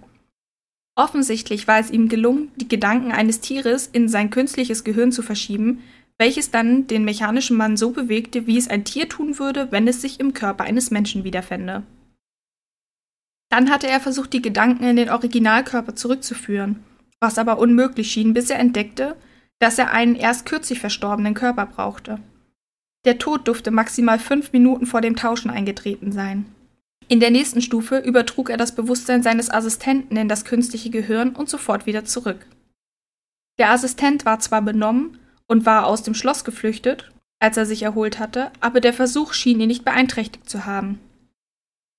Offensichtlich 0.95 1.67
war 1.67 1.77
es 1.77 1.91
ihm 1.91 2.09
gelungen, 2.09 2.51
die 2.55 2.67
Gedanken 2.67 3.11
eines 3.11 3.39
Tieres 3.39 3.85
in 3.85 4.09
sein 4.09 4.31
künstliches 4.31 4.83
Gehirn 4.83 5.11
zu 5.11 5.21
verschieben, 5.21 5.83
welches 6.19 6.51
dann 6.51 6.85
den 6.85 7.05
mechanischen 7.05 7.57
Mann 7.57 7.77
so 7.77 7.91
bewegte, 7.91 8.45
wie 8.45 8.57
es 8.57 8.67
ein 8.67 8.83
Tier 8.83 9.07
tun 9.07 9.39
würde, 9.39 9.71
wenn 9.71 9.87
es 9.87 10.01
sich 10.01 10.19
im 10.19 10.33
Körper 10.33 10.65
eines 10.65 10.91
Menschen 10.91 11.23
wiederfände. 11.23 11.83
Dann 13.49 13.71
hatte 13.71 13.87
er 13.87 14.01
versucht, 14.01 14.33
die 14.33 14.41
Gedanken 14.41 14.83
in 14.83 14.97
den 14.97 15.09
Originalkörper 15.09 15.95
zurückzuführen, 15.95 16.83
was 17.19 17.39
aber 17.39 17.57
unmöglich 17.57 18.11
schien, 18.11 18.33
bis 18.33 18.49
er 18.49 18.59
entdeckte, 18.59 19.15
dass 19.59 19.79
er 19.79 19.91
einen 19.91 20.15
erst 20.15 20.45
kürzlich 20.45 20.79
verstorbenen 20.79 21.33
Körper 21.33 21.65
brauchte. 21.65 22.19
Der 23.05 23.17
Tod 23.17 23.47
durfte 23.47 23.71
maximal 23.71 24.19
fünf 24.19 24.51
Minuten 24.51 24.85
vor 24.85 24.99
dem 24.99 25.15
Tauschen 25.15 25.49
eingetreten 25.49 26.11
sein. 26.11 26.45
In 27.07 27.21
der 27.21 27.31
nächsten 27.31 27.61
Stufe 27.61 27.97
übertrug 27.97 28.49
er 28.49 28.57
das 28.57 28.75
Bewusstsein 28.75 29.23
seines 29.23 29.49
Assistenten 29.49 30.17
in 30.17 30.27
das 30.27 30.45
künstliche 30.45 30.89
Gehirn 30.89 31.31
und 31.31 31.49
sofort 31.49 31.85
wieder 31.85 32.03
zurück. 32.03 32.45
Der 33.57 33.71
Assistent 33.71 34.25
war 34.25 34.39
zwar 34.39 34.61
benommen 34.61 35.17
und 35.49 35.65
war 35.65 35.85
aus 35.85 36.03
dem 36.03 36.13
Schloss 36.13 36.45
geflüchtet, 36.45 37.11
als 37.39 37.57
er 37.57 37.65
sich 37.65 37.83
erholt 37.83 38.19
hatte, 38.19 38.51
aber 38.61 38.79
der 38.79 38.93
Versuch 38.93 39.33
schien 39.33 39.59
ihn 39.59 39.67
nicht 39.67 39.83
beeinträchtigt 39.83 40.49
zu 40.49 40.65
haben. 40.65 40.99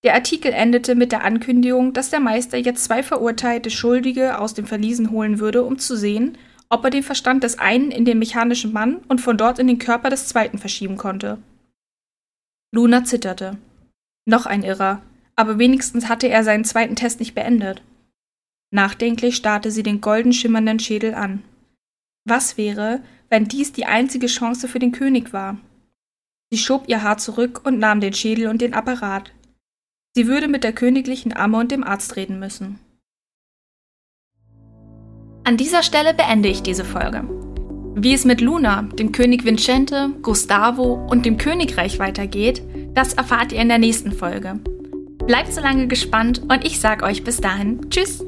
Der 0.03 0.15
Artikel 0.15 0.53
endete 0.53 0.95
mit 0.95 1.13
der 1.13 1.25
Ankündigung, 1.25 1.93
dass 1.93 2.09
der 2.09 2.21
Meister 2.21 2.57
jetzt 2.57 2.85
zwei 2.85 3.03
verurteilte 3.03 3.71
Schuldige 3.71 4.39
aus 4.39 4.55
dem 4.55 4.67
Verliesen 4.67 5.11
holen 5.11 5.41
würde, 5.41 5.63
um 5.63 5.79
zu 5.79 5.97
sehen, 5.97 6.39
ob 6.71 6.85
er 6.85 6.91
den 6.91 7.03
Verstand 7.03 7.43
des 7.43 7.59
einen 7.59 7.91
in 7.91 8.05
den 8.05 8.19
mechanischen 8.19 8.73
Mann 8.73 8.97
und 9.09 9.21
von 9.21 9.37
dort 9.37 9.59
in 9.59 9.67
den 9.67 9.79
Körper 9.79 10.09
des 10.09 10.29
zweiten 10.29 10.57
verschieben 10.57 10.97
konnte. 10.97 11.39
Luna 12.73 13.05
zitterte. 13.05 13.59
Noch 14.27 14.47
ein 14.47 14.63
Irrer, 14.63 15.03
aber 15.37 15.59
wenigstens 15.59 16.09
hatte 16.09 16.29
er 16.29 16.45
seinen 16.45 16.65
zweiten 16.65 16.97
Test 16.97 17.19
nicht 17.19 17.35
beendet. 17.35 17.83
Nachdenklich 18.73 19.37
starrte 19.37 19.71
sie 19.71 19.83
den 19.83 20.01
golden 20.01 20.33
schimmernden 20.33 20.79
Schädel 20.79 21.15
an. 21.15 21.43
Was 22.25 22.57
wäre, 22.57 23.03
wenn 23.31 23.47
dies 23.47 23.73
die 23.73 23.87
einzige 23.87 24.27
Chance 24.27 24.69
für 24.69 24.79
den 24.79 24.93
König 24.93 25.33
war? 25.33 25.57
Sie 26.51 26.59
schob 26.59 26.89
ihr 26.89 27.03
Haar 27.03 27.19
zurück 27.19 27.63
und 27.65 27.79
nahm 27.79 28.01
den 28.01 28.13
Schädel 28.13 28.49
und 28.49 28.61
den 28.61 28.75
Apparat. 28.75 29.33
Sie 30.15 30.27
würde 30.27 30.49
mit 30.49 30.65
der 30.65 30.73
königlichen 30.73 31.35
Amme 31.35 31.59
und 31.59 31.71
dem 31.71 31.85
Arzt 31.85 32.17
reden 32.17 32.41
müssen. 32.41 32.81
An 35.45 35.57
dieser 35.57 35.83
Stelle 35.83 36.13
beende 36.13 36.49
ich 36.49 36.63
diese 36.63 36.85
Folge. 36.85 37.25
Wie 37.95 38.13
es 38.13 38.25
mit 38.25 38.41
Luna, 38.41 38.83
dem 38.83 39.13
König 39.13 39.45
Vincente, 39.45 40.11
Gustavo 40.23 41.07
und 41.09 41.25
dem 41.25 41.39
Königreich 41.39 41.99
weitergeht, 41.99 42.63
das 42.95 43.15
erfahrt 43.15 43.53
ihr 43.53 43.61
in 43.61 43.69
der 43.69 43.79
nächsten 43.79 44.13
Folge. 44.13 44.59
Bleibt 45.27 45.53
so 45.53 45.61
lange 45.61 45.87
gespannt 45.87 46.43
und 46.43 46.65
ich 46.65 46.81
sage 46.81 47.05
euch 47.05 47.25
bis 47.25 47.41
dahin 47.41 47.89
Tschüss! 47.91 48.25